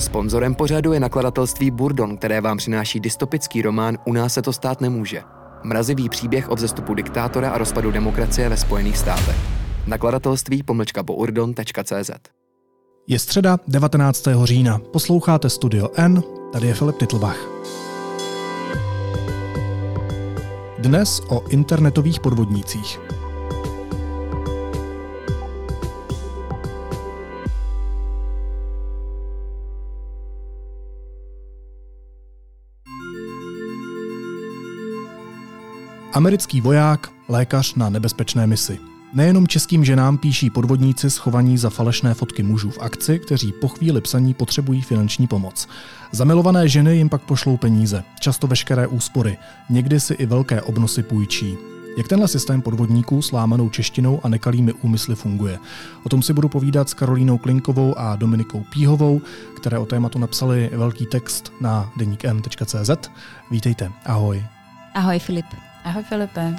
Sponzorem 0.00 0.54
pořadu 0.54 0.92
je 0.92 1.00
nakladatelství 1.00 1.70
Burdon, 1.70 2.16
které 2.16 2.40
vám 2.40 2.56
přináší 2.56 3.00
dystopický 3.00 3.62
román 3.62 3.98
U 4.04 4.12
nás 4.12 4.34
se 4.34 4.42
to 4.42 4.52
stát 4.52 4.80
nemůže. 4.80 5.22
Mrazivý 5.62 6.08
příběh 6.08 6.50
o 6.50 6.54
vzestupu 6.54 6.94
diktátora 6.94 7.50
a 7.50 7.58
rozpadu 7.58 7.90
demokracie 7.90 8.48
ve 8.48 8.56
Spojených 8.56 8.98
státech. 8.98 9.36
Nakladatelství 9.86 10.62
pomlčka 10.62 11.02
bourdon.cz 11.02 12.10
Je 13.06 13.18
středa 13.18 13.58
19. 13.68 14.24
října. 14.44 14.78
Posloucháte 14.78 15.50
Studio 15.50 15.88
N, 15.94 16.22
tady 16.52 16.66
je 16.66 16.74
Filip 16.74 16.96
Titlbach. 16.98 17.38
Dnes 20.78 21.22
o 21.28 21.48
internetových 21.48 22.20
podvodnících. 22.20 23.19
Americký 36.12 36.60
voják, 36.60 37.10
lékař 37.28 37.74
na 37.74 37.90
nebezpečné 37.90 38.46
misi. 38.46 38.78
Nejenom 39.12 39.46
českým 39.46 39.84
ženám 39.84 40.18
píší 40.18 40.50
podvodníci 40.50 41.10
schovaní 41.10 41.58
za 41.58 41.70
falešné 41.70 42.14
fotky 42.14 42.42
mužů 42.42 42.70
v 42.70 42.78
akci, 42.78 43.18
kteří 43.18 43.52
po 43.52 43.68
chvíli 43.68 44.00
psaní 44.00 44.34
potřebují 44.34 44.82
finanční 44.82 45.26
pomoc. 45.26 45.68
Zamilované 46.12 46.68
ženy 46.68 46.96
jim 46.96 47.08
pak 47.08 47.22
pošlou 47.22 47.56
peníze, 47.56 48.04
často 48.20 48.46
veškeré 48.46 48.86
úspory, 48.86 49.38
někdy 49.70 50.00
si 50.00 50.14
i 50.14 50.26
velké 50.26 50.62
obnosy 50.62 51.02
půjčí. 51.02 51.56
Jak 51.98 52.08
tenhle 52.08 52.28
systém 52.28 52.62
podvodníků 52.62 53.22
s 53.22 53.32
lámanou 53.32 53.68
češtinou 53.68 54.20
a 54.22 54.28
nekalými 54.28 54.72
úmysly 54.72 55.14
funguje? 55.14 55.58
O 56.02 56.08
tom 56.08 56.22
si 56.22 56.32
budu 56.32 56.48
povídat 56.48 56.88
s 56.88 56.94
Karolínou 56.94 57.38
Klinkovou 57.38 57.98
a 57.98 58.16
Dominikou 58.16 58.64
Píhovou, 58.72 59.20
které 59.56 59.78
o 59.78 59.86
tématu 59.86 60.18
napsali 60.18 60.70
velký 60.72 61.06
text 61.06 61.52
na 61.60 61.92
deníkn.cz. 61.96 62.90
Vítejte, 63.50 63.92
ahoj. 64.04 64.44
Ahoj 64.94 65.18
Filip. 65.18 65.69
Ahoj 65.84 66.02
Filipe. 66.02 66.56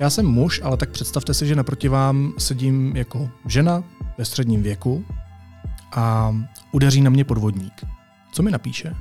Já 0.00 0.10
jsem 0.10 0.26
muž, 0.26 0.60
ale 0.64 0.76
tak 0.76 0.90
představte 0.90 1.34
si, 1.34 1.46
že 1.46 1.56
naproti 1.56 1.88
vám 1.88 2.32
sedím 2.38 2.96
jako 2.96 3.30
žena 3.46 3.84
ve 4.18 4.24
středním 4.24 4.62
věku 4.62 5.04
a 5.92 6.34
udeří 6.72 7.00
na 7.00 7.10
mě 7.10 7.24
podvodník. 7.24 7.84
Co 8.32 8.42
mi 8.42 8.50
napíše? 8.50 8.94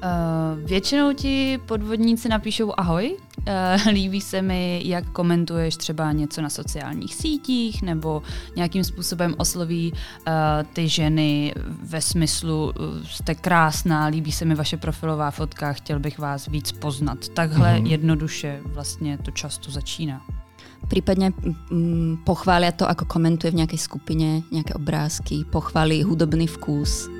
Uh, 0.00 0.68
většinou 0.68 1.12
ti 1.12 1.60
podvodníci 1.66 2.28
napíšou 2.28 2.72
ahoj. 2.76 3.16
Uh, 3.38 3.88
líbí 3.92 4.20
se 4.20 4.42
mi, 4.42 4.82
jak 4.84 5.10
komentuješ 5.10 5.76
třeba 5.76 6.12
něco 6.12 6.42
na 6.42 6.48
sociálních 6.48 7.14
sítích 7.14 7.82
nebo 7.82 8.22
nějakým 8.56 8.84
způsobem 8.84 9.34
osloví 9.38 9.92
uh, 9.92 10.32
ty 10.72 10.88
ženy 10.88 11.54
ve 11.82 12.00
smyslu 12.00 12.64
uh, 12.64 13.06
jste 13.06 13.34
krásná, 13.34 14.06
líbí 14.06 14.32
se 14.32 14.44
mi 14.44 14.54
vaše 14.54 14.76
profilová 14.76 15.30
fotka, 15.30 15.72
chtěl 15.72 15.98
bych 15.98 16.18
vás 16.18 16.46
víc 16.46 16.72
poznat. 16.72 17.28
Takhle 17.28 17.74
mm-hmm. 17.74 17.86
jednoduše 17.86 18.60
vlastně 18.64 19.18
to 19.18 19.30
často 19.30 19.70
začíná. 19.70 20.22
Prípadne 20.88 21.30
mm, 21.70 22.24
pochvália 22.24 22.72
to, 22.72 22.88
ako 22.88 23.04
komentuje 23.04 23.52
v 23.52 23.60
nejakej 23.62 23.80
skupine, 23.84 24.28
nejaké 24.48 24.72
obrázky, 24.72 25.44
pochváli 25.44 26.00
hudobný 26.00 26.48
vkus. 26.48 27.19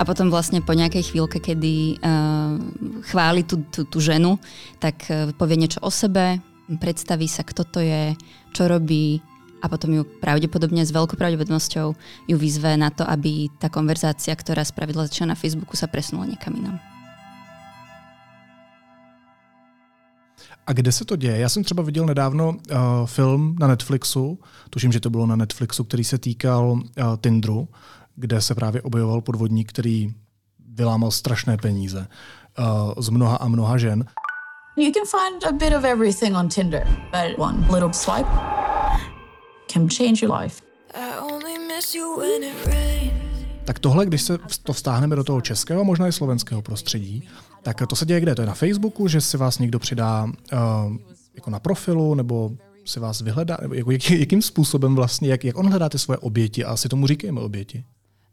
A 0.00 0.02
potom 0.08 0.32
vlastne 0.32 0.64
po 0.64 0.72
nejakej 0.72 1.12
chvíľke, 1.12 1.44
kedy 1.44 2.00
uh, 2.00 2.56
chváli 3.12 3.44
tú, 3.44 3.60
tú, 3.68 3.84
tú 3.84 4.00
ženu, 4.00 4.40
tak 4.80 5.04
uh, 5.12 5.28
povie 5.36 5.60
niečo 5.60 5.84
o 5.84 5.92
sebe, 5.92 6.40
predstaví 6.80 7.28
sa, 7.28 7.44
kto 7.44 7.68
to 7.68 7.84
je, 7.84 8.16
čo 8.56 8.64
robí 8.64 9.20
a 9.60 9.68
potom 9.68 9.92
ju 9.92 10.08
pravdepodobne 10.24 10.80
s 10.80 10.88
veľkou 10.88 11.20
pravdepodobnosťou 11.20 11.92
ju 12.32 12.36
vyzve 12.40 12.80
na 12.80 12.88
to, 12.88 13.04
aby 13.04 13.52
tá 13.60 13.68
konverzácia, 13.68 14.32
ktorá 14.32 14.64
spravidla 14.64 15.04
začína 15.04 15.36
na 15.36 15.38
Facebooku, 15.38 15.76
sa 15.76 15.84
presunula 15.84 16.32
niekam 16.32 16.56
inam. 16.56 16.80
A 20.66 20.72
kde 20.72 20.92
se 20.92 21.04
to 21.04 21.16
děje? 21.16 21.38
Já 21.38 21.48
jsem 21.48 21.64
třeba 21.64 21.82
viděl 21.82 22.06
nedávno 22.06 22.48
uh, 22.48 22.56
film 23.06 23.56
na 23.60 23.66
Netflixu, 23.66 24.38
tuším, 24.70 24.92
že 24.92 25.00
to 25.00 25.10
bylo 25.10 25.26
na 25.26 25.36
Netflixu, 25.36 25.84
který 25.84 26.04
se 26.04 26.18
týkal 26.18 26.72
uh, 26.72 26.82
Tinderu, 27.20 27.68
kde 28.20 28.40
se 28.40 28.54
právě 28.54 28.82
objevoval 28.82 29.20
podvodník, 29.20 29.68
který 29.68 30.14
vylámal 30.68 31.10
strašné 31.10 31.56
peníze 31.56 32.06
uh, 32.58 32.92
z 32.98 33.08
mnoha 33.08 33.36
a 33.36 33.48
mnoha 33.48 33.78
žen. 33.78 34.04
You 34.76 34.92
can 34.92 35.04
find 35.06 35.44
a 35.44 35.52
bit 35.52 35.78
of 35.78 35.84
everything 35.84 36.36
on 36.36 36.48
Tinder, 36.48 36.86
but 36.86 37.38
one 37.38 37.58
little 37.72 37.92
swipe 37.92 38.30
can 39.72 39.88
change 39.88 40.26
your 40.26 40.36
life. 40.36 40.62
Tak 43.64 43.78
tohle, 43.78 44.06
když 44.06 44.22
se 44.22 44.38
to 44.62 44.72
vztáhneme 44.72 45.16
do 45.16 45.24
toho 45.24 45.40
českého, 45.40 45.84
možná 45.84 46.08
i 46.08 46.12
slovenského 46.12 46.62
prostředí, 46.62 47.28
tak 47.62 47.86
to 47.86 47.96
se 47.96 48.06
děje 48.06 48.20
kde? 48.20 48.34
To 48.34 48.42
je 48.42 48.46
na 48.46 48.54
Facebooku, 48.54 49.08
že 49.08 49.20
si 49.20 49.36
vás 49.36 49.58
někdo 49.58 49.78
přidá 49.78 50.24
uh, 50.24 50.96
jako 51.34 51.50
na 51.50 51.60
profilu, 51.60 52.14
nebo 52.14 52.50
si 52.84 53.00
vás 53.00 53.20
vyhledá, 53.20 53.58
nebo 53.62 53.74
jako, 53.74 53.90
jak, 53.90 54.10
jakým 54.10 54.42
způsobem 54.42 54.94
vlastně, 54.94 55.28
jak, 55.28 55.44
jak 55.44 55.58
on 55.58 55.70
hledá 55.70 55.88
ty 55.88 55.98
svoje 55.98 56.18
oběti 56.18 56.64
a 56.64 56.72
asi 56.72 56.88
tomu 56.88 57.06
říkáme 57.06 57.40
oběti? 57.40 57.84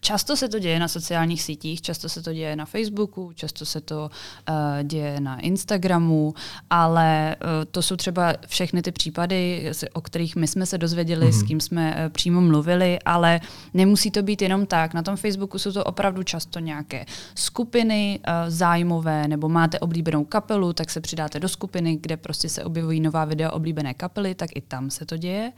Často 0.00 0.36
se 0.36 0.48
to 0.48 0.58
děje 0.58 0.80
na 0.80 0.88
sociálních 0.88 1.42
sítích, 1.42 1.82
často 1.82 2.08
se 2.08 2.22
to 2.22 2.32
děje 2.32 2.56
na 2.56 2.64
Facebooku, 2.64 3.32
často 3.34 3.66
se 3.66 3.80
to 3.80 4.10
uh, 4.48 4.54
děje 4.82 5.20
na 5.20 5.40
Instagramu, 5.40 6.34
ale 6.70 7.36
uh, 7.40 7.48
to 7.70 7.82
jsou 7.82 7.96
třeba 7.96 8.34
všechny 8.46 8.82
ty 8.82 8.92
případy, 8.92 9.72
o 9.92 10.00
kterých 10.00 10.36
my 10.36 10.46
jsme 10.46 10.66
se 10.66 10.78
dozvěděli, 10.78 11.26
mm-hmm. 11.26 11.38
s 11.38 11.38
mhm. 11.38 11.46
kým 11.46 11.60
jsme 11.60 11.94
uh, 11.94 12.12
přímo 12.12 12.40
mluvili, 12.40 12.98
ale 13.04 13.40
nemusí 13.74 14.10
to 14.10 14.22
být 14.22 14.42
jenom 14.42 14.66
tak. 14.66 14.94
Na 14.94 15.02
tom 15.02 15.16
Facebooku 15.16 15.58
jsou 15.58 15.72
to 15.72 15.84
opravdu 15.84 16.22
často 16.22 16.58
nějaké 16.58 17.06
skupiny 17.34 18.20
uh, 18.28 18.32
zájmové, 18.48 19.28
nebo 19.28 19.48
máte 19.48 19.78
oblíbenou 19.78 20.24
kapelu, 20.24 20.72
tak 20.72 20.90
se 20.90 21.00
přidáte 21.00 21.40
do 21.40 21.48
skupiny, 21.48 21.98
kde 22.00 22.16
prostě 22.16 22.48
se 22.48 22.64
objevují 22.64 23.00
nová 23.00 23.24
videa 23.24 23.50
oblíbené 23.50 23.94
kapely, 23.94 24.34
tak 24.34 24.50
i 24.54 24.60
tam 24.60 24.90
se 24.90 25.06
to 25.06 25.16
děje. 25.16 25.52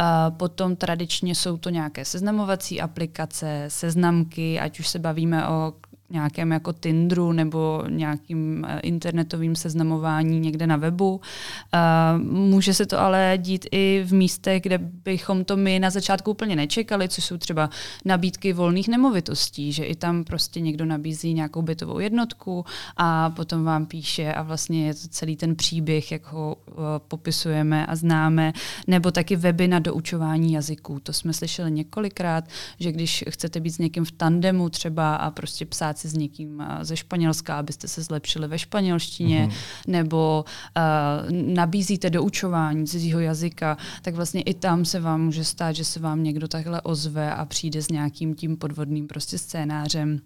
Uh, 0.00 0.36
potom 0.36 0.76
tradičně 0.76 1.34
jsou 1.34 1.56
to 1.56 1.70
nějaké 1.70 2.04
seznamovací 2.04 2.80
aplikace, 2.80 3.64
seznamky, 3.84 4.60
ať 4.60 4.80
už 4.80 4.88
se 4.88 4.98
bavíme 4.98 5.48
o 5.48 5.72
nějakém 6.14 6.52
jako 6.52 6.72
Tinderu 6.72 7.32
nebo 7.32 7.84
nějakým 7.88 8.64
eh, 8.68 8.80
internetovým 8.80 9.56
seznamování 9.56 10.40
někde 10.40 10.66
na 10.66 10.76
webu. 10.76 11.14
Uh, 11.14 12.22
může 12.22 12.74
se 12.74 12.86
to 12.86 13.00
ale 13.00 13.38
dít 13.38 13.66
i 13.70 14.04
v 14.06 14.12
místech, 14.14 14.62
kde 14.62 14.78
bychom 14.78 15.44
to 15.44 15.56
my 15.56 15.78
na 15.78 15.90
začátku 15.90 16.30
úplně 16.30 16.56
nečekali, 16.56 17.08
což 17.08 17.24
jsou 17.24 17.36
třeba 17.36 17.70
nabídky 18.04 18.52
volných 18.52 18.88
nemovitostí, 18.88 19.72
že 19.72 19.84
i 19.84 19.94
tam 19.94 20.24
prostě 20.24 20.60
někdo 20.60 20.84
nabízí 20.84 21.34
nějakou 21.34 21.62
bytovou 21.62 21.98
jednotku 21.98 22.64
a 22.96 23.30
potom 23.30 23.64
vám 23.64 23.86
píše 23.86 24.32
a 24.32 24.42
vlastně 24.42 24.86
je 24.86 24.94
to 24.94 25.08
celý 25.08 25.36
ten 25.36 25.56
příběh, 25.56 26.12
jak 26.12 26.32
ho 26.32 26.54
uh, 26.54 26.74
popisujeme 27.08 27.86
a 27.86 27.96
známe, 27.96 28.52
nebo 28.86 29.10
taky 29.10 29.36
weby 29.36 29.68
na 29.68 29.78
doučování 29.78 30.52
jazyků. 30.52 31.00
To 31.00 31.12
jsme 31.12 31.32
slyšeli 31.32 31.70
několikrát, 31.70 32.44
že 32.80 32.92
když 32.92 33.24
chcete 33.30 33.60
být 33.60 33.70
s 33.70 33.78
někým 33.78 34.04
v 34.04 34.12
tandemu 34.12 34.68
třeba 34.68 35.16
a 35.16 35.30
prostě 35.30 35.66
psát 35.66 35.98
si 36.04 36.08
s 36.08 36.14
někým 36.14 36.60
eh, 36.60 36.84
ze 36.84 36.96
Španělska, 36.96 37.58
abyste 37.58 37.88
se 37.88 38.02
zlepšili 38.02 38.48
ve 38.48 38.58
španělštině, 38.58 39.46
mm-hmm. 39.46 39.82
nebo 39.86 40.44
uh, 40.44 41.54
nabízíte 41.54 42.10
doučování 42.10 42.86
cizího 42.86 43.20
jazyka, 43.20 43.76
tak 44.02 44.14
vlastně 44.14 44.42
i 44.42 44.54
tam 44.54 44.84
se 44.84 45.00
vám 45.00 45.20
může 45.20 45.44
stát, 45.44 45.72
že 45.72 45.84
se 45.84 46.00
vám 46.00 46.22
někdo 46.22 46.48
takhle 46.48 46.80
ozve 46.80 47.34
a 47.34 47.44
přijde 47.44 47.82
s 47.82 47.88
nějakým 47.88 48.34
tím 48.34 48.56
podvodným 48.56 49.06
prostě 49.06 49.38
scénářem 49.38 50.20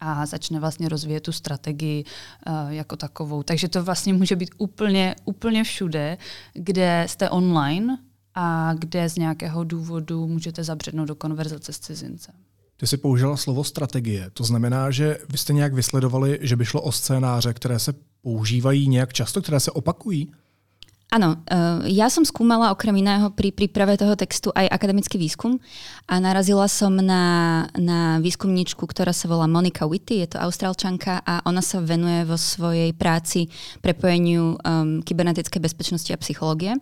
a 0.00 0.26
začne 0.26 0.60
vlastně 0.60 0.88
rozvíjet 0.88 1.20
tu 1.20 1.32
strategii 1.32 2.04
uh, 2.04 2.70
jako 2.70 2.96
takovou. 2.96 3.42
Takže 3.42 3.68
to 3.68 3.82
vlastně 3.84 4.14
může 4.14 4.36
být 4.36 4.50
úplně, 4.58 5.14
úplně 5.24 5.64
všude, 5.64 6.18
kde 6.54 7.04
jste 7.08 7.30
online 7.30 7.98
a 8.34 8.74
kde 8.74 9.08
z 9.08 9.16
nějakého 9.16 9.64
důvodu 9.64 10.26
můžete 10.26 10.64
zabřednout 10.64 11.08
do 11.08 11.14
konverzace 11.14 11.72
s 11.72 11.78
cizincem. 11.78 12.34
Ty 12.80 12.86
jsi 12.86 12.96
použila 12.96 13.36
slovo 13.36 13.64
strategie. 13.64 14.30
To 14.32 14.44
znamená, 14.44 14.90
že 14.90 15.18
vy 15.28 15.38
jste 15.38 15.52
nějak 15.52 15.74
vysledovali, 15.74 16.38
že 16.40 16.56
by 16.56 16.64
šlo 16.64 16.80
o 16.82 16.92
scénáře, 16.92 17.52
které 17.52 17.78
se 17.78 17.92
používají 18.22 18.88
nějak 18.88 19.12
často, 19.12 19.42
které 19.42 19.60
se 19.60 19.70
opakují? 19.70 20.32
Áno, 21.10 21.42
uh, 21.42 21.82
ja 21.90 22.06
som 22.06 22.22
skúmala 22.22 22.70
okrem 22.70 22.94
iného 23.02 23.34
pri 23.34 23.50
príprave 23.50 23.98
toho 23.98 24.14
textu 24.14 24.54
aj 24.54 24.70
akademický 24.70 25.18
výskum 25.18 25.58
a 26.06 26.22
narazila 26.22 26.70
som 26.70 26.94
na, 26.94 27.66
na 27.74 28.22
výskumničku, 28.22 28.86
ktorá 28.86 29.10
sa 29.10 29.26
volá 29.26 29.50
Monika 29.50 29.90
Whitty, 29.90 30.22
je 30.22 30.38
to 30.38 30.38
austrálčanka 30.38 31.18
a 31.26 31.42
ona 31.42 31.66
sa 31.66 31.82
venuje 31.82 32.22
vo 32.22 32.38
svojej 32.38 32.94
práci 32.94 33.50
prepojeniu 33.82 34.54
um, 34.54 35.02
kybernetickej 35.02 35.58
bezpečnosti 35.58 36.14
a 36.14 36.22
psychológie. 36.22 36.78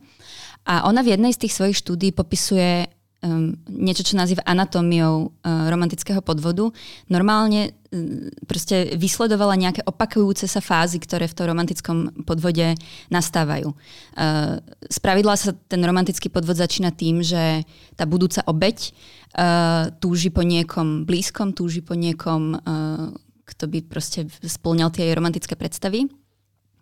A 0.68 0.84
ona 0.84 1.00
v 1.00 1.16
jednej 1.16 1.32
z 1.32 1.48
tých 1.48 1.56
svojich 1.56 1.80
štúdí 1.80 2.12
popisuje 2.12 2.92
um, 3.22 3.54
niečo, 3.66 4.06
čo 4.06 4.14
nazýva 4.14 4.46
anatómiou 4.46 5.30
uh, 5.30 5.66
romantického 5.70 6.22
podvodu. 6.22 6.70
Normálne 7.10 7.74
um, 7.90 8.30
proste 8.46 8.94
vysledovala 8.94 9.58
nejaké 9.58 9.82
opakujúce 9.82 10.46
sa 10.46 10.62
fázy, 10.62 11.02
ktoré 11.02 11.26
v 11.26 11.36
tom 11.36 11.46
romantickom 11.50 11.98
podvode 12.22 12.78
nastávajú. 13.10 13.74
Uh, 14.14 14.62
spravidla 14.86 15.34
sa 15.34 15.50
ten 15.66 15.82
romantický 15.82 16.30
podvod 16.30 16.58
začína 16.58 16.94
tým, 16.94 17.22
že 17.24 17.66
tá 17.98 18.06
budúca 18.06 18.46
obeď 18.46 18.94
uh, 19.34 19.90
túži 19.98 20.30
po 20.30 20.46
niekom 20.46 21.02
blízkom, 21.08 21.54
túži 21.54 21.82
po 21.82 21.98
niekom, 21.98 22.54
uh, 22.54 23.10
kto 23.48 23.64
by 23.66 23.78
proste 23.88 24.28
splňal 24.44 24.92
tie 24.92 25.10
romantické 25.16 25.56
predstavy. 25.56 26.06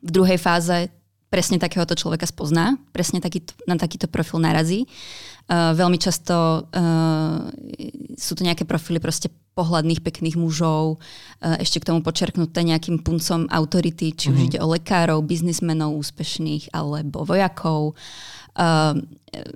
V 0.04 0.10
druhej 0.12 0.36
fáze 0.36 0.92
presne 1.36 1.60
takéhoto 1.60 1.92
človeka 1.92 2.24
spozná, 2.24 2.80
presne 2.96 3.20
taký, 3.20 3.44
na 3.68 3.76
takýto 3.76 4.08
profil 4.08 4.40
narazí. 4.40 4.88
Uh, 5.46 5.76
veľmi 5.76 6.00
často 6.00 6.64
uh, 6.64 7.52
sú 8.16 8.32
to 8.32 8.40
nejaké 8.40 8.64
profily 8.64 8.96
proste 8.96 9.28
pohľadných, 9.52 10.00
pekných 10.00 10.40
mužov, 10.40 10.96
uh, 10.96 11.60
ešte 11.60 11.84
k 11.84 11.92
tomu 11.92 12.00
počerknuté 12.00 12.64
nejakým 12.64 13.04
puncom 13.04 13.44
autority, 13.52 14.16
či 14.16 14.32
už 14.32 14.40
mm-hmm. 14.40 14.48
ide 14.48 14.58
o 14.64 14.72
lekárov, 14.72 15.20
biznismenov 15.28 15.92
úspešných 16.00 16.72
alebo 16.72 17.28
vojakov. 17.28 17.92
Uh, 17.92 18.36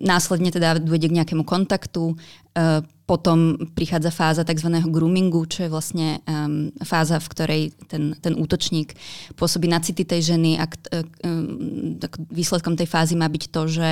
následne 0.01 0.53
teda 0.53 0.77
dôjde 0.77 1.09
k 1.09 1.17
nejakému 1.23 1.45
kontaktu, 1.45 2.15
uh, 2.15 2.85
potom 3.11 3.59
prichádza 3.75 4.15
fáza 4.15 4.47
tzv. 4.47 4.71
groomingu, 4.87 5.43
čo 5.51 5.67
je 5.67 5.73
vlastne 5.73 6.23
um, 6.31 6.71
fáza, 6.87 7.19
v 7.19 7.31
ktorej 7.35 7.63
ten, 7.91 8.15
ten 8.23 8.39
útočník 8.39 8.95
pôsobí 9.35 9.67
na 9.67 9.83
city 9.83 10.07
tej 10.07 10.37
ženy 10.37 10.63
a 10.63 10.71
um, 11.27 11.99
výsledkom 12.31 12.79
tej 12.79 12.87
fázy 12.87 13.19
má 13.19 13.27
byť 13.27 13.45
to, 13.51 13.63
že 13.67 13.89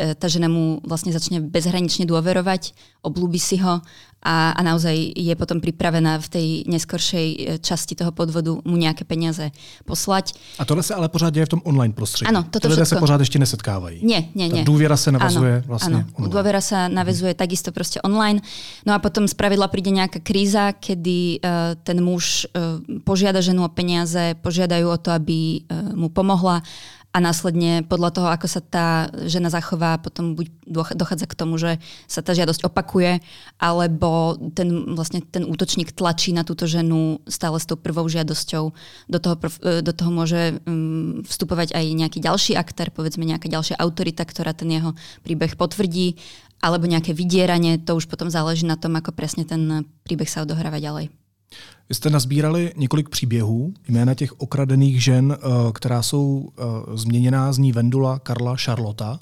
E, 0.00 0.16
tá 0.16 0.32
žena 0.32 0.48
mu 0.48 0.80
vlastne 0.80 1.12
začne 1.12 1.44
bezhranične 1.44 2.08
dôverovať, 2.08 2.72
oblúbi 3.04 3.36
si 3.36 3.60
ho 3.60 3.84
a, 4.20 4.52
a 4.52 4.60
naozaj 4.60 5.16
je 5.16 5.32
potom 5.32 5.64
pripravená 5.64 6.20
v 6.20 6.28
tej 6.28 6.46
neskoršej 6.68 7.28
e, 7.28 7.38
časti 7.60 7.96
toho 7.96 8.12
podvodu 8.12 8.52
mu 8.64 8.76
nejaké 8.76 9.04
peniaze 9.04 9.52
poslať. 9.84 10.36
A 10.60 10.64
tohle 10.64 10.82
se 10.82 10.94
ale 10.94 11.08
pořád 11.08 11.34
děje 11.34 11.46
v 11.46 11.48
tom 11.48 11.60
online 11.64 11.94
prostředí. 11.94 12.28
Ano, 12.28 12.44
toto 12.50 12.68
lidé 12.68 12.86
se 12.86 12.96
pořád 12.96 13.20
ještě 13.20 13.38
nesetkávají. 13.38 14.00
Nie, 14.04 14.24
nie. 14.34 14.48
Ta 14.48 14.62
důvěra 14.64 14.96
se 14.96 15.12
navazuje 15.12 15.52
ano, 15.52 15.64
vlastně 15.66 15.94
ano. 15.94 16.06
online. 16.12 16.32
Dôvera 16.32 16.60
sa 16.60 16.88
navezuje 16.88 17.32
hmm. 17.32 17.40
takisto 17.40 17.72
proste 17.72 18.00
online. 18.00 18.40
No 18.86 18.94
a 18.94 18.98
potom 18.98 19.28
z 19.28 19.34
pravidla 19.34 19.68
príde 19.68 19.90
nejaká 19.90 20.20
kríza, 20.20 20.72
kedy 20.72 21.40
uh, 21.40 21.74
ten 21.82 22.04
muž 22.04 22.46
uh, 22.52 22.80
požiada 23.04 23.40
ženu 23.40 23.64
o 23.64 23.70
peniaze, 23.72 24.36
požiadajú 24.40 24.86
o 24.88 24.98
to, 25.00 25.10
aby 25.10 25.64
uh, 25.64 25.96
mu 25.96 26.08
pomohla 26.08 26.62
a 27.10 27.18
následne 27.18 27.82
podľa 27.82 28.10
toho, 28.14 28.28
ako 28.30 28.46
sa 28.46 28.62
tá 28.62 29.10
žena 29.26 29.50
zachová, 29.50 29.98
potom 29.98 30.38
buď 30.38 30.46
dochádza 30.94 31.26
k 31.26 31.34
tomu, 31.34 31.58
že 31.58 31.82
sa 32.06 32.22
tá 32.22 32.38
žiadosť 32.38 32.70
opakuje, 32.70 33.18
alebo 33.58 34.38
ten, 34.54 34.94
vlastne 34.94 35.18
ten 35.18 35.42
útočník 35.42 35.90
tlačí 35.90 36.30
na 36.30 36.46
túto 36.46 36.70
ženu 36.70 37.18
stále 37.26 37.58
s 37.58 37.66
tou 37.66 37.74
prvou 37.74 38.06
žiadosťou. 38.06 38.64
Do 39.10 39.18
toho, 39.18 39.34
e, 39.42 39.82
do 39.82 39.90
toho 39.90 40.10
môže 40.14 40.62
um, 40.70 41.26
vstupovať 41.26 41.74
aj 41.74 41.84
nejaký 41.98 42.18
ďalší 42.22 42.54
aktér, 42.54 42.94
povedzme 42.94 43.26
nejaká 43.26 43.50
ďalšia 43.50 43.74
autorita, 43.74 44.22
ktorá 44.22 44.54
ten 44.54 44.70
jeho 44.70 44.94
príbeh 45.26 45.58
potvrdí, 45.58 46.14
alebo 46.62 46.86
nejaké 46.86 47.10
vydieranie, 47.10 47.82
to 47.82 47.98
už 47.98 48.06
potom 48.06 48.30
záleží 48.30 48.62
na 48.70 48.78
tom, 48.78 48.94
ako 48.94 49.10
presne 49.10 49.42
ten 49.42 49.82
príbeh 50.06 50.30
sa 50.30 50.46
odohráva 50.46 50.78
ďalej. 50.78 51.19
Vy 51.88 51.94
jste 51.94 52.10
nazbírali 52.10 52.72
několik 52.76 53.08
příběhů, 53.08 53.74
jména 53.88 54.14
těch 54.14 54.40
okradených 54.40 55.04
žen, 55.04 55.36
eh, 55.38 55.46
která 55.72 56.02
jsou 56.02 56.48
eh, 56.58 56.62
změněná, 56.96 57.52
zní 57.52 57.72
Vendula, 57.72 58.18
Karla, 58.18 58.56
Charlota. 58.56 59.18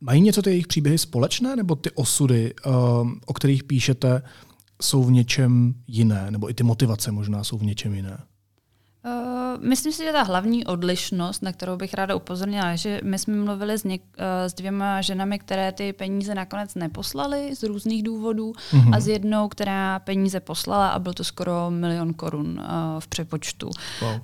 Mají 0.00 0.20
něco 0.20 0.42
ty 0.42 0.50
jejich 0.50 0.66
příběhy 0.66 0.98
společné, 0.98 1.56
nebo 1.56 1.76
ty 1.76 1.90
osudy, 1.90 2.54
eh, 2.54 2.70
o 3.26 3.32
kterých 3.34 3.64
píšete, 3.64 4.22
jsou 4.82 5.04
v 5.04 5.12
něčem 5.12 5.74
jiné, 5.86 6.30
nebo 6.30 6.50
i 6.50 6.54
ty 6.54 6.62
motivace 6.62 7.12
možná 7.12 7.44
jsou 7.44 7.58
v 7.58 7.64
něčem 7.64 7.94
jiné? 7.94 8.18
Uh, 9.06 9.64
myslím 9.64 9.92
si, 9.92 10.04
že 10.04 10.12
ta 10.12 10.22
hlavní 10.22 10.66
odlišnost, 10.66 11.42
na 11.42 11.52
kterou 11.52 11.76
bych 11.76 11.94
ráda 11.94 12.14
upozornila, 12.14 12.70
je, 12.70 12.76
že 12.76 13.00
my 13.04 13.18
jsme 13.18 13.36
mluvili 13.36 13.78
s, 13.78 13.84
něk, 13.84 14.02
uh, 14.02 14.24
s 14.46 14.54
dvěma 14.54 15.00
ženami, 15.00 15.38
které 15.38 15.72
ty 15.72 15.92
peníze 15.92 16.34
nakonec 16.34 16.74
neposlaly 16.74 17.56
z 17.56 17.62
různých 17.62 18.02
důvodů 18.02 18.52
mm-hmm. 18.52 18.96
a 18.96 19.00
s 19.00 19.08
jednou, 19.08 19.48
která 19.48 19.98
peníze 19.98 20.40
poslala 20.40 20.88
a 20.88 20.98
byl 20.98 21.12
to 21.12 21.24
skoro 21.24 21.70
milion 21.70 22.14
korun 22.14 22.60
uh, 22.60 23.00
v 23.00 23.08
přepočtu. 23.08 23.70
Wow. 24.00 24.20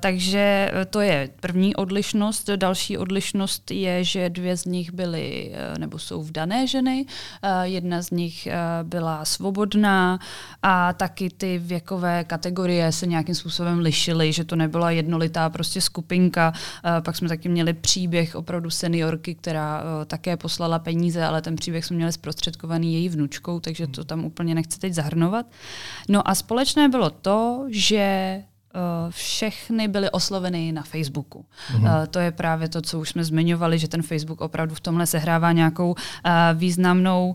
Takže 0.00 0.72
to 0.90 1.00
je 1.00 1.30
první 1.40 1.76
odlišnost. 1.76 2.50
Další 2.50 2.98
odlišnost 2.98 3.70
je, 3.70 4.04
že 4.04 4.30
dvě 4.30 4.56
z 4.56 4.64
nich 4.64 4.92
byly 4.92 5.52
nebo 5.78 5.98
jsou 5.98 6.22
vdané 6.22 6.66
ženy. 6.66 7.06
Jedna 7.62 8.02
z 8.02 8.10
nich 8.10 8.48
byla 8.82 9.24
svobodná 9.24 10.18
a 10.62 10.92
taky 10.92 11.30
ty 11.30 11.58
věkové 11.58 12.24
kategorie 12.24 12.92
se 12.92 13.06
nějakým 13.06 13.34
způsobem 13.34 13.78
lišily 13.78 14.23
dělali, 14.24 14.32
že 14.32 14.44
to 14.44 14.56
nebyla 14.56 14.90
jednolitá 14.90 15.50
prostě 15.50 15.80
skupinka. 15.80 16.52
Eh, 16.84 17.00
pak 17.00 17.16
jsme 17.16 17.28
taky 17.28 17.48
měli 17.48 17.72
příběh 17.72 18.34
opravdu 18.34 18.70
seniorky, 18.70 19.34
která 19.34 19.82
eh, 19.82 20.04
také 20.04 20.36
poslala 20.36 20.78
peníze, 20.78 21.24
ale 21.24 21.42
ten 21.42 21.56
příběh 21.56 21.84
jsme 21.84 21.96
měli 21.96 22.12
zprostředkovaný 22.12 22.94
její 22.94 23.08
vnučkou, 23.08 23.60
takže 23.60 23.86
to 23.86 24.04
tam 24.04 24.24
úplně 24.24 24.54
nechci 24.54 24.78
teď 24.78 24.92
zahrnovat. 24.92 25.46
No 26.08 26.28
a 26.28 26.34
společné 26.34 26.88
bylo 26.88 27.10
to, 27.10 27.66
že 27.70 28.42
všechny 29.10 29.88
byly 29.88 30.10
osloveny 30.10 30.72
na 30.72 30.82
Facebooku. 30.82 31.44
Mm-hmm. 31.72 32.06
To 32.06 32.18
je 32.18 32.32
právě 32.32 32.68
to, 32.68 32.82
co 32.82 33.00
už 33.00 33.08
jsme 33.08 33.24
zmiňovali, 33.24 33.78
že 33.78 33.88
ten 33.88 34.02
Facebook 34.02 34.40
opravdu 34.40 34.74
v 34.74 34.80
tomhle 34.80 35.06
sehrává 35.06 35.52
nějakou 35.52 35.94
eh, 35.94 36.30
významnou 36.54 37.34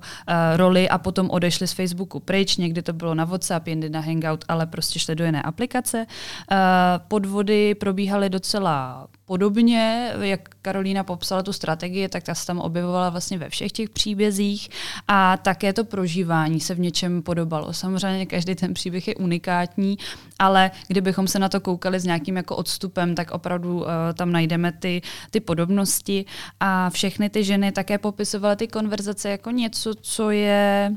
roli 0.55 0.89
a 0.89 0.97
potom 0.97 1.29
odešli 1.29 1.67
z 1.67 1.73
Facebooku 1.73 2.19
pryč. 2.19 2.57
Někdy 2.57 2.81
to 2.81 2.93
bylo 2.93 3.15
na 3.15 3.25
WhatsApp, 3.25 3.67
jindy 3.67 3.89
na 3.89 3.99
Hangout, 3.99 4.45
ale 4.47 4.65
prostě 4.65 4.99
šli 4.99 5.15
do 5.15 5.25
jiné 5.25 5.41
aplikace. 5.41 6.05
Podvody 7.07 7.75
probíhaly 7.75 8.29
docela 8.29 9.07
podobně, 9.29 10.13
jak 10.21 10.49
Karolína 10.61 11.03
popsala 11.03 11.43
tu 11.43 11.53
strategii, 11.53 12.09
tak 12.09 12.23
ta 12.23 12.35
se 12.35 12.47
tam 12.47 12.59
objevovala 12.59 13.09
vlastně 13.09 13.37
ve 13.37 13.49
všech 13.49 13.71
těch 13.71 13.89
příbězích 13.89 14.69
a 15.07 15.37
také 15.37 15.73
to 15.73 15.85
prožívání 15.85 16.59
se 16.59 16.75
v 16.75 16.79
něčem 16.79 17.21
podobalo. 17.21 17.73
Samozřejmě 17.73 18.25
každý 18.25 18.55
ten 18.55 18.73
příběh 18.73 19.07
je 19.07 19.15
unikátní, 19.15 19.97
ale 20.39 20.71
kdybychom 20.87 21.27
se 21.27 21.39
na 21.39 21.49
to 21.49 21.59
koukali 21.59 21.99
s 21.99 22.05
nějakým 22.05 22.37
jako 22.37 22.55
odstupem, 22.55 23.15
tak 23.15 23.31
opravdu 23.31 23.77
uh, 23.77 23.85
tam 24.13 24.31
najdeme 24.31 24.71
ty, 24.71 25.01
ty 25.29 25.39
podobnosti 25.39 26.25
a 26.59 26.89
všechny 26.89 27.29
ty 27.29 27.43
ženy 27.43 27.71
také 27.71 27.97
popisovaly 27.97 28.55
ty 28.55 28.67
konverzace 28.67 29.29
jako 29.29 29.51
něco, 29.51 29.93
co 30.01 30.31
je 30.31 30.91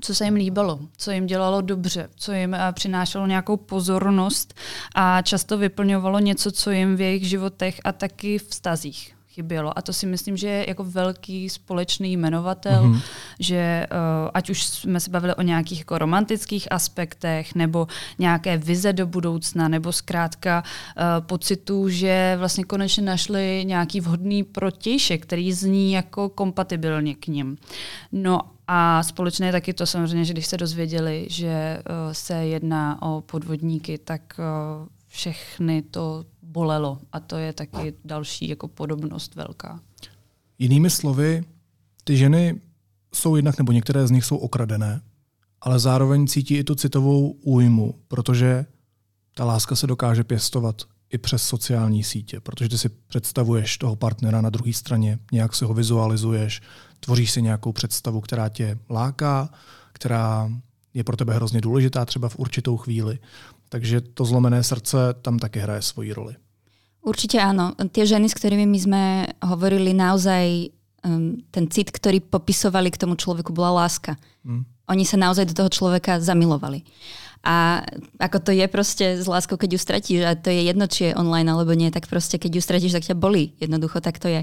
co 0.00 0.14
se 0.14 0.24
jim 0.24 0.34
líbilo, 0.34 0.78
co 0.96 1.10
jim 1.10 1.26
dělalo 1.26 1.60
dobře, 1.60 2.08
co 2.16 2.32
jim 2.32 2.54
eh, 2.54 2.72
přinášelo 2.72 3.26
nějakou 3.26 3.56
pozornost 3.56 4.54
a 4.94 5.22
často 5.22 5.58
vyplňovalo 5.58 6.18
něco, 6.18 6.52
co 6.52 6.70
jim 6.70 6.96
v 6.96 7.00
jejich 7.00 7.28
životech 7.28 7.80
a 7.84 7.92
taky 7.92 8.38
v 8.38 8.48
vztazích 8.48 9.18
chybělo. 9.38 9.78
A 9.78 9.82
to 9.82 9.92
si 9.92 10.06
myslím, 10.06 10.36
že 10.36 10.48
je 10.48 10.64
jako 10.68 10.84
velký 10.84 11.48
společný 11.48 12.12
jmenovatel, 12.12 12.82
mm-hmm. 12.82 13.00
že 13.40 13.86
uh, 13.90 14.30
ať 14.34 14.50
už 14.50 14.64
jsme 14.64 15.00
se 15.00 15.10
bavili 15.10 15.34
o 15.34 15.42
nějakých 15.42 15.78
jako 15.78 15.98
romantických 15.98 16.72
aspektech, 16.72 17.54
nebo 17.54 17.86
nějaké 18.18 18.56
vize 18.56 18.92
do 18.92 19.06
budoucna, 19.06 19.68
nebo 19.68 19.92
zkrátka 19.92 20.62
uh, 20.62 21.26
pocitu, 21.26 21.88
že 21.88 22.34
vlastně 22.38 22.64
konečně 22.64 23.02
našli 23.02 23.62
nějaký 23.66 24.00
vhodný 24.00 24.42
protějšek, 24.42 25.22
který 25.22 25.52
zní 25.52 25.92
jako 25.92 26.28
kompatibilně 26.28 27.14
k 27.14 27.26
ním. 27.26 27.58
No 28.12 28.40
a 28.70 29.02
společné 29.02 29.46
je 29.46 29.52
taky 29.52 29.74
to 29.74 29.86
samozřejmě, 29.86 30.24
že 30.24 30.32
když 30.32 30.46
se 30.46 30.56
dozvěděli, 30.56 31.26
že 31.30 31.82
uh, 31.90 32.12
se 32.12 32.34
jedná 32.34 33.02
o 33.02 33.20
podvodníky, 33.20 33.98
tak 33.98 34.20
uh, 34.38 34.88
všechny 35.06 35.82
to 35.82 36.24
bolelo. 36.42 36.98
A 37.12 37.20
to 37.20 37.36
je 37.36 37.52
taky 37.52 37.94
další 38.04 38.48
jako 38.48 38.68
podobnost 38.68 39.34
velká. 39.34 39.80
Jinými 40.58 40.90
slovy, 40.90 41.44
ty 42.04 42.16
ženy 42.16 42.60
jsou 43.14 43.36
jednak, 43.36 43.58
nebo 43.58 43.72
některé 43.72 44.06
z 44.06 44.10
nich 44.10 44.24
jsou 44.24 44.36
okradené, 44.36 45.00
ale 45.60 45.78
zároveň 45.78 46.26
cítí 46.26 46.56
i 46.56 46.64
tu 46.64 46.74
citovou 46.74 47.30
újmu, 47.30 47.94
protože 48.08 48.66
ta 49.34 49.44
láska 49.44 49.76
se 49.76 49.86
dokáže 49.86 50.24
pěstovat 50.24 50.82
i 51.10 51.18
přes 51.18 51.42
sociální 51.42 52.04
sítě, 52.04 52.40
protože 52.40 52.68
ty 52.68 52.78
si 52.78 52.88
představuješ 52.88 53.78
toho 53.78 53.96
partnera 53.96 54.40
na 54.40 54.50
druhé 54.50 54.72
straně, 54.72 55.18
nějak 55.32 55.54
si 55.54 55.64
ho 55.64 55.74
vizualizuješ, 55.74 56.60
tvoříš 57.00 57.30
si 57.30 57.42
nějakou 57.42 57.72
představu, 57.72 58.20
která 58.20 58.48
tě 58.48 58.78
láká, 58.90 59.50
která 59.92 60.50
je 60.94 61.04
pro 61.04 61.16
tebe 61.16 61.34
hrozně 61.34 61.60
důležitá 61.60 62.04
třeba 62.04 62.28
v 62.28 62.38
určitou 62.38 62.76
chvíli. 62.76 63.18
Takže 63.68 64.00
to 64.00 64.24
zlomené 64.24 64.62
srdce 64.62 65.14
tam 65.22 65.38
také 65.38 65.60
hraje 65.60 65.82
svoji 65.82 66.12
roli. 66.12 66.34
Určite 66.98 67.40
áno. 67.40 67.72
Tie 67.94 68.04
ženy, 68.04 68.28
s 68.28 68.36
ktorými 68.36 68.66
my 68.68 68.78
sme 68.78 69.02
hovorili, 69.40 69.96
naozaj 69.96 70.68
um, 71.06 71.40
ten 71.48 71.70
cit, 71.70 71.88
ktorý 71.88 72.20
popisovali 72.20 72.92
k 72.92 73.00
tomu 73.00 73.16
človeku, 73.16 73.54
bola 73.54 73.86
láska. 73.86 74.18
Mm. 74.44 74.66
Oni 74.92 75.04
sa 75.08 75.16
naozaj 75.16 75.48
do 75.48 75.54
toho 75.56 75.70
človeka 75.72 76.20
zamilovali. 76.20 76.84
A 77.46 77.86
ako 78.18 78.38
to 78.42 78.50
je 78.50 78.66
proste 78.66 79.22
s 79.22 79.26
láskou, 79.30 79.54
keď 79.54 79.78
ju 79.78 79.80
stratíš, 79.80 80.20
a 80.26 80.34
to 80.34 80.50
je 80.50 80.66
jedno, 80.66 80.90
či 80.90 81.10
je 81.10 81.16
online 81.16 81.46
alebo 81.46 81.70
nie, 81.72 81.88
tak 81.88 82.10
proste 82.10 82.36
keď 82.36 82.58
ju 82.58 82.62
stratíš, 82.62 82.94
tak 82.98 83.06
ťa 83.06 83.16
bolí. 83.16 83.54
Jednoducho 83.62 84.02
tak 84.02 84.18
to 84.18 84.26
je. 84.26 84.42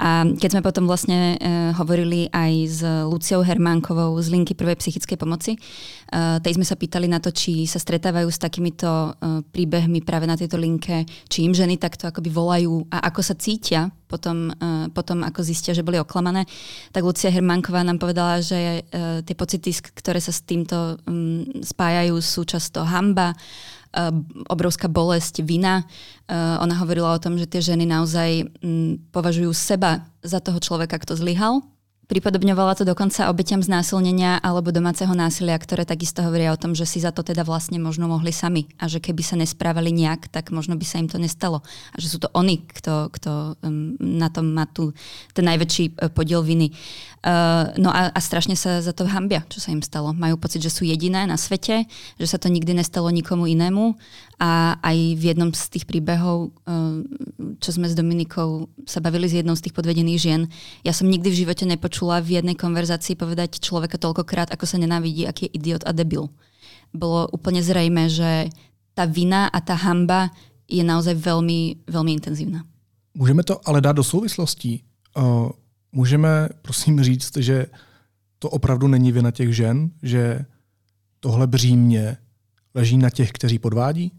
A 0.00 0.24
keď 0.24 0.56
sme 0.56 0.62
potom 0.64 0.88
vlastne 0.88 1.36
uh, 1.36 1.76
hovorili 1.76 2.32
aj 2.32 2.52
s 2.64 2.80
Luciou 3.04 3.44
Hermánkovou 3.44 4.16
z 4.24 4.32
linky 4.32 4.56
prvej 4.56 4.80
psychickej 4.80 5.20
pomoci, 5.20 5.60
uh, 5.60 6.40
tej 6.40 6.56
sme 6.56 6.64
sa 6.64 6.80
pýtali 6.80 7.06
na 7.06 7.20
to, 7.20 7.28
či 7.28 7.68
sa 7.68 7.76
stretávajú 7.76 8.32
s 8.32 8.40
takýmito 8.40 8.88
uh, 8.88 9.44
príbehmi 9.44 10.00
práve 10.00 10.24
na 10.24 10.34
tejto 10.34 10.56
linke, 10.56 11.04
či 11.28 11.44
im 11.44 11.52
ženy 11.52 11.76
takto 11.76 12.08
akoby 12.08 12.32
volajú 12.32 12.88
a 12.88 13.04
ako 13.12 13.20
sa 13.20 13.36
cítia 13.36 13.92
potom, 14.10 14.50
uh, 14.50 14.90
potom 14.90 15.22
ako 15.22 15.46
zistia, 15.46 15.70
že 15.70 15.86
boli 15.86 16.00
oklamané. 16.02 16.42
Tak 16.90 17.06
Lucia 17.06 17.30
Hermánková 17.30 17.86
nám 17.86 18.02
povedala, 18.02 18.42
že 18.42 18.82
uh, 18.90 19.22
tie 19.22 19.38
pocity, 19.38 19.70
ktoré 19.94 20.18
sa 20.18 20.34
s 20.34 20.42
týmto 20.42 20.98
um, 21.06 21.46
spájajú, 21.62 22.18
sú 22.30 22.46
často 22.46 22.86
hamba, 22.86 23.34
uh, 23.34 24.14
obrovská 24.46 24.86
bolesť, 24.86 25.42
vina. 25.42 25.82
Uh, 26.30 26.62
ona 26.62 26.78
hovorila 26.78 27.18
o 27.18 27.22
tom, 27.22 27.34
že 27.34 27.50
tie 27.50 27.58
ženy 27.58 27.90
naozaj 27.90 28.46
považujú 29.10 29.50
seba 29.50 30.06
za 30.22 30.38
toho 30.38 30.62
človeka, 30.62 31.02
kto 31.02 31.18
zlyhal 31.18 31.66
Pripodobňovala 32.10 32.74
to 32.74 32.82
dokonca 32.82 33.30
obetiam 33.30 33.62
znásilnenia 33.62 34.42
alebo 34.42 34.74
domáceho 34.74 35.14
násilia, 35.14 35.54
ktoré 35.54 35.86
takisto 35.86 36.26
hovoria 36.26 36.50
o 36.50 36.58
tom, 36.58 36.74
že 36.74 36.82
si 36.82 36.98
za 36.98 37.14
to 37.14 37.22
teda 37.22 37.46
vlastne 37.46 37.78
možno 37.78 38.10
mohli 38.10 38.34
sami 38.34 38.66
a 38.82 38.90
že 38.90 38.98
keby 38.98 39.22
sa 39.22 39.38
nesprávali 39.38 39.94
nejak, 39.94 40.26
tak 40.26 40.50
možno 40.50 40.74
by 40.74 40.82
sa 40.82 40.98
im 40.98 41.06
to 41.06 41.22
nestalo. 41.22 41.62
A 41.94 42.02
že 42.02 42.10
sú 42.10 42.18
to 42.18 42.26
oni, 42.34 42.66
kto, 42.66 43.14
kto 43.14 43.54
um, 43.62 43.94
na 44.02 44.26
tom 44.26 44.50
má 44.50 44.66
tu 44.66 44.90
ten 45.38 45.46
najväčší 45.46 45.84
uh, 46.02 46.10
podiel 46.10 46.42
viny. 46.42 46.74
Uh, 47.22 47.70
no 47.78 47.94
a, 47.94 48.10
a 48.10 48.18
strašne 48.18 48.58
sa 48.58 48.82
za 48.82 48.90
to 48.90 49.06
hambia, 49.06 49.46
čo 49.46 49.62
sa 49.62 49.70
im 49.70 49.78
stalo. 49.78 50.10
Majú 50.10 50.34
pocit, 50.34 50.66
že 50.66 50.72
sú 50.74 50.82
jediné 50.82 51.30
na 51.30 51.38
svete, 51.38 51.86
že 52.18 52.26
sa 52.26 52.42
to 52.42 52.50
nikdy 52.50 52.74
nestalo 52.74 53.06
nikomu 53.14 53.46
inému 53.46 53.94
a 54.40 54.80
aj 54.82 55.20
v 55.20 55.22
jednom 55.30 55.52
z 55.54 55.78
tých 55.78 55.84
príbehov, 55.86 56.50
uh, 56.66 57.06
čo 57.62 57.70
sme 57.70 57.86
s 57.86 57.94
Dominikou 57.94 58.66
sa 58.82 58.98
bavili 58.98 59.30
s 59.30 59.38
jednou 59.38 59.54
z 59.54 59.70
tých 59.70 59.76
podvedených 59.78 60.18
žien, 60.18 60.42
ja 60.82 60.90
som 60.90 61.06
nikdy 61.06 61.28
v 61.30 61.40
živote 61.46 61.68
nepočula 61.68 61.99
v 62.08 62.40
jednej 62.40 62.56
konverzácii 62.56 63.18
povedať 63.18 63.60
človeka 63.60 64.00
toľkokrát, 64.00 64.48
ako 64.48 64.64
sa 64.64 64.80
nenávidí, 64.80 65.28
aký 65.28 65.52
je 65.52 65.60
idiot 65.60 65.84
a 65.84 65.92
debil. 65.92 66.32
Bolo 66.96 67.28
úplne 67.28 67.60
zrejme, 67.60 68.08
že 68.08 68.48
tá 68.96 69.04
vina 69.04 69.52
a 69.52 69.60
tá 69.60 69.76
hamba 69.76 70.32
je 70.70 70.80
naozaj 70.80 71.18
veľmi, 71.20 71.84
veľmi 71.84 72.12
intenzívna. 72.16 72.64
Můžeme 73.14 73.42
to 73.42 73.68
ale 73.68 73.80
dát 73.80 73.92
do 73.92 74.04
souvislostí. 74.04 74.84
Uh, 75.18 75.50
můžeme 75.92 76.48
prosím 76.62 77.02
říct, 77.02 77.36
že 77.36 77.66
to 78.38 78.50
opravdu 78.50 78.88
není 78.88 79.12
vina 79.12 79.30
těch 79.30 79.56
žen, 79.56 79.90
že 80.02 80.44
tohle 81.20 81.46
břímě 81.46 82.16
leží 82.74 82.98
na 82.98 83.10
těch, 83.10 83.32
kteří 83.32 83.58
podvádí? 83.58 84.12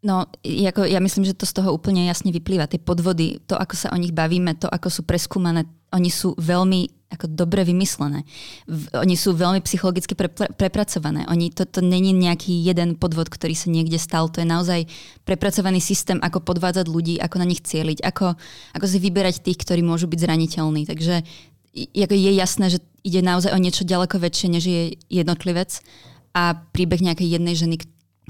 No, 0.00 0.24
jako, 0.44 0.88
ja 0.88 1.00
myslím, 1.00 1.28
že 1.28 1.36
to 1.36 1.44
z 1.44 1.60
toho 1.60 1.76
úplne 1.76 2.08
jasne 2.08 2.32
vyplýva. 2.32 2.72
Tie 2.72 2.80
podvody, 2.80 3.36
to, 3.44 3.52
ako 3.52 3.76
sa 3.76 3.92
o 3.92 4.00
nich 4.00 4.16
bavíme, 4.16 4.56
to, 4.56 4.64
ako 4.64 4.88
sú 4.88 5.04
preskúmané, 5.04 5.68
oni 5.92 6.08
sú 6.08 6.32
veľmi 6.40 6.88
ako 7.10 7.26
dobre 7.26 7.66
vymyslené. 7.66 8.22
V, 8.70 8.86
oni 8.94 9.18
sú 9.18 9.34
veľmi 9.34 9.58
psychologicky 9.66 10.14
pre, 10.14 10.30
pre, 10.30 10.46
prepracované. 10.54 11.26
Oni, 11.26 11.50
to, 11.50 11.66
to 11.66 11.82
není 11.82 12.14
nejaký 12.14 12.54
jeden 12.62 12.94
podvod, 12.94 13.26
ktorý 13.26 13.52
sa 13.58 13.66
niekde 13.66 13.98
stal. 13.98 14.30
To 14.30 14.40
je 14.40 14.46
naozaj 14.46 14.86
prepracovaný 15.26 15.82
systém, 15.82 16.22
ako 16.22 16.38
podvádzať 16.46 16.86
ľudí, 16.86 17.18
ako 17.18 17.42
na 17.42 17.50
nich 17.50 17.66
cieliť, 17.66 18.06
ako, 18.06 18.38
ako 18.78 18.86
si 18.86 18.98
vyberať 19.02 19.42
tých, 19.42 19.58
ktorí 19.58 19.82
môžu 19.82 20.06
byť 20.06 20.22
zraniteľní. 20.22 20.86
Takže 20.86 21.26
ako 21.74 22.14
je 22.14 22.32
jasné, 22.38 22.66
že 22.70 22.78
ide 23.02 23.20
naozaj 23.26 23.52
o 23.52 23.58
niečo 23.58 23.82
ďaleko 23.82 24.22
väčšie, 24.22 24.48
než 24.48 24.64
je 24.70 24.82
jednotlivec 25.10 25.82
a 26.30 26.62
príbeh 26.70 27.02
nejakej 27.02 27.26
jednej 27.26 27.58
ženy, 27.58 27.82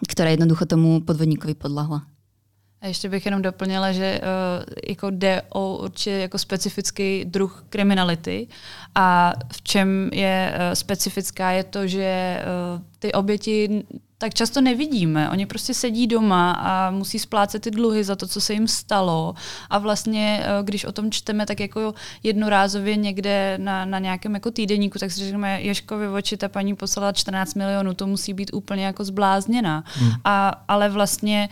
která 0.09 0.31
jednoducho 0.31 0.67
tomu 0.67 1.01
podvodníkovi 1.01 1.55
podlahla. 1.55 2.03
A 2.81 2.87
ještě 2.87 3.09
bych 3.09 3.25
jenom 3.25 3.43
doplnila, 3.43 3.93
že 3.93 4.21
uh, 4.21 4.65
jako 4.89 5.11
jde 5.11 5.43
o 5.49 5.77
určitě 5.77 6.11
jako 6.11 6.39
specifický 6.39 7.25
druh 7.25 7.65
kriminality 7.69 8.49
a 8.95 9.33
v 9.53 9.63
čem 9.63 10.11
je 10.13 10.53
uh, 10.55 10.75
specifická 10.75 11.51
je 11.51 11.65
to, 11.65 11.87
že 11.87 12.41
uh, 12.75 12.83
ty 12.99 13.13
oběti 13.13 13.85
tak 14.21 14.35
často 14.35 14.61
nevidíme. 14.61 15.31
Oni 15.31 15.47
prostě 15.47 15.75
sedí 15.75 16.07
doma 16.07 16.53
a 16.53 16.91
musí 16.91 17.19
splácet 17.19 17.63
ty 17.63 17.71
dluhy 17.71 18.05
za 18.05 18.17
to, 18.17 18.27
co 18.27 18.41
se 18.41 18.53
jim 18.53 18.69
stalo. 18.69 19.35
A 19.71 19.79
vlastně, 19.79 20.45
když 20.63 20.85
o 20.85 20.93
tom 20.93 21.11
čteme, 21.11 21.47
tak 21.47 21.61
jako 21.61 21.95
jednorázově 22.23 22.97
někde 22.97 23.59
na, 23.59 23.85
na 23.85 23.99
nějakém 23.99 24.35
jako 24.35 24.51
týdeníku, 24.51 24.99
tak 24.99 25.11
si 25.11 25.21
řekneme, 25.21 25.63
Ješkovi 25.63 26.09
oči 26.09 26.37
ta 26.37 26.49
paní 26.49 26.77
poslala 26.77 27.13
14 27.13 27.55
milionů, 27.55 27.95
to 27.95 28.07
musí 28.07 28.35
být 28.35 28.51
úplně 28.53 28.85
jako 28.85 29.05
zblázněná. 29.05 29.85
Hmm. 29.87 30.13
A, 30.25 30.65
ale 30.69 30.89
vlastně 30.89 31.49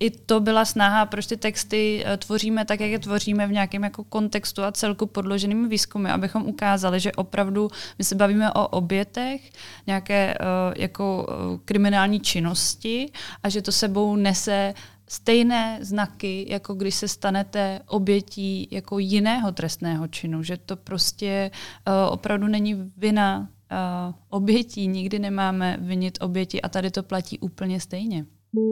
i 0.00 0.10
to 0.10 0.40
byla 0.40 0.64
snaha, 0.64 1.06
proč 1.06 1.26
ty 1.26 1.36
texty 1.36 2.04
eh, 2.06 2.16
tvoříme 2.16 2.64
tak, 2.64 2.80
jak 2.80 2.90
je 2.90 2.98
tvoříme 2.98 3.46
v 3.46 3.52
nějakém 3.52 3.84
jako 3.84 4.04
kontextu 4.04 4.62
a 4.62 4.72
celku 4.72 5.06
podloženým 5.06 5.68
výzkumy, 5.68 6.10
abychom 6.10 6.42
ukázali, 6.42 7.00
že 7.00 7.12
opravdu 7.12 7.70
my 7.98 8.04
se 8.04 8.14
bavíme 8.14 8.52
o 8.52 8.68
obětech 8.68 9.50
nějaké 9.86 10.34
uh, 10.40 10.74
jako 10.76 11.26
kriminální 11.64 12.20
činnosti 12.20 13.10
a 13.42 13.48
že 13.48 13.62
to 13.62 13.72
sebou 13.72 14.16
nese 14.16 14.74
stejné 15.08 15.78
znaky, 15.82 16.46
jako 16.48 16.74
když 16.74 16.94
se 16.94 17.08
stanete 17.08 17.80
obětí 17.86 18.68
jako 18.70 18.98
jiného 18.98 19.52
trestného 19.52 20.08
činu, 20.08 20.42
že 20.42 20.56
to 20.56 20.76
prostě 20.76 21.50
opravdu 22.10 22.46
není 22.46 22.92
vina 22.96 23.48
obětí, 24.28 24.86
nikdy 24.86 25.18
nemáme 25.18 25.76
vinit 25.80 26.18
oběti 26.20 26.62
a 26.62 26.68
tady 26.68 26.90
to 26.90 27.02
platí 27.02 27.38
úplně 27.38 27.80
stejně. 27.80 28.24
Umí 28.56 28.64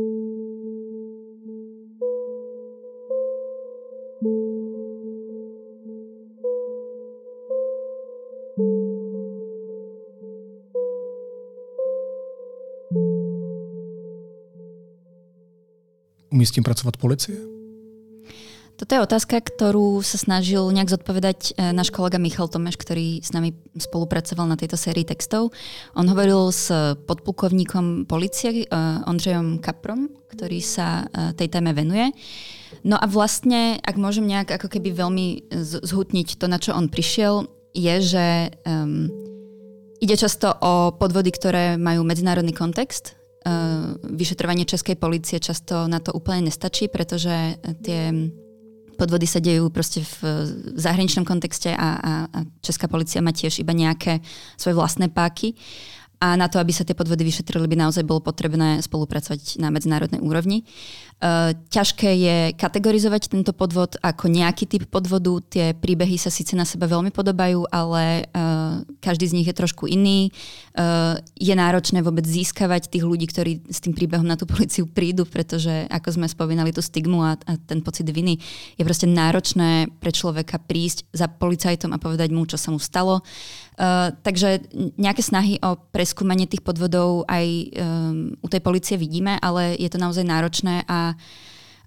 s 16.47 16.50
tím 16.50 16.64
pracovat 16.64 16.97
policie? 16.97 17.53
Toto 18.75 18.90
je 18.90 19.07
otázka, 19.07 19.38
ktorú 19.38 20.02
sa 20.02 20.19
snažil 20.19 20.66
nejak 20.75 20.90
zodpovedať 20.90 21.54
e, 21.54 21.71
náš 21.71 21.95
kolega 21.95 22.19
Michal 22.19 22.50
Tomeš, 22.50 22.75
ktorý 22.75 23.23
s 23.23 23.31
nami 23.31 23.54
spolupracoval 23.78 24.50
na 24.50 24.59
tejto 24.59 24.75
sérii 24.75 25.07
textov. 25.07 25.54
On 25.95 26.02
hovoril 26.11 26.50
s 26.50 26.75
podplukovníkom 27.07 28.11
policie 28.11 28.66
e, 28.66 28.75
Ondřejom 29.07 29.62
Kaprom, 29.62 30.11
ktorý 30.26 30.59
sa 30.59 31.07
e, 31.07 31.38
tej 31.38 31.54
téme 31.54 31.71
venuje. 31.71 32.11
No 32.83 32.99
a 32.99 33.07
vlastne, 33.07 33.78
ak 33.78 33.95
môžem 33.95 34.26
nejak 34.26 34.59
ako 34.59 34.66
keby 34.66 34.90
veľmi 34.90 35.54
zhutniť 35.87 36.35
to, 36.35 36.50
na 36.50 36.59
čo 36.59 36.75
on 36.75 36.90
prišiel, 36.90 37.47
je, 37.75 37.95
že 38.02 38.26
um, 38.66 39.07
ide 40.02 40.19
často 40.19 40.50
o 40.50 40.95
podvody, 40.95 41.31
ktoré 41.31 41.78
majú 41.78 42.02
medzinárodný 42.02 42.50
kontext, 42.50 43.19
vyšetrovanie 44.09 44.64
českej 44.64 44.97
policie 44.97 45.37
často 45.37 45.85
na 45.85 46.00
to 46.00 46.16
úplne 46.16 46.49
nestačí, 46.49 46.88
pretože 46.88 47.61
tie 47.85 48.09
podvody 48.95 49.27
sa 49.27 49.43
dejú 49.43 49.69
proste 49.69 50.01
v 50.01 50.17
zahraničnom 50.79 51.27
kontexte 51.27 51.75
a, 51.75 51.89
a, 51.99 52.13
a 52.31 52.39
Česká 52.63 52.89
policia 52.89 53.21
má 53.21 53.35
tiež 53.35 53.61
iba 53.61 53.75
nejaké 53.75 54.23
svoje 54.57 54.79
vlastné 54.79 55.11
páky. 55.11 55.55
A 56.25 56.41
na 56.41 56.49
to, 56.49 56.57
aby 56.57 56.73
sa 56.73 56.89
tie 56.89 56.97
podvody 56.97 57.21
vyšetrili, 57.27 57.69
by 57.69 57.77
naozaj 57.85 58.07
bolo 58.07 58.25
potrebné 58.25 58.81
spolupracovať 58.81 59.61
na 59.61 59.69
medzinárodnej 59.69 60.25
úrovni. 60.25 60.65
Uh, 61.23 61.56
ťažké 61.73 62.11
je 62.21 62.37
kategorizovať 62.59 63.33
tento 63.33 63.56
podvod 63.56 63.97
ako 64.04 64.28
nejaký 64.28 64.68
typ 64.68 64.85
podvodu. 64.90 65.40
Tie 65.49 65.66
príbehy 65.73 66.21
sa 66.21 66.28
síce 66.28 66.52
na 66.52 66.68
seba 66.68 66.85
veľmi 66.85 67.09
podobajú, 67.14 67.64
ale 67.73 68.28
uh, 68.28 68.85
každý 69.00 69.33
z 69.33 69.37
nich 69.40 69.49
je 69.49 69.56
trošku 69.56 69.88
iný. 69.88 70.28
Uh, 70.76 71.16
je 71.38 71.54
náročné 71.56 72.04
vôbec 72.04 72.28
získavať 72.28 72.92
tých 72.92 73.09
ľudí, 73.09 73.25
ktorí 73.25 73.64
s 73.73 73.80
tým 73.80 73.97
príbehom 73.97 74.28
na 74.28 74.37
tú 74.37 74.44
policiu 74.44 74.85
prídu, 74.85 75.25
pretože 75.25 75.88
ako 75.88 76.12
sme 76.12 76.26
spomínali 76.28 76.76
tú 76.76 76.85
stigmu 76.85 77.25
a, 77.25 77.40
a 77.49 77.52
ten 77.56 77.80
pocit 77.80 78.04
viny, 78.04 78.37
je 78.76 78.85
proste 78.85 79.09
náročné 79.09 79.88
pre 80.02 80.12
človeka 80.12 80.61
prísť 80.61 81.09
za 81.14 81.25
policajtom 81.30 81.97
a 81.97 82.02
povedať 82.02 82.37
mu, 82.37 82.44
čo 82.44 82.61
sa 82.61 82.68
mu 82.68 82.76
stalo. 82.76 83.25
Uh, 83.25 83.63
takže 84.23 84.71
nejaké 84.95 85.23
snahy 85.23 85.59
o 85.59 85.75
preskúmanie 85.90 86.47
tých 86.47 86.62
podvodov 86.62 87.26
aj 87.26 87.47
um, 87.47 88.31
u 88.38 88.47
tej 88.47 88.62
policie 88.62 88.95
vidíme, 88.95 89.35
ale 89.43 89.75
je 89.75 89.90
to 89.90 89.99
naozaj 89.99 90.23
náročné 90.23 90.87
a 90.87 91.19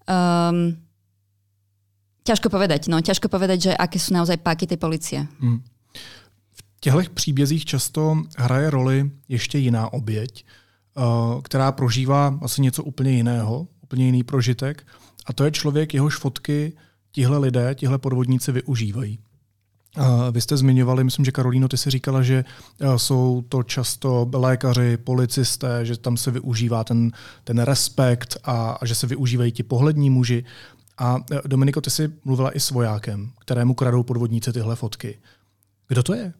um, 0.03 0.75
ťažko 2.27 2.51
povedať, 2.51 2.91
no, 2.91 2.99
ťažko 2.99 3.31
povedať, 3.31 3.71
že 3.71 3.71
aké 3.71 3.99
sú 4.03 4.11
naozaj 4.11 4.43
páky 4.43 4.67
tej 4.67 4.77
policie. 4.77 5.19
Hmm. 5.39 5.63
V 6.51 6.59
těchto 6.79 7.13
příbězích 7.13 7.65
často 7.65 8.17
hraje 8.37 8.69
roli 8.69 9.11
ještě 9.27 9.57
jiná 9.57 9.93
oběť, 9.93 10.43
uh, 10.43 11.41
která 11.41 11.71
prožívá 11.71 12.39
asi 12.41 12.61
něco 12.61 12.83
úplně 12.83 13.11
jiného, 13.11 13.67
úplně 13.83 14.05
jiný 14.05 14.23
prožitek, 14.23 14.87
a 15.25 15.33
to 15.33 15.43
je 15.43 15.51
člověk, 15.51 15.93
jehož 15.93 16.15
fotky 16.15 16.73
tihle 17.11 17.37
lidé, 17.37 17.75
tihle 17.75 17.97
podvodníci 17.97 18.51
využívají. 18.51 19.19
Vy 20.31 20.41
jste 20.41 20.57
zmiňovali, 20.57 21.03
myslím, 21.03 21.25
že 21.25 21.31
Karolíno, 21.31 21.67
ty 21.67 21.77
si 21.77 21.89
říkala, 21.89 22.21
že 22.21 22.45
jsou 22.97 23.43
to 23.49 23.63
často 23.63 24.29
lékaři, 24.33 24.97
policisté, 24.97 25.85
že 25.85 25.97
tam 25.97 26.17
se 26.17 26.31
využívá 26.31 26.83
ten, 26.83 27.11
ten 27.43 27.59
respekt 27.59 28.37
a, 28.43 28.77
a 28.81 28.85
že 28.85 28.95
se 28.95 29.07
využívají 29.07 29.51
ti 29.51 29.63
pohlední 29.63 30.09
muži. 30.09 30.43
A 30.97 31.17
Dominiko, 31.45 31.81
ty 31.81 31.89
jsi 31.89 32.09
mluvila 32.25 32.55
i 32.55 32.59
s 32.59 32.71
vojákem, 32.71 33.31
kterému 33.39 33.73
kradou 33.73 34.03
podvodníci 34.03 34.53
tyhle 34.53 34.75
fotky. 34.75 35.19
Kdo 35.87 36.03
to 36.03 36.13
je? 36.13 36.33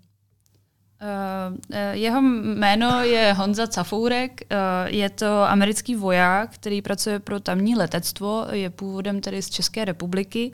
Uh, 1.02 1.58
jeho 1.92 2.22
jméno 2.22 3.02
je 3.02 3.34
Honza 3.34 3.68
Cafourek, 3.68 4.42
uh, 4.52 4.58
je 4.86 5.10
to 5.10 5.44
americký 5.44 5.96
voják, 5.96 6.50
který 6.54 6.82
pracuje 6.82 7.20
pro 7.20 7.40
tamní 7.40 7.76
letectvo, 7.76 8.46
je 8.52 8.70
původem 8.70 9.22
tedy 9.22 9.42
z 9.42 9.50
České 9.50 9.86
republiky. 9.86 10.52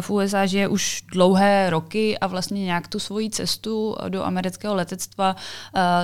V 0.00 0.10
USA 0.10 0.46
žije 0.46 0.68
už 0.68 1.02
dlouhé 1.12 1.70
roky 1.70 2.18
a 2.18 2.26
vlastně 2.26 2.64
nějak 2.64 2.88
tu 2.88 2.98
svoji 2.98 3.30
cestu 3.30 3.96
do 4.08 4.24
amerického 4.24 4.74
letectva 4.74 5.36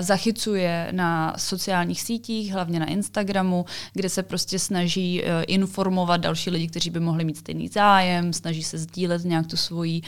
zachycuje 0.00 0.88
na 0.92 1.34
sociálních 1.38 2.00
sítích, 2.00 2.52
hlavně 2.52 2.80
na 2.80 2.86
Instagramu, 2.86 3.64
kde 3.92 4.08
se 4.08 4.22
prostě 4.22 4.58
snaží 4.58 5.22
informovat 5.46 6.16
další 6.16 6.50
lidi, 6.50 6.68
kteří 6.68 6.90
by 6.90 7.00
mohli 7.00 7.24
mít 7.24 7.36
stejný 7.36 7.68
zájem, 7.68 8.32
snaží 8.32 8.62
se 8.62 8.78
sdílet 8.78 9.24
nějak 9.24 9.46
tu 9.46 9.56
svoji 9.56 10.02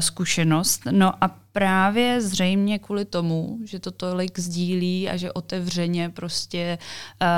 zkušenost. 0.00 0.80
No 0.90 1.24
a 1.24 1.43
právě 1.54 2.20
zřejmě 2.20 2.78
kvůli 2.78 3.04
tomu, 3.04 3.58
že 3.64 3.78
to 3.78 3.90
tolik 3.90 4.38
sdílí 4.38 5.08
a 5.08 5.16
že 5.16 5.32
otevřeně 5.32 6.10
prostě 6.10 6.78
uh, 7.22 7.28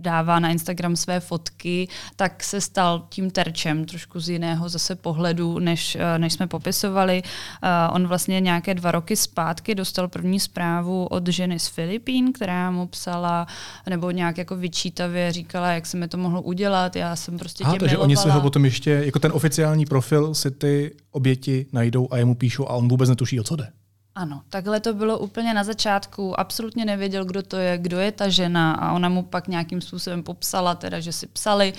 dává 0.00 0.38
na 0.38 0.50
Instagram 0.50 0.96
své 0.96 1.20
fotky, 1.20 1.88
tak 2.16 2.44
se 2.44 2.60
stal 2.60 3.06
tím 3.08 3.30
terčem 3.30 3.84
trošku 3.84 4.20
z 4.20 4.28
jiného 4.28 4.68
zase 4.68 4.94
pohledu, 4.94 5.58
než, 5.58 5.96
uh, 5.96 6.18
než 6.18 6.32
jsme 6.32 6.46
popisovali. 6.46 7.22
Uh, 7.22 7.96
on 7.96 8.06
vlastně 8.06 8.40
nějaké 8.40 8.74
dva 8.74 8.90
roky 8.90 9.16
zpátky 9.16 9.74
dostal 9.74 10.08
první 10.08 10.40
zprávu 10.40 11.06
od 11.06 11.28
ženy 11.28 11.58
z 11.58 11.68
Filipín, 11.68 12.32
která 12.32 12.70
mu 12.70 12.86
psala 12.86 13.46
nebo 13.90 14.10
nějak 14.10 14.38
jako 14.38 14.56
vyčítavě 14.56 15.32
říkala, 15.32 15.70
jak 15.70 15.86
se 15.86 15.96
mi 15.96 16.08
to 16.08 16.16
mohlo 16.16 16.42
udělat, 16.42 16.96
já 16.96 17.16
jsem 17.16 17.38
prostě 17.38 17.64
Aha, 17.64 17.72
tě 17.72 17.78
takže 17.78 17.92
milovala. 17.92 18.06
oni 18.06 18.16
se 18.16 18.30
ho 18.30 18.40
potom 18.40 18.64
ještě, 18.64 18.90
jako 18.90 19.18
ten 19.18 19.32
oficiální 19.34 19.86
profil 19.86 20.34
si 20.34 20.50
ty 20.50 20.94
oběti 21.10 21.66
najdou 21.72 22.08
a 22.10 22.16
jemu 22.16 22.34
píšou 22.34 22.66
a 22.68 22.72
on 22.72 22.88
vůbec 22.88 23.08
netuší, 23.08 23.40
o 23.40 23.42
co 23.42 23.49
jde. 23.56 23.72
Ano, 24.14 24.42
takhle 24.48 24.80
to 24.80 24.94
bylo 24.94 25.18
úplně 25.18 25.54
na 25.54 25.64
začátku. 25.64 26.40
Absolutně 26.40 26.84
nevěděl, 26.84 27.24
kdo 27.24 27.42
to 27.42 27.56
je, 27.56 27.78
kdo 27.78 27.98
je 27.98 28.12
ta 28.12 28.28
žena 28.28 28.72
a 28.72 28.92
ona 28.92 29.08
mu 29.08 29.22
pak 29.22 29.48
nějakým 29.48 29.80
způsobem 29.80 30.22
popsala, 30.22 30.74
teda, 30.74 31.00
že 31.00 31.12
si 31.12 31.26
psali 31.26 31.72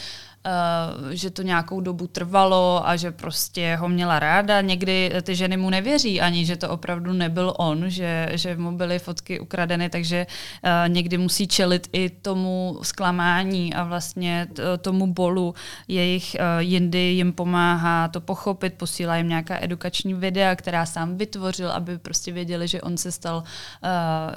že 1.12 1.29
to 1.29 1.41
nějakou 1.41 1.81
dobu 1.81 2.07
trvalo 2.07 2.81
a 2.88 2.95
že 2.95 3.12
prostě 3.12 3.75
ho 3.75 3.89
měla 3.89 4.19
ráda. 4.19 4.62
Někdy 4.62 5.12
ty 5.21 5.36
ženy 5.36 5.57
mu 5.57 5.69
nevěří 5.69 6.21
ani, 6.21 6.45
že 6.45 6.55
to 6.55 6.69
opravdu 6.69 7.13
nebyl 7.13 7.53
on, 7.57 7.89
že, 7.89 8.29
že 8.31 8.57
mu 8.57 8.71
byly 8.71 9.00
fotky 9.00 9.39
ukradeny, 9.39 9.89
takže 9.89 10.27
uh, 10.27 10.69
někdy 10.93 11.17
musí 11.17 11.48
čelit 11.48 11.89
i 11.93 12.10
tomu 12.10 12.79
zklamání 12.81 13.74
a 13.74 13.83
vlastně 13.83 14.48
tomu 14.81 15.13
bolu. 15.13 15.55
Jejich 15.88 16.36
uh, 16.39 16.60
jindy 16.60 17.00
jim 17.00 17.33
pomáhá 17.33 18.07
to 18.07 18.21
pochopit, 18.21 18.74
posílá 18.74 19.17
jim 19.17 19.29
nějaká 19.29 19.57
edukační 19.62 20.13
videa, 20.13 20.55
která 20.55 20.86
sám 20.86 21.17
vytvořil, 21.17 21.71
aby 21.71 21.98
prostě 21.98 22.31
věděli, 22.31 22.67
že 22.67 22.81
on 22.81 22.98
se 22.98 23.12
stal 23.12 23.43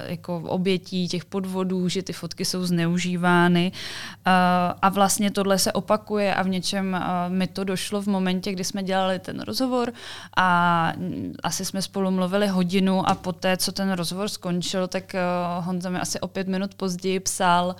jako 0.07 0.37
obětí 0.37 1.07
těch 1.07 1.25
podvodů, 1.25 1.89
že 1.89 2.03
ty 2.03 2.13
fotky 2.13 2.45
jsou 2.45 2.65
zneužívány. 2.65 3.71
A 4.81 4.89
vlastně 4.89 5.31
tohle 5.31 5.59
se 5.59 5.71
opakuje 5.71 5.94
opakuje 5.95 6.35
a 6.35 6.43
v 6.43 6.49
něčem 6.49 6.93
uh, 6.93 7.33
mi 7.33 7.47
to 7.47 7.63
došlo 7.63 8.01
v 8.01 8.07
momentě, 8.07 8.51
kdy 8.51 8.63
jsme 8.63 8.83
dělali 8.83 9.19
ten 9.19 9.39
rozhovor 9.39 9.93
a 10.37 10.93
asi 11.43 11.65
jsme 11.65 11.81
spolu 11.81 12.11
mluvili 12.11 12.47
hodinu 12.47 13.09
a 13.09 13.15
poté, 13.15 13.57
co 13.57 13.71
ten 13.71 13.91
rozhovor 13.91 14.29
skončil, 14.29 14.87
tak 14.87 15.15
uh, 15.15 15.65
Honza 15.65 15.89
mi 15.89 15.99
asi 15.99 16.19
o 16.19 16.27
pět 16.27 16.47
minut 16.47 16.75
později 16.75 17.19
psal, 17.19 17.75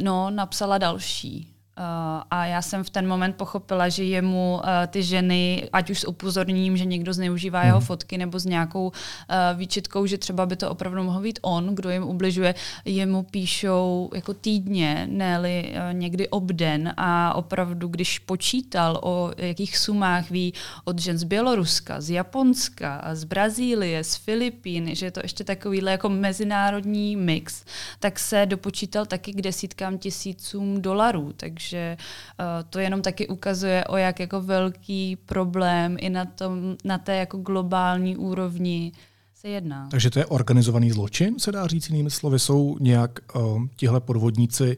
no, 0.00 0.30
napsala 0.30 0.78
další. 0.78 1.53
Uh, 1.78 2.22
a 2.30 2.46
já 2.46 2.62
jsem 2.62 2.84
v 2.84 2.90
ten 2.90 3.08
moment 3.08 3.36
pochopila, 3.36 3.88
že 3.88 4.04
jemu 4.04 4.54
uh, 4.54 4.68
ty 4.86 5.02
ženy, 5.02 5.68
ať 5.72 5.90
už 5.90 6.00
s 6.00 6.08
upozorním, 6.08 6.76
že 6.76 6.84
někdo 6.84 7.12
zneužívá 7.12 7.64
jeho 7.64 7.80
fotky, 7.80 8.18
nebo 8.18 8.38
s 8.38 8.44
nějakou 8.44 8.86
uh, 8.86 8.92
výčitkou, 9.58 10.06
že 10.06 10.18
třeba 10.18 10.46
by 10.46 10.56
to 10.56 10.70
opravdu 10.70 11.02
mohl 11.02 11.20
být 11.20 11.38
on, 11.42 11.74
kdo 11.74 11.90
jim 11.90 12.02
ubližuje, 12.02 12.54
jemu 12.84 13.22
píšou 13.22 14.10
jako 14.14 14.34
týdně, 14.34 15.06
ne 15.10 15.34
někdy 15.92 16.28
obden 16.28 16.94
a 16.96 17.34
opravdu, 17.34 17.88
když 17.88 18.18
počítal 18.18 19.00
o 19.02 19.32
jakých 19.36 19.78
sumách 19.78 20.30
ví 20.30 20.54
od 20.84 20.98
žen 20.98 21.18
z 21.18 21.24
Běloruska, 21.24 22.00
z 22.00 22.10
Japonska, 22.10 23.04
z 23.12 23.24
Brazílie, 23.24 24.04
z 24.04 24.14
Filipín, 24.14 24.94
že 24.94 25.06
je 25.06 25.10
to 25.10 25.20
ještě 25.22 25.44
takovýhle 25.44 25.90
jako 25.90 26.08
mezinárodní 26.08 27.16
mix, 27.16 27.64
tak 28.00 28.18
se 28.18 28.46
dopočítal 28.46 29.06
taky 29.06 29.32
k 29.32 29.42
desítkám 29.42 29.98
tisícům 29.98 30.82
dolarů. 30.82 31.32
Takže 31.36 31.63
takže 31.64 31.96
uh, 31.96 32.70
to 32.70 32.78
jenom 32.78 33.02
taky 33.02 33.28
ukazuje, 33.28 33.84
o 33.84 33.96
jak 33.96 34.20
jako 34.20 34.40
velký 34.40 35.16
problém 35.16 35.96
i 36.00 36.10
na, 36.10 36.24
tom, 36.24 36.76
na 36.84 36.98
té 36.98 37.16
jako 37.16 37.38
globální 37.38 38.16
úrovni 38.16 38.92
se 39.34 39.48
jedná. 39.48 39.88
Takže 39.90 40.10
to 40.10 40.18
je 40.18 40.26
organizovaný 40.26 40.90
zločin, 40.90 41.38
se 41.38 41.52
dá 41.52 41.66
říct 41.66 41.88
jinými 41.88 42.10
slovy. 42.10 42.38
Jsou 42.38 42.76
nějak 42.80 43.10
uh, 43.34 43.66
tihle 43.76 44.00
podvodníci 44.00 44.76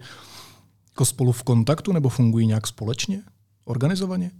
jako 0.88 1.04
spolu 1.04 1.32
v 1.32 1.42
kontaktu 1.42 1.92
nebo 1.92 2.08
fungují 2.08 2.46
nějak 2.46 2.66
společně, 2.66 3.22
organizovaně? 3.64 4.30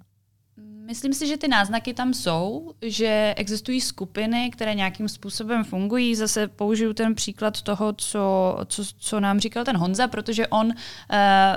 Myslím 0.87 1.15
si, 1.15 1.27
že 1.27 1.37
ty 1.37 1.49
náznaky 1.49 1.95
tam 1.95 2.15
jsou, 2.15 2.73
že 2.83 3.35
existují 3.37 3.81
skupiny, 3.81 4.51
které 4.51 4.75
nějakým 4.75 5.09
způsobem 5.09 5.65
fungují. 5.65 6.15
Zase 6.15 6.49
použiju 6.49 6.93
ten 6.93 7.15
příklad 7.15 7.63
toho, 7.63 7.93
co, 7.93 8.57
co, 8.67 8.85
co 8.99 9.21
nám 9.21 9.41
říkal 9.41 9.65
ten 9.65 9.77
Honza, 9.77 10.09
protože 10.09 10.47
on 10.47 10.67
uh, 10.67 10.73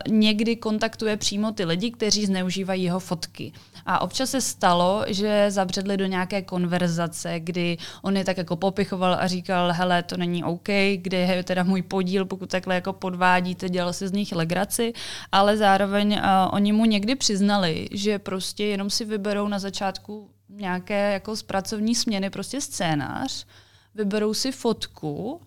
někdy 0.08 0.56
kontaktuje 0.56 1.18
přímo 1.18 1.52
ty 1.52 1.65
lidi, 1.65 1.92
kteří 1.92 2.26
zneužívají 2.26 2.84
jeho 2.84 3.00
fotky. 3.00 3.52
A 3.86 4.02
občas 4.02 4.30
se 4.30 4.42
stalo, 4.42 5.06
že 5.08 5.46
zabředli 5.52 5.98
do 5.98 6.06
nějaké 6.06 6.42
konverzace, 6.42 7.39
kdy 7.39 7.78
on 8.02 8.18
je 8.18 8.26
tak 8.26 8.38
jako 8.38 8.56
popichoval 8.56 9.18
a 9.20 9.28
říkal, 9.28 9.74
hele, 9.74 10.04
to 10.04 10.18
není 10.18 10.44
OK, 10.44 10.68
kde 10.96 11.18
je 11.18 11.44
teda 11.44 11.63
můj 11.63 11.82
podíl, 11.82 12.26
pokud 12.26 12.50
takhle 12.50 12.76
jako 12.76 12.94
podvádíte, 12.94 13.70
dělal 13.70 13.94
si 13.94 14.08
z 14.08 14.12
nich 14.12 14.32
legraci, 14.32 14.94
ale 15.32 15.58
zároveň 15.58 16.13
uh, 16.13 16.20
oni 16.52 16.72
mu 16.72 16.86
někdy 16.86 17.15
přiznali, 17.15 17.88
že 17.92 18.20
prostě 18.20 18.65
jenom 18.65 18.89
si 18.89 19.06
vyberou 19.19 19.47
na 19.47 19.60
začátku 19.60 20.29
nějaké 20.49 21.13
jako 21.13 21.36
z 21.36 21.43
pracovní 21.43 21.95
směny 21.95 22.29
prostě 22.29 22.62
scénář, 22.62 23.45
vyberou 23.95 24.34
si 24.34 24.51
fotku 24.51 25.41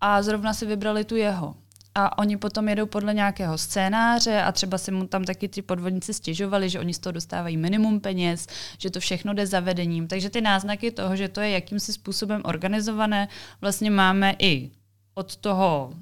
a 0.00 0.22
zrovna 0.22 0.54
si 0.54 0.66
vybrali 0.66 1.04
tu 1.04 1.16
jeho 1.16 1.54
a 1.98 2.18
oni 2.18 2.36
potom 2.36 2.68
jedou 2.68 2.86
podle 2.86 3.14
nějakého 3.14 3.58
scénáře 3.58 4.42
a 4.42 4.52
třeba 4.52 4.78
si 4.78 4.92
mu 4.92 5.06
tam 5.06 5.24
taky 5.24 5.48
ty 5.48 5.62
podvodníci 5.62 6.14
stěžovali, 6.14 6.68
že 6.68 6.80
oni 6.80 6.94
z 6.94 6.98
toho 6.98 7.12
dostávají 7.12 7.56
minimum 7.56 8.00
peněz, 8.00 8.46
že 8.78 8.90
to 8.90 9.00
všechno 9.00 9.34
jde 9.34 9.46
zavedením. 9.46 10.08
Takže 10.08 10.30
ty 10.30 10.40
náznaky 10.40 10.90
toho, 10.90 11.16
že 11.16 11.28
to 11.28 11.40
je 11.40 11.50
jakýmsi 11.50 11.92
způsobem 11.92 12.42
organizované, 12.44 13.28
vlastně 13.60 13.90
máme 13.90 14.36
i 14.38 14.70
od 15.14 15.36
toho 15.36 15.92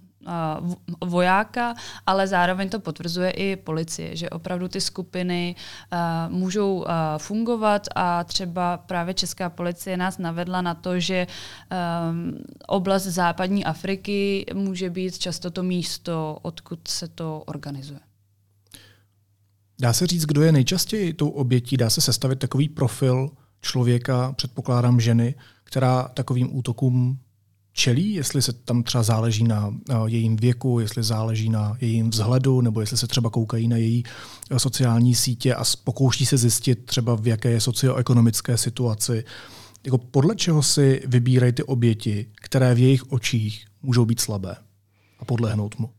vojáka, 1.04 1.74
ale 2.06 2.26
zároveň 2.26 2.68
to 2.68 2.80
potvrzuje 2.80 3.30
i 3.30 3.56
policie, 3.56 4.16
že 4.16 4.30
opravdu 4.30 4.68
ty 4.68 4.80
skupiny 4.80 5.54
uh, 5.56 5.98
můžou 6.32 6.76
uh, 6.76 6.87
fungovat 7.18 7.87
a 7.94 8.24
třeba 8.24 8.76
právě 8.76 9.14
Česká 9.14 9.50
policie 9.50 9.96
nás 9.96 10.18
navedla 10.18 10.62
na 10.62 10.74
to, 10.74 11.00
že 11.00 11.26
um, 11.26 12.38
oblast 12.66 13.02
západní 13.02 13.64
Afriky 13.64 14.46
může 14.54 14.90
být 14.90 15.18
často 15.18 15.50
to 15.50 15.62
místo, 15.62 16.38
odkud 16.42 16.88
se 16.88 17.08
to 17.08 17.42
organizuje. 17.46 18.00
Dá 19.80 19.92
se 19.92 20.06
říct, 20.06 20.24
kdo 20.24 20.42
je 20.42 20.52
nejčastěji 20.52 21.12
tou 21.12 21.28
obětí? 21.28 21.76
Dá 21.76 21.90
se 21.90 22.00
sestavit 22.00 22.38
takový 22.38 22.68
profil 22.68 23.30
člověka, 23.60 24.32
předpokládám 24.32 25.00
ženy, 25.00 25.34
která 25.64 26.02
takovým 26.02 26.56
útokům 26.56 27.18
čelí, 27.74 28.14
jestli 28.14 28.42
se 28.42 28.52
tam 28.52 28.82
třeba 28.82 29.02
záleží 29.02 29.44
na 29.44 29.74
jejím 30.06 30.37
věku, 30.37 30.80
jestli 30.80 31.02
záleží 31.02 31.48
na 31.48 31.76
jejím 31.80 32.10
vzhledu, 32.10 32.60
nebo 32.60 32.80
jestli 32.80 32.96
se 32.96 33.06
třeba 33.06 33.30
koukají 33.30 33.68
na 33.68 33.76
její 33.76 34.04
eh, 34.50 34.58
sociální 34.58 35.14
sítě 35.14 35.54
a 35.54 35.64
pokouší 35.84 36.26
se 36.26 36.37
zjistit 36.37 36.87
třeba, 36.87 37.14
v 37.14 37.26
jaké 37.26 37.50
je 37.50 37.60
socioekonomické 37.60 38.56
situaci. 38.56 39.24
Jako 39.84 39.98
podle 39.98 40.37
čeho 40.37 40.62
si 40.62 41.02
vybírají 41.06 41.52
ty 41.52 41.62
oběti, 41.62 42.26
které 42.34 42.74
v 42.74 42.78
jejich 42.78 43.12
očích 43.12 43.66
můžou 43.82 44.04
být 44.04 44.20
slabé 44.20 44.56
a 45.18 45.24
podlehnout 45.24 45.78
mu? 45.78 45.90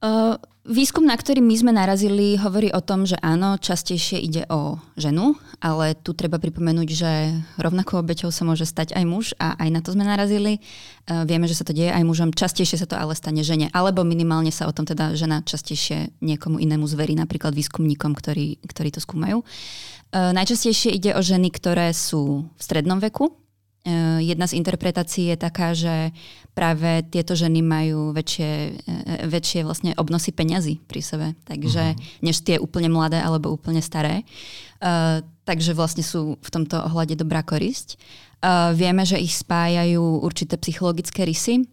Uh, 0.00 0.40
výskum, 0.64 1.04
na 1.04 1.12
ktorý 1.12 1.44
my 1.44 1.54
sme 1.60 1.72
narazili, 1.76 2.32
hovorí 2.40 2.72
o 2.72 2.80
tom, 2.80 3.04
že 3.04 3.20
áno, 3.20 3.60
častejšie 3.60 4.16
ide 4.16 4.48
o 4.48 4.80
ženu, 4.96 5.36
ale 5.60 5.92
tu 5.92 6.16
treba 6.16 6.40
pripomenúť, 6.40 6.88
že 6.88 7.12
rovnako 7.60 8.00
obeťou 8.00 8.32
sa 8.32 8.48
môže 8.48 8.64
stať 8.64 8.96
aj 8.96 9.04
muž 9.04 9.26
a 9.36 9.60
aj 9.60 9.68
na 9.68 9.84
to 9.84 9.92
sme 9.92 10.08
narazili. 10.08 10.64
Uh, 11.04 11.28
vieme, 11.28 11.44
že 11.44 11.60
sa 11.60 11.68
to 11.68 11.76
deje 11.76 11.92
aj 11.92 12.00
mužom, 12.00 12.32
častejšie 12.32 12.80
sa 12.80 12.88
to 12.88 12.96
ale 12.96 13.12
stane 13.12 13.44
žene, 13.44 13.68
alebo 13.76 14.00
minimálne 14.00 14.48
sa 14.48 14.64
o 14.64 14.72
tom 14.72 14.88
teda 14.88 15.12
žena 15.20 15.44
častejšie 15.44 16.16
niekomu 16.24 16.56
inému 16.56 16.88
zverí, 16.88 17.12
napríklad 17.12 17.52
výskumníkom, 17.52 18.16
ktorí, 18.16 18.64
ktorí 18.64 18.88
to 18.96 19.04
skúmajú. 19.04 19.44
Uh, 20.16 20.32
najčastejšie 20.32 20.96
ide 20.96 21.12
o 21.12 21.20
ženy, 21.20 21.52
ktoré 21.52 21.92
sú 21.92 22.48
v 22.56 22.60
strednom 22.64 23.04
veku, 23.04 23.36
jedna 24.20 24.44
z 24.44 24.60
interpretácií 24.60 25.32
je 25.32 25.38
taká, 25.40 25.72
že 25.72 26.12
práve 26.52 27.00
tieto 27.08 27.32
ženy 27.32 27.64
majú 27.64 28.12
väčšie, 28.12 28.76
väčšie 29.24 29.60
vlastne 29.64 29.96
obnosy 29.96 30.36
peňazí 30.36 30.84
pri 30.84 31.00
sebe, 31.00 31.26
takže 31.48 31.96
uh-huh. 31.96 32.20
než 32.20 32.44
tie 32.44 32.60
úplne 32.60 32.92
mladé 32.92 33.16
alebo 33.16 33.48
úplne 33.48 33.80
staré. 33.80 34.28
Uh, 34.80 35.24
takže 35.48 35.72
vlastne 35.72 36.04
sú 36.04 36.36
v 36.40 36.50
tomto 36.52 36.76
ohľade 36.76 37.16
dobrá 37.16 37.40
korisť. 37.40 37.96
Uh, 38.40 38.72
vieme, 38.76 39.04
že 39.04 39.20
ich 39.20 39.36
spájajú 39.36 40.24
určité 40.24 40.60
psychologické 40.60 41.24
rysy, 41.24 41.64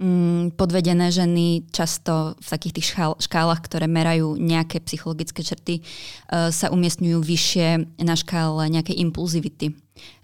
Mm, 0.00 0.56
podvedené 0.56 1.12
ženy 1.12 1.68
často 1.76 2.32
v 2.40 2.48
takých 2.48 2.72
tých 2.80 2.88
škálach, 3.20 3.60
ktoré 3.60 3.84
merajú 3.84 4.32
nejaké 4.40 4.80
psychologické 4.88 5.44
črty, 5.44 5.84
uh, 5.84 6.48
sa 6.48 6.72
umiestňujú 6.72 7.20
vyššie 7.20 8.00
na 8.00 8.16
škále 8.16 8.64
nejakej 8.72 8.96
impulzivity 8.96 9.76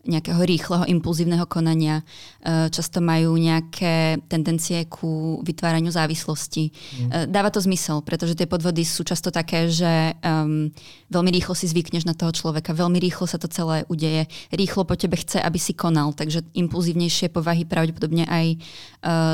nejakého 0.07 0.39
rýchleho, 0.39 0.87
impulzívneho 0.87 1.45
konania. 1.51 2.01
E, 2.41 2.71
často 2.71 3.03
majú 3.03 3.35
nejaké 3.35 4.23
tendencie 4.31 4.87
ku 4.87 5.43
vytváraniu 5.43 5.91
závislosti. 5.91 6.71
Mm. 6.71 7.11
Dáva 7.35 7.51
to 7.51 7.59
zmysel, 7.59 8.01
pretože 8.07 8.39
tie 8.39 8.47
podvody 8.47 8.87
sú 8.87 9.03
často 9.03 9.35
také, 9.35 9.67
že 9.67 10.15
um, 10.23 10.71
veľmi 11.11 11.31
rýchlo 11.35 11.59
si 11.59 11.67
zvykneš 11.67 12.07
na 12.07 12.15
toho 12.15 12.31
človeka, 12.31 12.71
veľmi 12.71 13.03
rýchlo 13.03 13.27
sa 13.27 13.37
to 13.37 13.51
celé 13.51 13.83
udeje, 13.91 14.31
rýchlo 14.55 14.87
po 14.87 14.95
tebe 14.95 15.19
chce, 15.19 15.43
aby 15.43 15.59
si 15.59 15.75
konal, 15.75 16.15
takže 16.15 16.47
impulzívnejšie 16.55 17.35
povahy 17.35 17.67
pravdepodobne 17.67 18.31
aj 18.31 18.47
uh, 18.55 18.59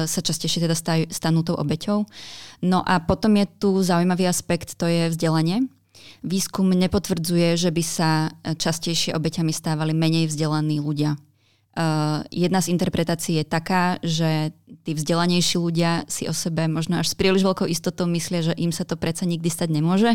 sa 0.09 0.20
častejšie 0.24 0.64
teda 0.64 0.76
stanú 1.12 1.44
tou 1.44 1.55
obeťou. 1.61 2.09
No 2.64 2.81
a 2.81 2.96
potom 3.05 3.37
je 3.37 3.46
tu 3.61 3.76
zaujímavý 3.85 4.24
aspekt, 4.24 4.81
to 4.81 4.88
je 4.88 5.12
vzdelanie 5.12 5.68
Výskum 6.23 6.71
nepotvrdzuje, 6.71 7.59
že 7.59 7.71
by 7.75 7.83
sa 7.83 8.31
častejšie 8.43 9.15
obeťami 9.17 9.51
stávali 9.51 9.91
menej 9.91 10.31
vzdelaní 10.31 10.79
ľudia. 10.79 11.19
Uh, 11.73 12.21
jedna 12.29 12.61
z 12.61 12.69
interpretácií 12.69 13.41
je 13.41 13.49
taká, 13.49 13.97
že 14.05 14.53
tí 14.85 14.93
vzdelanejší 14.93 15.57
ľudia 15.57 16.05
si 16.05 16.29
o 16.29 16.37
sebe 16.37 16.69
možno 16.69 17.01
až 17.01 17.09
s 17.09 17.17
príliš 17.17 17.49
veľkou 17.49 17.65
istotou 17.65 18.05
myslia, 18.12 18.45
že 18.45 18.55
im 18.61 18.69
sa 18.77 18.85
to 18.85 19.01
predsa 19.01 19.25
nikdy 19.25 19.49
stať 19.49 19.73
nemôže. 19.73 20.12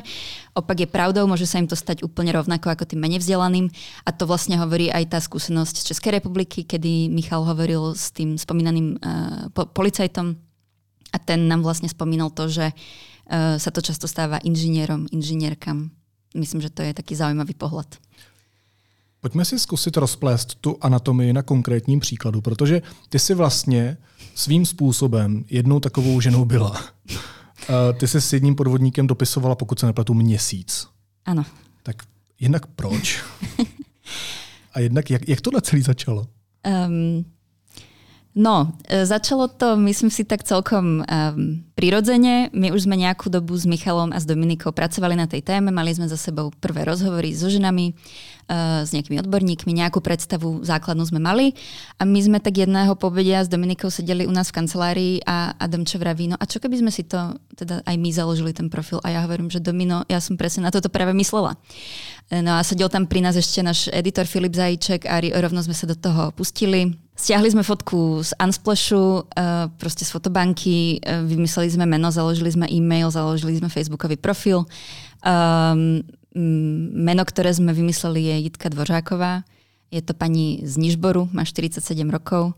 Opak 0.53 0.85
je 0.85 0.85
pravdou, 0.85 1.25
môže 1.25 1.49
sa 1.49 1.57
im 1.57 1.65
to 1.65 1.73
stať 1.73 2.05
úplne 2.05 2.29
rovnako 2.29 2.69
ako 2.69 2.85
tým 2.85 3.01
menej 3.01 3.25
vzdelaným. 3.25 3.73
A 4.05 4.13
to 4.13 4.29
vlastne 4.29 4.53
hovorí 4.61 4.93
aj 4.93 5.17
tá 5.17 5.17
skúsenosť 5.17 5.81
z 5.81 5.87
Českej 5.97 6.21
republiky, 6.21 6.61
kedy 6.61 7.09
Michal 7.09 7.41
hovoril 7.41 7.97
s 7.97 8.13
tým 8.13 8.37
spomínaným 8.37 9.01
uh, 9.01 9.49
po- 9.49 9.65
policajtom 9.65 10.37
a 11.09 11.17
ten 11.17 11.49
nám 11.49 11.65
vlastne 11.65 11.89
spomínal 11.89 12.29
to, 12.29 12.53
že 12.53 12.69
uh, 12.69 13.16
sa 13.57 13.71
to 13.71 13.81
často 13.81 14.07
stáva 14.07 14.37
inžinierom, 14.37 15.07
inžinierkam 15.11 15.91
myslím, 16.37 16.61
že 16.61 16.69
to 16.69 16.81
je 16.81 16.93
taky 16.93 17.15
zaujímavý 17.15 17.53
pohled. 17.53 17.97
Pojďme 19.21 19.45
si 19.45 19.59
zkusit 19.59 19.97
rozplést 19.97 20.55
tu 20.55 20.77
anatomii 20.81 21.33
na 21.33 21.41
konkrétním 21.41 21.99
příkladu, 21.99 22.41
protože 22.41 22.81
ty 23.09 23.19
si 23.19 23.33
vlastně 23.33 23.97
svým 24.35 24.65
způsobem 24.65 25.45
jednou 25.49 25.79
takovou 25.79 26.21
ženou 26.21 26.45
byla. 26.45 26.83
Ty 27.99 28.07
se 28.07 28.21
s 28.21 28.33
jedním 28.33 28.55
podvodníkem 28.55 29.07
dopisovala, 29.07 29.55
pokud 29.55 29.79
se 29.79 29.85
nepletu, 29.85 30.13
měsíc. 30.13 30.87
Ano. 31.25 31.45
Tak 31.83 32.03
jednak 32.39 32.67
proč? 32.67 33.23
A 34.73 34.79
jednak 34.79 35.09
jak, 35.09 35.29
jak 35.29 35.41
tohle 35.41 35.61
celý 35.61 35.81
začalo? 35.81 36.27
Um, 36.87 37.25
No, 38.37 38.69
e, 38.85 39.01
začalo 39.01 39.49
to, 39.49 39.73
myslím 39.81 40.13
si, 40.13 40.21
tak 40.21 40.45
celkom 40.45 41.01
um, 41.01 41.65
prirodzene. 41.73 42.53
My 42.53 42.69
už 42.69 42.85
sme 42.85 42.93
nejakú 42.93 43.33
dobu 43.33 43.57
s 43.57 43.65
Michalom 43.65 44.13
a 44.13 44.21
s 44.21 44.29
Dominikou 44.29 44.69
pracovali 44.69 45.17
na 45.17 45.25
tej 45.25 45.41
téme, 45.41 45.73
mali 45.73 45.89
sme 45.97 46.05
za 46.05 46.21
sebou 46.21 46.53
prvé 46.53 46.85
rozhovory 46.85 47.33
so 47.33 47.49
ženami, 47.49 47.97
uh, 48.45 48.85
s 48.85 48.93
nejakými 48.93 49.25
odborníkmi, 49.25 49.73
nejakú 49.81 50.05
predstavu 50.05 50.61
základnú 50.61 51.09
sme 51.09 51.17
mali. 51.17 51.57
A 51.97 52.05
my 52.05 52.19
sme 52.21 52.37
tak 52.37 52.61
jedného 52.61 52.93
povedia 52.93 53.41
s 53.41 53.49
Dominikou 53.49 53.89
sedeli 53.89 54.29
u 54.29 54.33
nás 54.33 54.53
v 54.53 54.61
kancelárii 54.61 55.13
a 55.25 55.57
Adam 55.57 55.81
čo 55.81 55.97
vraví, 55.97 56.29
no 56.29 56.37
a 56.37 56.45
čo 56.45 56.61
keby 56.61 56.77
sme 56.77 56.93
si 56.93 57.09
to, 57.09 57.41
teda 57.57 57.81
aj 57.89 57.95
my 57.97 58.09
založili 58.13 58.53
ten 58.53 58.69
profil? 58.69 59.01
A 59.01 59.17
ja 59.17 59.25
hovorím, 59.25 59.49
že 59.49 59.65
Domino, 59.65 60.05
ja 60.05 60.21
som 60.21 60.37
presne 60.37 60.61
na 60.61 60.69
toto 60.69 60.93
práve 60.93 61.09
myslela. 61.17 61.57
No 62.29 62.53
a 62.53 62.61
sedel 62.61 62.85
tam 62.93 63.09
pri 63.09 63.25
nás 63.25 63.33
ešte 63.33 63.65
náš 63.65 63.89
editor 63.89 64.29
Filip 64.29 64.53
Zajíček 64.53 65.09
a 65.09 65.25
rovno 65.41 65.65
sme 65.65 65.73
sa 65.73 65.89
do 65.89 65.97
toho 65.97 66.29
pustili 66.37 67.06
Stiahli 67.17 67.49
sme 67.49 67.65
fotku 67.65 68.21
z 68.21 68.37
Unsplashu, 68.37 69.25
uh, 69.25 69.73
proste 69.81 70.05
z 70.05 70.13
fotobanky, 70.13 71.01
uh, 71.01 71.25
vymysleli 71.25 71.73
sme 71.73 71.89
meno, 71.89 72.13
založili 72.13 72.53
sme 72.53 72.69
e-mail, 72.69 73.09
založili 73.09 73.57
sme 73.57 73.73
facebookový 73.73 74.21
profil. 74.21 74.69
Um, 75.25 76.05
meno, 76.93 77.25
ktoré 77.25 77.49
sme 77.49 77.73
vymysleli 77.73 78.21
je 78.21 78.35
Jitka 78.45 78.69
Dvořáková. 78.69 79.41
Je 79.89 80.03
to 80.03 80.13
pani 80.13 80.61
z 80.61 80.77
Nižboru, 80.77 81.25
má 81.33 81.41
47 81.41 81.81
rokov. 82.11 82.53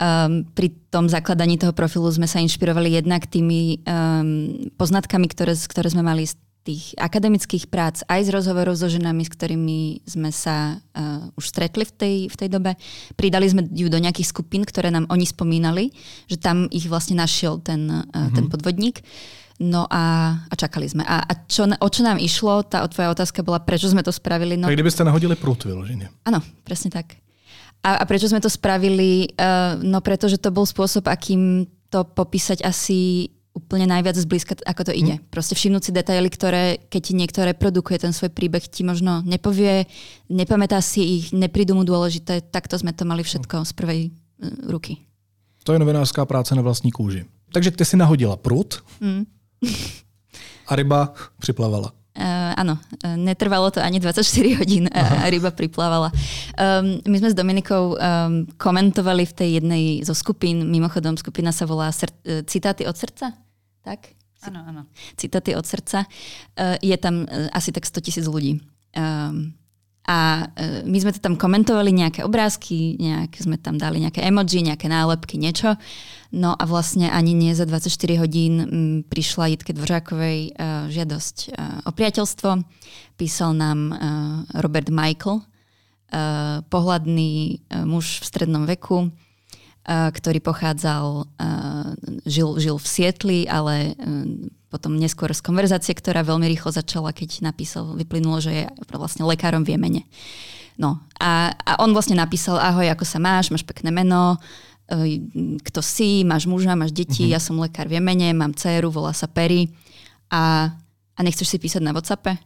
Um, 0.00 0.48
pri 0.56 0.72
tom 0.88 1.10
zakladaní 1.10 1.60
toho 1.60 1.76
profilu 1.76 2.08
sme 2.08 2.24
sa 2.24 2.40
inšpirovali 2.40 2.96
jednak 2.96 3.28
tými 3.28 3.84
um, 3.84 4.72
poznatkami, 4.80 5.28
ktoré, 5.28 5.52
ktoré 5.52 5.92
sme 5.92 6.00
mali 6.00 6.24
z 6.24 6.38
tých 6.68 6.92
akademických 7.00 7.72
prác, 7.72 8.04
aj 8.04 8.28
z 8.28 8.30
rozhovorov 8.36 8.76
so 8.76 8.92
ženami, 8.92 9.24
s 9.24 9.32
ktorými 9.32 9.80
sme 10.04 10.28
sa 10.28 10.76
uh, 10.76 11.32
už 11.32 11.48
stretli 11.48 11.88
v 11.88 11.92
tej, 11.96 12.16
v 12.28 12.36
tej 12.36 12.48
dobe. 12.52 12.76
Pridali 13.16 13.48
sme 13.48 13.64
ju 13.72 13.88
do 13.88 13.96
nejakých 13.96 14.28
skupín, 14.28 14.68
ktoré 14.68 14.92
nám 14.92 15.08
oni 15.08 15.24
spomínali, 15.24 15.96
že 16.28 16.36
tam 16.36 16.68
ich 16.68 16.84
vlastne 16.84 17.16
našiel 17.16 17.56
ten, 17.64 17.88
uh, 17.88 18.04
mm-hmm. 18.04 18.36
ten 18.36 18.44
podvodník. 18.52 19.00
No 19.58 19.88
a, 19.88 20.36
a 20.44 20.54
čakali 20.54 20.86
sme. 20.86 21.08
A, 21.08 21.24
a 21.24 21.32
čo, 21.48 21.64
o 21.64 21.88
čo 21.88 22.04
nám 22.04 22.20
išlo, 22.20 22.62
tá 22.68 22.84
tvoja 22.86 23.10
otázka 23.16 23.40
bola, 23.40 23.58
prečo 23.64 23.88
sme 23.88 24.04
to 24.04 24.12
spravili. 24.12 24.54
No, 24.54 24.68
tak 24.68 24.76
kdybyste 24.76 25.02
nahodili 25.02 25.34
prut 25.40 25.64
vyloženě. 25.64 26.28
Áno, 26.28 26.44
presne 26.68 26.92
tak. 26.92 27.16
A, 27.82 27.96
a 27.96 28.04
prečo 28.04 28.28
sme 28.28 28.44
to 28.44 28.52
spravili? 28.52 29.32
Uh, 29.34 29.80
no 29.80 30.04
pretože 30.04 30.36
to 30.36 30.52
bol 30.52 30.68
spôsob, 30.68 31.08
akým 31.08 31.64
to 31.88 32.04
popísať 32.04 32.60
asi 32.62 33.32
úplne 33.58 33.90
najviac 33.90 34.14
zblízka, 34.14 34.54
ako 34.62 34.88
to 34.88 34.92
ide. 34.94 35.18
Hmm. 35.18 35.26
Proste 35.34 35.58
všimnúť 35.58 35.82
si 35.82 35.90
detaily, 35.90 36.30
ktoré, 36.30 36.78
keď 36.86 37.00
ti 37.02 37.12
niekto 37.18 37.42
reprodukuje 37.42 37.98
ten 37.98 38.14
svoj 38.14 38.30
príbeh, 38.30 38.62
ti 38.70 38.86
možno 38.86 39.26
nepovie, 39.26 39.90
nepamätá 40.30 40.78
si 40.78 41.20
ich, 41.20 41.24
neprídu 41.34 41.74
mu 41.74 41.82
dôležité, 41.82 42.46
takto 42.54 42.78
sme 42.78 42.94
to 42.94 43.02
mali 43.02 43.26
všetko 43.26 43.66
z 43.66 43.72
prvej 43.74 44.00
uh, 44.08 44.70
ruky. 44.70 45.02
To 45.66 45.74
je 45.74 45.78
novinářská 45.78 46.24
práce 46.24 46.54
na 46.54 46.62
vlastní 46.62 46.90
kůži. 46.92 47.24
Takže 47.52 47.70
ty 47.70 47.84
si 47.84 47.96
nahodila 47.96 48.36
prut 48.36 48.84
hmm. 49.00 49.24
a 50.66 50.76
ryba 50.76 51.12
připlavala. 51.38 51.92
Uh, 52.18 52.50
áno, 52.58 52.74
uh, 52.74 53.14
netrvalo 53.14 53.70
to 53.70 53.78
ani 53.78 54.02
24 54.02 54.58
hodín 54.58 54.90
a, 54.90 55.22
a 55.22 55.30
ryba 55.30 55.54
priplávala. 55.54 56.10
Um, 56.58 56.98
my 57.06 57.16
sme 57.22 57.30
s 57.30 57.38
Dominikou 57.38 57.94
um, 57.94 58.42
komentovali 58.58 59.22
v 59.22 59.32
tej 59.38 59.48
jednej 59.62 59.84
zo 60.02 60.18
skupín, 60.18 60.66
mimochodom 60.66 61.14
skupina 61.14 61.54
sa 61.54 61.62
volá 61.62 61.94
Sr- 61.94 62.42
Citáty 62.50 62.90
od 62.90 62.98
srdca 62.98 63.38
tak? 63.82 64.18
Áno, 64.46 64.62
áno. 64.62 64.82
Citáty 65.18 65.58
od 65.58 65.66
srdca. 65.66 66.06
Uh, 66.54 66.78
je 66.78 66.94
tam 66.94 67.26
uh, 67.26 67.50
asi 67.50 67.74
tak 67.74 67.82
100 67.82 68.06
tisíc 68.06 68.26
ľudí. 68.30 68.62
Um, 68.94 69.58
a 70.06 70.46
uh, 70.46 70.86
my 70.86 70.98
sme 71.02 71.10
to 71.10 71.20
tam 71.20 71.34
komentovali, 71.34 71.90
nejaké 71.90 72.22
obrázky, 72.22 72.94
nejaké 73.02 73.42
sme 73.42 73.58
tam 73.58 73.76
dali 73.76 73.98
nejaké 73.98 74.22
emoji, 74.22 74.62
nejaké 74.62 74.86
nálepky, 74.86 75.36
niečo. 75.42 75.74
No 76.30 76.54
a 76.54 76.64
vlastne 76.70 77.10
ani 77.10 77.34
nie 77.34 77.50
za 77.52 77.66
24 77.66 78.22
hodín 78.22 78.54
m, 78.62 78.68
prišla 79.04 79.50
Jitke 79.52 79.72
Dvořákovej 79.72 80.60
žiadosť 80.92 81.36
o 81.88 81.90
priateľstvo. 81.92 82.50
Písal 83.16 83.56
nám 83.56 83.96
Robert 84.52 84.92
Michael, 84.92 85.40
pohľadný 86.68 87.32
uh, 87.68 87.84
muž 87.84 88.20
v 88.20 88.24
strednom 88.24 88.64
veku, 88.64 89.12
ktorý 89.88 90.44
pochádzal, 90.44 91.24
žil, 92.28 92.60
žil 92.60 92.76
v 92.76 92.86
Sietli, 92.86 93.40
ale 93.48 93.96
potom 94.68 95.00
neskôr 95.00 95.32
z 95.32 95.40
konverzácie, 95.40 95.96
ktorá 95.96 96.20
veľmi 96.20 96.44
rýchlo 96.44 96.68
začala, 96.68 97.16
keď 97.16 97.40
napísal, 97.40 97.96
vyplynulo, 97.96 98.36
že 98.44 98.52
je 98.52 98.64
vlastne 98.92 99.24
lekárom 99.24 99.64
v 99.64 99.72
Jemene. 99.72 100.04
No 100.76 101.00
a, 101.16 101.56
a 101.56 101.72
on 101.80 101.96
vlastne 101.96 102.20
napísal, 102.20 102.60
ahoj, 102.60 102.84
ako 102.84 103.08
sa 103.08 103.16
máš, 103.16 103.48
máš 103.48 103.64
pekné 103.64 103.88
meno, 103.88 104.36
kto 105.64 105.80
si, 105.80 106.20
máš 106.20 106.44
muža, 106.44 106.76
máš 106.76 106.92
deti, 106.92 107.24
mm-hmm. 107.24 107.34
ja 107.34 107.40
som 107.40 107.56
lekár 107.56 107.88
v 107.88 107.96
Jemene, 107.96 108.36
mám 108.36 108.52
dceru, 108.52 108.92
volá 108.92 109.16
sa 109.16 109.24
Perry 109.24 109.72
a, 110.28 110.68
a 111.16 111.20
nechceš 111.24 111.48
si 111.48 111.58
písať 111.58 111.80
na 111.80 111.96
Whatsappe? 111.96 112.36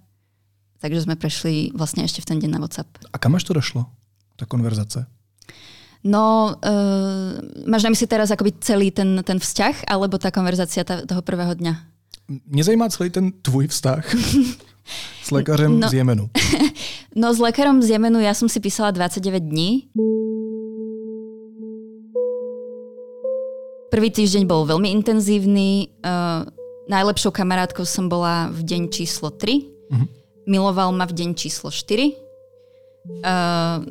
Takže 0.79 1.07
sme 1.07 1.15
prešli 1.15 1.71
vlastne 1.75 2.03
ešte 2.03 2.23
v 2.23 2.27
ten 2.27 2.39
deň 2.43 2.51
na 2.55 2.63
WhatsApp. 2.63 2.91
A 3.15 3.19
kam 3.19 3.39
až 3.39 3.47
to 3.47 3.55
došlo, 3.55 3.87
ta 4.35 4.47
konverzace? 4.47 5.07
No, 6.03 6.51
uh, 6.59 7.39
máš 7.63 7.87
na 7.87 7.95
mysli 7.95 8.11
teraz 8.11 8.35
akoby 8.35 8.59
celý 8.59 8.91
ten, 8.91 9.23
ten 9.23 9.39
vzťah, 9.39 9.87
alebo 9.87 10.19
tá 10.19 10.35
konverzácia 10.35 10.83
toho 10.83 11.23
prvého 11.23 11.55
dňa? 11.55 11.75
Mě 12.47 12.65
zajímá 12.65 12.89
celý 12.89 13.11
ten 13.11 13.33
tvůj 13.33 13.67
vztah 13.67 14.15
s 15.23 15.31
lékařem 15.37 15.81
no, 15.81 15.89
z 15.89 15.95
Jemenu. 15.95 16.31
No 17.17 17.35
s 17.35 17.39
lékarom 17.39 17.83
z 17.83 17.93
Jemenu 17.93 18.25
ja 18.25 18.33
som 18.33 18.49
si 18.49 18.57
písala 18.57 18.89
29 18.89 19.45
dní. 19.45 19.93
Prvý 23.93 24.09
týždeň 24.09 24.49
bol 24.49 24.65
veľmi 24.65 24.89
intenzívny. 24.89 25.93
Uh, 26.01 26.49
najlepšou 26.89 27.29
kamarátkou 27.29 27.85
som 27.85 28.09
bola 28.09 28.49
v 28.49 28.65
deň 28.65 28.83
číslo 28.89 29.29
3. 29.29 29.93
Uh-huh. 29.93 29.93
Mhm. 29.93 30.07
Miloval 30.49 30.91
ma 30.97 31.05
v 31.05 31.13
deň 31.13 31.37
číslo 31.37 31.69
4. 31.69 32.17
Uh, 33.21 33.85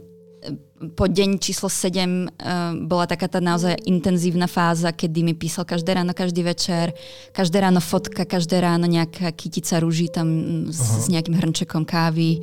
po 0.98 1.06
deň 1.06 1.38
číslo 1.38 1.70
7 1.70 1.94
uh, 1.94 2.74
bola 2.90 3.06
taká 3.06 3.30
tá 3.30 3.38
naozaj 3.38 3.78
intenzívna 3.86 4.50
fáza, 4.50 4.90
kedy 4.90 5.22
mi 5.22 5.34
písal 5.38 5.70
každé 5.70 5.94
ráno, 5.94 6.18
každý 6.18 6.42
večer, 6.42 6.98
každé 7.30 7.62
ráno 7.62 7.78
fotka, 7.78 8.26
každé 8.26 8.58
ráno 8.58 8.90
nejaká 8.90 9.30
kytica 9.30 9.78
rúží 9.78 10.10
tam 10.10 10.28
s, 10.74 11.06
s 11.06 11.08
nejakým 11.14 11.38
hrnčekom 11.38 11.86
kávy. 11.86 12.42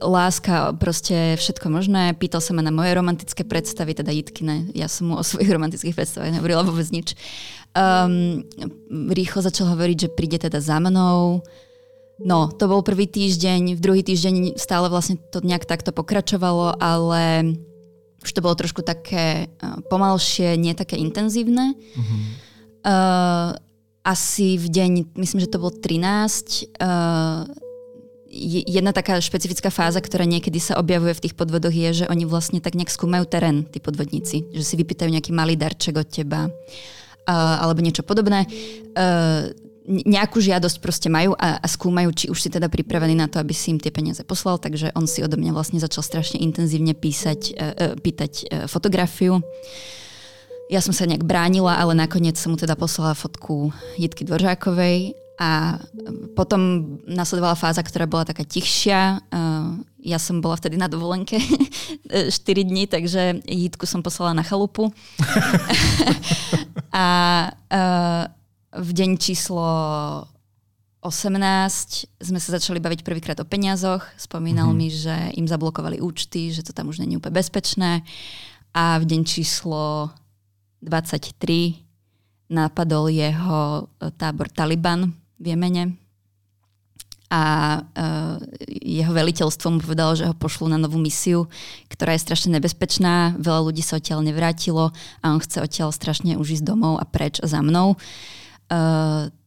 Láska, 0.00 0.72
proste 0.80 1.36
všetko 1.36 1.68
možné. 1.68 2.16
Pýtal 2.16 2.40
sa 2.40 2.56
ma 2.56 2.64
na 2.64 2.72
moje 2.72 2.90
romantické 2.96 3.44
predstavy, 3.44 3.92
teda 3.92 4.08
Jitkine. 4.10 4.72
Ja 4.72 4.88
som 4.88 5.12
mu 5.12 5.20
o 5.20 5.22
svojich 5.22 5.52
romantických 5.56 5.94
predstavách 5.94 6.34
nehovorila 6.34 6.66
vôbec 6.66 6.88
nič. 6.90 7.14
Um, 7.70 8.42
rýchlo 9.14 9.46
začal 9.46 9.70
hovoriť, 9.76 9.96
že 10.08 10.08
príde 10.10 10.42
teda 10.42 10.58
za 10.58 10.82
mnou. 10.82 11.44
No, 12.20 12.52
to 12.52 12.68
bol 12.68 12.84
prvý 12.84 13.08
týždeň, 13.08 13.76
v 13.76 13.80
druhý 13.80 14.04
týždeň 14.04 14.60
stále 14.60 14.92
vlastne 14.92 15.16
to 15.32 15.40
nejak 15.40 15.64
takto 15.64 15.88
pokračovalo, 15.88 16.76
ale 16.76 17.56
už 18.20 18.30
to 18.36 18.44
bolo 18.44 18.52
trošku 18.52 18.84
také 18.84 19.48
uh, 19.48 19.80
pomalšie, 19.88 20.60
nie 20.60 20.76
také 20.76 21.00
intenzívne. 21.00 21.72
Mm-hmm. 21.72 22.20
Uh, 22.84 23.56
asi 24.04 24.60
v 24.60 24.68
deň, 24.68 24.90
myslím, 25.16 25.40
že 25.40 25.48
to 25.48 25.60
bol 25.60 25.72
13, 25.72 26.76
uh, 26.76 27.48
jedna 28.30 28.92
taká 28.92 29.18
špecifická 29.18 29.72
fáza, 29.72 29.98
ktorá 29.98 30.28
niekedy 30.28 30.60
sa 30.60 30.78
objavuje 30.78 31.16
v 31.16 31.22
tých 31.24 31.34
podvodoch 31.34 31.72
je, 31.72 32.04
že 32.04 32.08
oni 32.12 32.28
vlastne 32.28 32.60
tak 32.62 32.76
nejak 32.76 32.92
skúmajú 32.92 33.26
terén, 33.26 33.64
tí 33.66 33.82
podvodníci. 33.82 34.52
Že 34.54 34.64
si 34.64 34.74
vypýtajú 34.76 35.08
nejaký 35.10 35.32
malý 35.32 35.56
darček 35.56 35.98
od 35.98 36.08
teba 36.08 36.46
uh, 36.46 37.56
alebo 37.64 37.80
niečo 37.80 38.04
podobné. 38.04 38.44
Uh, 38.92 39.50
nejakú 39.88 40.40
žiadosť 40.40 40.76
proste 40.78 41.08
majú 41.08 41.32
a, 41.36 41.56
a 41.60 41.66
skúmajú, 41.66 42.10
či 42.12 42.26
už 42.28 42.38
si 42.38 42.48
teda 42.52 42.68
pripravený 42.68 43.16
na 43.16 43.26
to, 43.26 43.40
aby 43.40 43.56
si 43.56 43.72
im 43.72 43.80
tie 43.80 43.90
peniaze 43.92 44.20
poslal, 44.22 44.60
takže 44.60 44.92
on 44.92 45.08
si 45.08 45.24
odo 45.24 45.40
mňa 45.40 45.52
vlastne 45.56 45.80
začal 45.80 46.04
strašne 46.04 46.38
intenzívne 46.40 46.92
písať, 46.92 47.40
uh, 47.56 47.94
pýtať 47.96 48.32
uh, 48.32 48.44
fotografiu. 48.68 49.40
Ja 50.70 50.78
som 50.78 50.94
sa 50.94 51.08
nejak 51.08 51.26
bránila, 51.26 51.74
ale 51.80 51.98
nakoniec 51.98 52.38
som 52.38 52.54
mu 52.54 52.58
teda 52.60 52.78
poslala 52.78 53.18
fotku 53.18 53.74
Jitky 53.98 54.22
Dvoržákovej 54.22 55.18
a 55.40 55.82
potom 56.38 56.94
nasledovala 57.08 57.58
fáza, 57.58 57.82
ktorá 57.82 58.04
bola 58.04 58.28
taká 58.28 58.44
tichšia. 58.44 59.24
Ja 59.98 60.18
som 60.20 60.44
bola 60.44 60.60
vtedy 60.60 60.76
na 60.76 60.86
dovolenke 60.86 61.40
4 62.06 62.30
dní, 62.44 62.86
takže 62.86 63.40
Jitku 63.48 63.88
som 63.88 64.04
poslala 64.04 64.36
na 64.36 64.44
chalupu. 64.44 64.92
a 66.92 67.06
v 68.70 68.90
deň 68.94 69.10
číslo 69.18 69.66
18 71.02 72.22
sme 72.22 72.38
sa 72.38 72.50
začali 72.54 72.78
baviť 72.78 73.00
prvýkrát 73.02 73.38
o 73.42 73.48
peniazoch. 73.48 74.04
Spomínal 74.14 74.70
mm-hmm. 74.70 74.78
mi, 74.78 74.88
že 74.92 75.14
im 75.34 75.48
zablokovali 75.48 75.98
účty, 75.98 76.54
že 76.54 76.62
to 76.62 76.76
tam 76.76 76.92
už 76.92 77.02
není 77.02 77.18
úplne 77.18 77.40
bezpečné. 77.40 78.06
A 78.70 79.00
v 79.02 79.04
deň 79.08 79.20
číslo 79.26 80.12
23 80.84 81.34
napadol 82.52 83.10
jeho 83.10 83.90
e, 83.98 84.12
tábor 84.14 84.46
Taliban 84.52 85.10
v 85.40 85.44
Jemene 85.54 85.84
a 87.30 87.78
uh, 87.78 88.42
jeho 88.66 89.14
veliteľstvo 89.14 89.70
mu 89.70 89.78
povedalo, 89.78 90.18
že 90.18 90.26
ho 90.26 90.34
pošlú 90.34 90.66
na 90.66 90.82
novú 90.82 90.98
misiu, 90.98 91.46
ktorá 91.86 92.18
je 92.18 92.26
strašne 92.26 92.58
nebezpečná, 92.58 93.38
veľa 93.38 93.70
ľudí 93.70 93.86
sa 93.86 94.02
odtiaľ 94.02 94.26
nevrátilo 94.26 94.90
a 95.22 95.24
on 95.30 95.38
chce 95.38 95.62
odtiaľ 95.62 95.94
strašne 95.94 96.34
už 96.34 96.58
ísť 96.58 96.66
domov 96.66 96.98
a 96.98 97.06
preč 97.06 97.38
za 97.38 97.62
mnou. 97.62 97.94
Uh, 97.94 98.02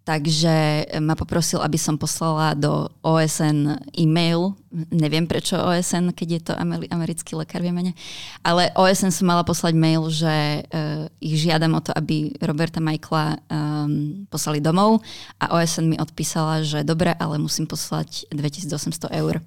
takže 0.03 0.83
ma 0.99 1.15
poprosil, 1.15 1.63
aby 1.63 1.79
som 1.79 1.95
poslala 1.95 2.51
do 2.59 2.91
OSN 2.99 3.79
e-mail. 3.95 4.51
Neviem 4.91 5.23
prečo 5.23 5.55
OSN, 5.55 6.11
keď 6.11 6.27
je 6.27 6.41
to 6.43 6.53
americký 6.91 7.39
lekár 7.39 7.63
v 7.63 7.71
Jemene. 7.71 7.95
Ale 8.43 8.67
OSN 8.75 9.15
som 9.15 9.31
mala 9.31 9.47
poslať 9.47 9.71
mail, 9.79 10.03
že 10.11 10.67
uh, 10.67 11.07
ich 11.23 11.39
žiadam 11.39 11.79
o 11.79 11.81
to, 11.81 11.95
aby 11.95 12.35
Roberta 12.43 12.83
Michaela 12.83 13.39
um, 13.47 14.27
poslali 14.27 14.59
domov. 14.59 14.99
A 15.39 15.55
OSN 15.55 15.95
mi 15.95 15.97
odpísala, 15.97 16.67
že 16.67 16.83
dobre, 16.83 17.15
ale 17.15 17.39
musím 17.39 17.63
poslať 17.63 18.27
2800 18.35 19.07
eur. 19.07 19.39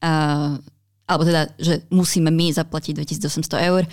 Uh, 0.00 0.56
alebo 1.08 1.24
teda, 1.28 1.52
že 1.60 1.84
musíme 1.92 2.32
my 2.32 2.52
zaplatiť 2.56 3.04
2800 3.04 3.68
eur. 3.68 3.84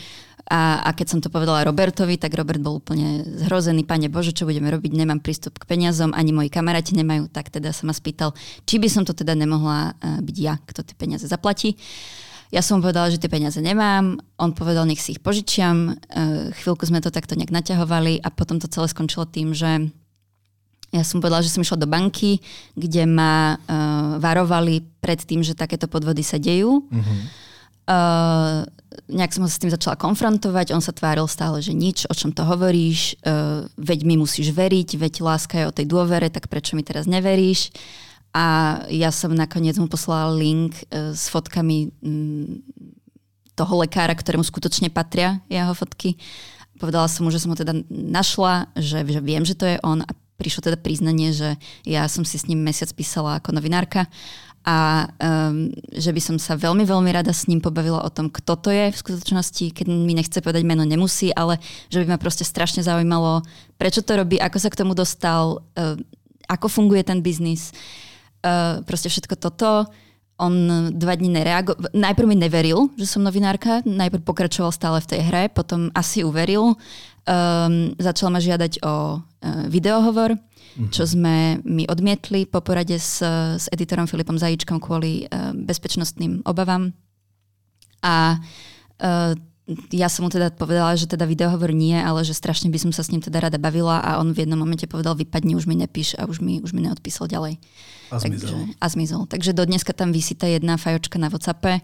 A, 0.45 0.85
a 0.85 0.89
keď 0.93 1.07
som 1.09 1.19
to 1.25 1.33
povedala 1.33 1.65
Robertovi, 1.65 2.21
tak 2.21 2.37
Robert 2.37 2.61
bol 2.61 2.77
úplne 2.77 3.25
zhrozený. 3.25 3.81
Pane 3.81 4.13
Bože, 4.13 4.29
čo 4.29 4.45
budeme 4.45 4.69
robiť? 4.69 4.93
Nemám 4.93 5.17
prístup 5.17 5.57
k 5.57 5.65
peniazom, 5.65 6.13
ani 6.13 6.37
moji 6.37 6.53
kamaráti 6.53 6.93
nemajú. 6.93 7.33
Tak 7.33 7.49
teda 7.49 7.73
sa 7.73 7.89
ma 7.89 7.97
spýtal, 7.97 8.37
či 8.69 8.77
by 8.77 8.85
som 8.85 9.01
to 9.01 9.17
teda 9.17 9.33
nemohla 9.33 9.97
uh, 9.97 10.21
byť 10.21 10.37
ja, 10.37 10.61
kto 10.61 10.85
tie 10.85 10.93
peniaze 10.93 11.25
zaplatí. 11.25 11.73
Ja 12.53 12.61
som 12.61 12.77
povedala, 12.77 13.09
že 13.09 13.17
tie 13.17 13.25
peniaze 13.25 13.57
nemám. 13.57 14.21
On 14.37 14.53
povedal, 14.53 14.85
nech 14.85 15.01
si 15.01 15.17
ich 15.17 15.21
požičiam. 15.25 15.97
Uh, 16.13 16.53
chvíľku 16.61 16.85
sme 16.85 17.01
to 17.01 17.09
takto 17.09 17.33
nejak 17.33 17.49
naťahovali 17.49 18.21
a 18.21 18.29
potom 18.29 18.61
to 18.61 18.69
celé 18.69 18.85
skončilo 18.85 19.25
tým, 19.25 19.49
že 19.57 19.89
ja 20.93 21.01
som 21.01 21.25
povedala, 21.25 21.41
že 21.41 21.49
som 21.49 21.65
išla 21.65 21.81
do 21.81 21.89
banky, 21.89 22.37
kde 22.77 23.09
ma 23.09 23.57
uh, 23.57 24.21
varovali 24.21 24.85
pred 25.01 25.17
tým, 25.25 25.41
že 25.41 25.57
takéto 25.57 25.89
podvody 25.89 26.21
sa 26.21 26.37
dejú. 26.37 26.85
Mm-hmm 26.93 27.45
Uh, 27.85 28.65
nejak 29.07 29.33
som 29.35 29.43
ho 29.43 29.49
s 29.49 29.61
tým 29.61 29.71
začala 29.71 29.99
konfrontovať, 29.99 30.73
on 30.75 30.83
sa 30.83 30.95
tváril 30.95 31.27
stále, 31.29 31.61
že 31.61 31.71
nič, 31.71 32.09
o 32.09 32.13
čom 32.13 32.31
to 32.31 32.43
hovoríš, 32.43 33.19
uh, 33.21 33.67
veď 33.77 33.99
mi 34.07 34.15
musíš 34.17 34.51
veriť, 34.51 34.97
veď 34.97 35.13
láska 35.21 35.55
je 35.61 35.69
o 35.69 35.75
tej 35.75 35.85
dôvere, 35.87 36.31
tak 36.31 36.47
prečo 36.51 36.73
mi 36.73 36.83
teraz 36.83 37.05
neveríš? 37.05 37.73
A 38.35 38.77
ja 38.91 39.15
som 39.15 39.31
nakoniec 39.31 39.79
mu 39.79 39.87
poslala 39.87 40.33
link 40.35 40.75
uh, 40.91 41.15
s 41.15 41.31
fotkami 41.31 41.91
um, 42.03 42.59
toho 43.55 43.73
lekára, 43.79 44.11
ktorému 44.11 44.43
skutočne 44.43 44.91
patria 44.91 45.39
jeho 45.47 45.71
fotky. 45.71 46.19
Povedala 46.75 47.07
som 47.07 47.23
mu, 47.23 47.31
že 47.31 47.39
som 47.39 47.55
ho 47.55 47.57
teda 47.57 47.71
našla, 47.87 48.67
že, 48.75 48.99
že 49.07 49.23
viem, 49.23 49.47
že 49.47 49.55
to 49.55 49.63
je 49.63 49.79
on 49.79 50.03
a 50.03 50.11
prišlo 50.35 50.67
teda 50.67 50.75
priznanie, 50.75 51.31
že 51.31 51.55
ja 51.87 52.03
som 52.11 52.27
si 52.27 52.35
s 52.35 52.51
ním 52.51 52.59
mesiac 52.59 52.91
písala 52.91 53.39
ako 53.39 53.55
novinárka 53.55 54.11
a 54.65 55.05
um, 55.21 55.69
že 55.93 56.09
by 56.09 56.21
som 56.21 56.35
sa 56.41 56.57
veľmi, 56.57 56.89
veľmi 56.89 57.13
rada 57.13 57.29
s 57.29 57.45
ním 57.45 57.61
pobavila 57.61 58.01
o 58.01 58.09
tom, 58.09 58.33
kto 58.33 58.57
to 58.57 58.73
je 58.73 58.89
v 58.89 58.97
skutočnosti, 58.97 59.65
keď 59.77 59.85
mi 59.85 60.17
nechce 60.17 60.41
povedať 60.41 60.65
meno, 60.65 60.81
nemusí, 60.81 61.29
ale 61.29 61.61
že 61.93 62.01
by 62.01 62.09
ma 62.09 62.17
proste 62.17 62.41
strašne 62.41 62.81
zaujímalo, 62.81 63.45
prečo 63.77 64.01
to 64.01 64.17
robí, 64.17 64.41
ako 64.41 64.57
sa 64.57 64.73
k 64.73 64.81
tomu 64.81 64.97
dostal, 64.97 65.61
uh, 65.77 65.93
ako 66.49 66.65
funguje 66.65 67.05
ten 67.05 67.21
biznis, 67.21 67.69
uh, 68.41 68.81
proste 68.89 69.13
všetko 69.13 69.37
toto. 69.37 69.85
On 70.35 70.51
dva 70.91 71.15
dní 71.15 71.31
nereagoval, 71.31 71.95
najprv 71.95 72.27
mi 72.27 72.35
neveril, 72.35 72.91
že 72.99 73.07
som 73.07 73.23
novinárka, 73.23 73.85
najprv 73.87 74.25
pokračoval 74.25 74.73
stále 74.73 74.99
v 74.99 75.09
tej 75.13 75.21
hre, 75.31 75.43
potom 75.47 75.93
asi 75.95 76.27
uveril, 76.27 76.73
um, 76.73 77.93
začal 77.95 78.33
ma 78.33 78.41
žiadať 78.41 78.83
o 78.83 79.21
uh, 79.21 79.69
videohovor, 79.71 80.35
mm-hmm. 80.75 80.91
čo 80.91 81.03
sme 81.07 81.63
my 81.63 81.87
odmietli 81.87 82.43
po 82.45 82.59
porade 82.59 82.99
s, 82.99 83.23
s 83.55 83.65
editorom 83.71 84.05
Filipom 84.05 84.35
Zajíčkom 84.35 84.83
kvôli 84.83 85.25
uh, 85.25 85.55
bezpečnostným 85.55 86.43
obavám. 86.43 86.91
A 88.03 88.37
uh, 89.01 89.33
ja 89.89 90.07
som 90.13 90.21
mu 90.21 90.29
teda 90.29 90.53
povedala, 90.53 90.93
že 90.93 91.09
teda 91.09 91.25
videohovor 91.25 91.73
nie, 91.73 91.97
ale 91.97 92.21
že 92.21 92.37
strašne 92.37 92.69
by 92.69 92.77
som 92.77 92.91
sa 92.93 93.01
s 93.01 93.09
ním 93.09 93.17
teda 93.17 93.49
rada 93.49 93.57
bavila 93.57 93.97
a 93.97 94.21
on 94.21 94.29
v 94.29 94.45
jednom 94.45 94.61
momente 94.61 94.85
povedal, 94.85 95.17
vypadni, 95.17 95.57
už 95.57 95.65
mi 95.65 95.73
nepíš 95.73 96.13
a 96.21 96.29
už 96.29 96.37
mi, 96.37 96.61
už 96.61 96.69
mi 96.77 96.85
neodpísal 96.85 97.25
ďalej. 97.25 97.57
A 98.13 98.21
zmizol. 98.21 98.45
Takže, 98.45 98.55
a 98.77 98.85
zmizol. 98.93 99.23
Takže 99.25 99.51
do 99.57 99.65
dneska 99.65 99.89
tam 99.97 100.13
vysí 100.13 100.37
tá 100.37 100.45
jedna 100.45 100.77
fajočka 100.77 101.17
na 101.17 101.33
Whatsappe. 101.33 101.81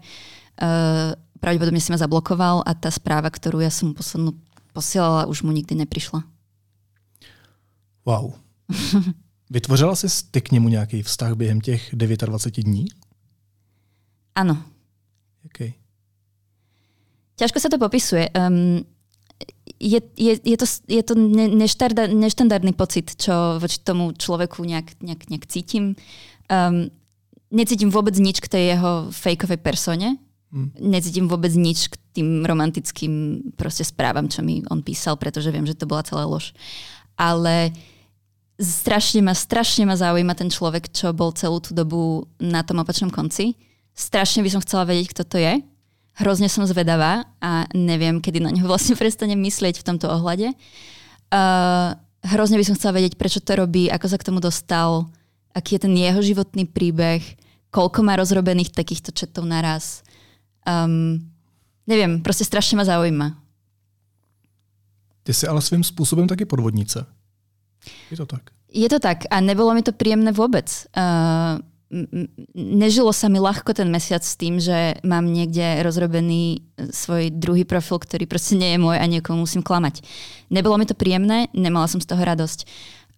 Uh, 0.62 1.18
pravdepodobne 1.42 1.82
si 1.82 1.90
ma 1.90 1.98
zablokoval 1.98 2.62
a 2.62 2.70
tá 2.78 2.86
správa, 2.94 3.26
ktorú 3.26 3.58
ja 3.58 3.74
som 3.74 3.90
poslednú 3.90 4.38
posielala, 4.70 5.26
už 5.26 5.42
mu 5.42 5.50
nikdy 5.50 5.74
neprišla. 5.82 6.22
Wow. 8.06 8.38
Vytvořila 9.50 9.96
jsi 9.96 10.06
ty 10.30 10.40
k 10.40 10.50
němu 10.52 10.68
nějaký 10.68 11.02
vztah 11.02 11.32
během 11.34 11.60
těch 11.60 11.90
29 11.92 12.64
dní? 12.64 12.86
Ano. 14.34 14.64
Okay. 15.44 15.72
Ťažko 17.36 17.58
sa 17.60 17.68
to 17.68 17.76
popisuje. 17.76 18.30
Um, 18.32 18.86
je, 19.82 19.98
je, 20.16 20.32
je 20.38 20.56
to, 20.56 20.66
je 20.88 21.02
to 21.02 21.14
ne, 21.18 21.50
neštandardný 22.14 22.72
pocit, 22.72 23.18
čo 23.18 23.58
voči 23.58 23.82
tomu 23.82 24.14
človeku 24.14 24.62
nejak, 24.62 25.02
nejak, 25.02 25.26
nejak 25.26 25.44
cítim. 25.50 25.98
Um, 26.46 26.88
necítim 27.50 27.90
vôbec 27.90 28.14
nič 28.14 28.38
k 28.40 28.46
tej 28.46 28.64
jeho 28.78 29.10
fejkovej 29.10 29.58
persone. 29.58 30.22
Hmm. 30.54 30.70
Necítim 30.78 31.26
vôbec 31.26 31.50
nič 31.56 31.90
k 31.90 31.98
tým 32.14 32.44
romantickým 32.46 33.42
proste 33.56 33.82
správam, 33.82 34.28
čo 34.28 34.44
mi 34.44 34.62
on 34.68 34.84
písal, 34.84 35.18
pretože 35.18 35.50
viem, 35.50 35.66
že 35.66 35.74
to 35.74 35.88
bola 35.88 36.04
celá 36.04 36.28
lož. 36.28 36.54
Ale 37.18 37.74
strašne 38.62 39.20
ma, 39.20 39.34
strašne 39.34 39.84
ma 39.84 39.98
zaujíma 39.98 40.32
ten 40.38 40.48
človek, 40.48 40.88
čo 40.94 41.10
bol 41.10 41.34
celú 41.34 41.58
tú 41.58 41.74
dobu 41.74 42.30
na 42.38 42.62
tom 42.62 42.78
opačnom 42.78 43.10
konci. 43.10 43.58
Strašne 43.92 44.40
by 44.40 44.50
som 44.50 44.62
chcela 44.64 44.88
vedieť, 44.88 45.12
kto 45.12 45.22
to 45.26 45.36
je. 45.36 45.60
Hrozne 46.16 46.48
som 46.48 46.64
zvedavá 46.64 47.28
a 47.42 47.66
neviem, 47.74 48.22
kedy 48.22 48.40
na 48.40 48.54
neho 48.54 48.64
vlastne 48.64 48.96
prestanem 49.00 49.36
myslieť 49.36 49.82
v 49.82 49.86
tomto 49.86 50.08
ohľade. 50.08 50.54
Uh, 51.32 51.96
hrozne 52.24 52.56
by 52.56 52.64
som 52.64 52.76
chcela 52.78 52.96
vedieť, 52.96 53.18
prečo 53.18 53.42
to 53.42 53.58
robí, 53.58 53.90
ako 53.90 54.06
sa 54.06 54.16
k 54.16 54.26
tomu 54.30 54.38
dostal, 54.38 55.10
aký 55.52 55.76
je 55.76 55.84
ten 55.88 55.94
jeho 55.96 56.20
životný 56.22 56.64
príbeh, 56.68 57.20
koľko 57.72 58.04
má 58.04 58.16
rozrobených 58.16 58.72
takýchto 58.72 59.12
četov 59.12 59.44
naraz. 59.48 60.04
Um, 60.62 61.24
neviem, 61.88 62.20
proste 62.20 62.46
strašne 62.46 62.78
ma 62.78 62.84
zaujíma. 62.84 63.36
Ty 65.22 65.34
jsi 65.34 65.46
ale 65.46 65.62
svým 65.62 65.84
způsobem 65.84 66.28
taky 66.28 66.44
podvodnice. 66.44 67.06
Je 68.12 68.20
to 68.20 68.28
tak? 68.28 68.52
Je 68.68 68.88
to 68.92 69.00
tak 69.00 69.24
a 69.32 69.40
nebolo 69.40 69.72
mi 69.72 69.80
to 69.80 69.96
príjemné 69.96 70.36
vôbec. 70.36 70.68
Uh, 70.92 71.64
nežilo 72.52 73.12
sa 73.12 73.32
mi 73.32 73.40
ľahko 73.40 73.72
ten 73.72 73.88
mesiac 73.88 74.20
s 74.20 74.36
tým, 74.36 74.60
že 74.60 75.00
mám 75.04 75.28
niekde 75.28 75.80
rozrobený 75.84 76.64
svoj 76.92 77.32
druhý 77.32 77.64
profil, 77.64 78.00
ktorý 78.00 78.24
proste 78.28 78.56
nie 78.56 78.76
je 78.76 78.80
môj 78.80 78.96
a 79.00 79.04
niekomu 79.08 79.44
musím 79.44 79.64
klamať. 79.64 80.04
Nebolo 80.52 80.76
mi 80.76 80.84
to 80.84 80.96
príjemné, 80.96 81.48
nemala 81.56 81.88
som 81.88 82.04
z 82.04 82.08
toho 82.08 82.20
radosť. 82.20 82.68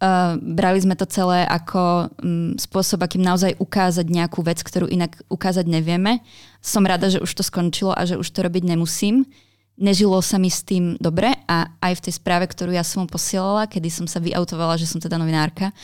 Uh, 0.02 0.38
brali 0.42 0.82
sme 0.82 0.98
to 0.98 1.06
celé 1.06 1.46
ako 1.46 2.10
um, 2.18 2.58
spôsob, 2.58 3.02
akým 3.02 3.22
naozaj 3.22 3.54
ukázať 3.62 4.06
nejakú 4.10 4.42
vec, 4.42 4.58
ktorú 4.62 4.90
inak 4.90 5.22
ukázať 5.30 5.70
nevieme. 5.70 6.22
Som 6.58 6.86
rada, 6.86 7.10
že 7.10 7.22
už 7.22 7.30
to 7.30 7.46
skončilo 7.46 7.94
a 7.94 8.02
že 8.02 8.18
už 8.18 8.26
to 8.26 8.42
robiť 8.42 8.62
nemusím. 8.62 9.26
Nežilo 9.74 10.22
sa 10.22 10.38
mi 10.38 10.46
s 10.46 10.62
tým 10.62 10.94
dobre 11.02 11.34
a 11.50 11.66
aj 11.82 11.98
v 11.98 12.04
tej 12.06 12.14
správe, 12.22 12.46
ktorú 12.46 12.70
ja 12.70 12.86
som 12.86 13.02
mu 13.02 13.08
posielala, 13.10 13.66
kedy 13.66 13.90
som 13.90 14.06
sa 14.06 14.22
vyautovala, 14.22 14.78
že 14.78 14.86
som 14.86 15.02
teda 15.02 15.18
novinárka, 15.18 15.74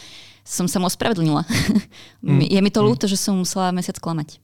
som 0.47 0.71
sa 0.71 0.79
mu 0.79 0.87
ospravedlnila. 0.87 1.43
Mm. 2.21 2.53
Je 2.53 2.61
mi 2.61 2.69
to 2.69 2.85
mm. 2.85 2.87
ľúto, 2.87 3.09
že 3.09 3.17
som 3.17 3.33
musela 3.33 3.73
mesiac 3.73 3.97
klamať. 3.97 4.37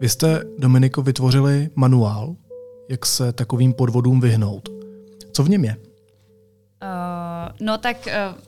Vy 0.00 0.08
jste, 0.08 0.42
Dominiko, 0.58 1.02
vytvořili 1.02 1.70
manuál, 1.74 2.36
jak 2.90 3.06
se 3.06 3.32
takovým 3.32 3.72
podvodům 3.72 4.20
vyhnout. 4.20 4.68
Co 5.32 5.42
v 5.42 5.48
něm 5.48 5.64
je? 5.64 5.76
Uh, 5.76 7.50
no 7.60 7.78
tak 7.78 8.06
uh, 8.06 8.38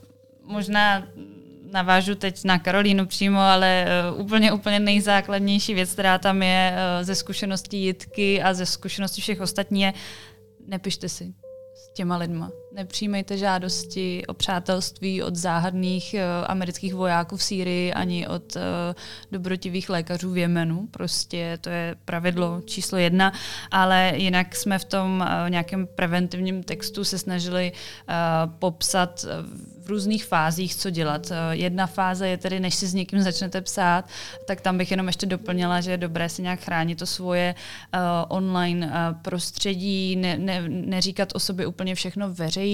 možná 0.53 1.03
navážu 1.71 2.15
teď 2.15 2.43
na 2.43 2.59
Karolínu 2.59 3.05
přímo, 3.05 3.39
ale 3.39 3.85
uh, 4.13 4.21
úplně, 4.21 4.51
úplně 4.51 4.79
nejzákladnější 4.79 5.73
věc, 5.73 5.93
která 5.93 6.17
tam 6.17 6.43
je 6.43 6.73
uh, 6.73 7.03
ze 7.05 7.15
zkušeností 7.15 7.85
Jitky 7.85 8.41
a 8.41 8.53
ze 8.53 8.65
zkušeností 8.65 9.21
všech 9.21 9.41
ostatních 9.41 9.83
je 9.83 9.93
nepište 10.67 11.09
si 11.09 11.33
těma 11.93 12.17
lidma. 12.17 12.51
Nepřijímejte 12.77 13.37
žádosti 13.37 14.23
o 14.27 14.33
přátelství 14.33 15.23
od 15.23 15.35
záhadných 15.35 16.15
uh, 16.15 16.45
amerických 16.47 16.93
vojáků 16.93 17.37
v 17.37 17.43
Sýrii 17.43 17.93
ani 17.93 18.27
od 18.27 18.55
uh, 18.55 18.61
dobrotivých 19.31 19.89
lékařů 19.89 20.31
v 20.31 20.37
Jemenu. 20.37 20.87
Prostě 20.91 21.57
to 21.61 21.69
je 21.69 21.95
pravidlo 22.05 22.61
číslo 22.65 22.97
jedna, 22.97 23.33
ale 23.71 24.13
jinak 24.15 24.55
jsme 24.55 24.79
v 24.79 24.85
tom 24.85 25.25
uh, 25.43 25.49
nějakém 25.49 25.87
preventivním 25.87 26.63
textu 26.63 27.03
se 27.03 27.17
snažili 27.17 27.71
popsat 28.59 29.25
v 29.83 29.89
různých 29.89 30.25
fázích, 30.25 30.75
co 30.75 30.89
dělat. 30.89 31.31
Jedna 31.51 31.87
fáze 31.87 32.27
je 32.27 32.37
tedy, 32.37 32.59
než 32.59 32.75
si 32.75 32.87
s 32.87 32.93
někým 32.93 33.21
začnete 33.21 33.61
psát, 33.61 34.09
tak 34.45 34.61
tam 34.61 34.77
bych 34.77 34.91
jenom 34.91 35.07
ještě 35.07 35.25
doplnila, 35.25 35.81
že 35.81 35.91
je 35.91 35.97
dobré 35.97 36.29
si 36.29 36.41
nějak 36.41 36.59
chránit 36.59 36.99
to 36.99 37.05
svoje 37.05 37.55
online 38.27 38.91
prostředí, 39.21 40.15
ne, 40.15 40.37
ne, 40.37 40.63
neříkat 40.69 41.29
o 41.35 41.39
sobě 41.39 41.67
úplně 41.67 41.95
všechno 41.95 42.33
veřejně, 42.33 42.66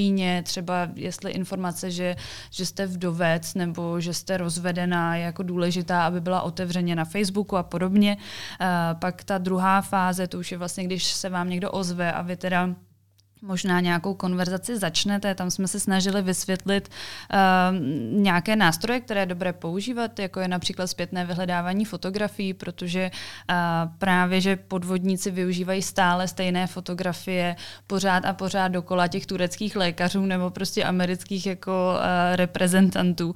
třeba 0.43 0.87
jestli 0.95 1.31
informace, 1.31 1.91
že, 1.91 2.15
že 2.51 2.65
jste 2.65 2.85
vdovec 2.85 3.53
nebo 3.53 3.99
že 3.99 4.13
jste 4.13 4.37
rozvedená, 4.37 5.15
je 5.15 5.23
jako 5.23 5.43
důležitá, 5.43 6.05
aby 6.05 6.21
byla 6.21 6.41
otevřeně 6.41 6.95
na 6.95 7.05
Facebooku 7.05 7.57
a 7.57 7.63
podobně. 7.63 8.17
Uh, 8.17 8.67
pak 8.99 9.23
ta 9.23 9.37
druhá 9.37 9.81
fáze, 9.81 10.27
to 10.27 10.39
už 10.39 10.51
je 10.51 10.57
vlastně, 10.57 10.83
když 10.83 11.03
se 11.03 11.29
vám 11.29 11.49
někdo 11.49 11.71
ozve 11.71 12.11
a 12.11 12.21
vy 12.21 12.35
teda 12.35 12.69
možná 13.43 13.79
nějakou 13.79 14.13
konverzaci 14.13 14.77
začnete. 14.77 15.35
Tam 15.35 15.51
jsme 15.51 15.67
se 15.67 15.79
snažili 15.79 16.21
vysvětlit 16.21 16.89
uh, 16.89 17.79
nějaké 18.21 18.55
nástroje, 18.55 18.99
které 18.99 19.21
je 19.21 19.25
dobré 19.25 19.53
používat, 19.53 20.19
jako 20.19 20.39
je 20.39 20.47
například 20.47 20.87
zpětné 20.87 21.25
vyhledávání 21.25 21.85
fotografií, 21.85 22.53
protože 22.53 23.11
uh, 23.11 23.55
právě, 23.97 24.41
že 24.41 24.55
podvodníci 24.55 25.31
využívají 25.31 25.81
stále 25.81 26.27
stejné 26.27 26.67
fotografie 26.67 27.55
pořád 27.87 28.25
a 28.25 28.33
pořád 28.33 28.67
dokola 28.67 29.07
těch 29.07 29.25
tureckých 29.25 29.75
lékařů 29.75 30.25
nebo 30.25 30.49
prostě 30.49 30.83
amerických 30.83 31.45
jako 31.45 31.93
uh, 31.95 32.35
reprezentantů, 32.35 33.29
uh, 33.29 33.33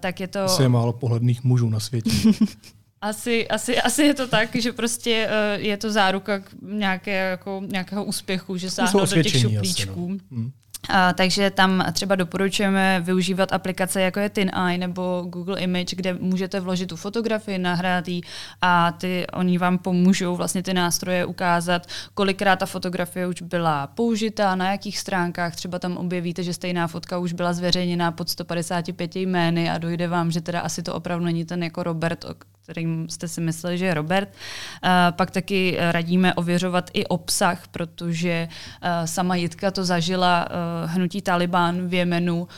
tak 0.00 0.20
je 0.20 0.28
to... 0.28 0.40
Asi 0.40 0.62
je 0.62 0.68
málo 0.68 0.92
pohledných 0.92 1.44
mužů 1.44 1.68
na 1.68 1.80
světě. 1.80 2.10
Asi, 3.02 3.48
asi, 3.48 3.80
asi 3.80 4.02
je 4.02 4.14
to 4.14 4.28
tak, 4.28 4.56
že 4.56 4.72
prostě 4.72 5.28
uh, 5.28 5.64
je 5.64 5.76
to 5.76 5.90
záruka 5.90 6.42
nějaké, 6.62 7.12
jako, 7.12 7.62
nějakého 7.66 8.04
úspěchu, 8.04 8.56
že 8.56 8.70
sáhnou 8.70 9.00
do 9.00 9.22
těch 9.22 9.40
šuplíčků. 9.40 10.04
Asi, 10.04 10.20
no. 10.30 10.36
hmm. 10.36 10.50
A, 10.88 11.12
takže 11.12 11.50
tam 11.50 11.84
třeba 11.92 12.14
doporučujeme 12.14 13.00
využívat 13.00 13.52
aplikace 13.52 14.00
jako 14.00 14.20
je 14.20 14.28
TinEye 14.28 14.78
nebo 14.78 15.24
Google 15.28 15.60
Image, 15.60 15.94
kde 15.94 16.14
můžete 16.14 16.60
vložit 16.60 16.88
tu 16.88 16.96
fotografii, 16.96 17.58
nahrát 17.58 18.08
ji 18.08 18.20
a 18.60 18.92
ty, 18.92 19.26
oni 19.32 19.58
vám 19.58 19.78
pomůžou 19.78 20.36
vlastně 20.36 20.62
ty 20.62 20.74
nástroje 20.74 21.26
ukázat, 21.26 21.86
kolikrát 22.14 22.58
ta 22.58 22.66
fotografie 22.66 23.26
už 23.26 23.42
byla 23.42 23.86
použita, 23.86 24.54
na 24.54 24.70
jakých 24.70 24.98
stránkách, 24.98 25.56
třeba 25.56 25.78
tam 25.78 25.96
objevíte, 25.96 26.42
že 26.42 26.54
stejná 26.54 26.86
fotka 26.86 27.18
už 27.18 27.32
byla 27.32 27.52
zveřejněná 27.52 28.12
pod 28.12 28.28
155 28.28 29.16
jmény 29.16 29.70
a 29.70 29.78
dojde 29.78 30.08
vám, 30.08 30.30
že 30.30 30.40
teda 30.40 30.60
asi 30.60 30.82
to 30.82 30.94
opravdu 30.94 31.24
není 31.24 31.44
ten 31.44 31.62
jako 31.62 31.82
Robert, 31.82 32.24
kterým 32.62 33.08
jste 33.08 33.28
si 33.28 33.40
mysleli, 33.40 33.78
že 33.78 33.86
je 33.86 33.94
Robert. 33.94 34.28
Uh, 34.28 34.90
pak 35.10 35.30
taky 35.30 35.76
radíme 35.78 36.34
ověřovat 36.34 36.90
i 36.94 37.06
obsah, 37.06 37.68
protože 37.68 38.48
uh, 38.48 38.88
sama 39.04 39.36
Jitka 39.36 39.70
to 39.70 39.84
zažila 39.84 40.46
uh, 40.46 40.90
hnutí 40.90 41.22
Taliban 41.22 41.88
v 41.88 41.94
Jemenu. 41.94 42.48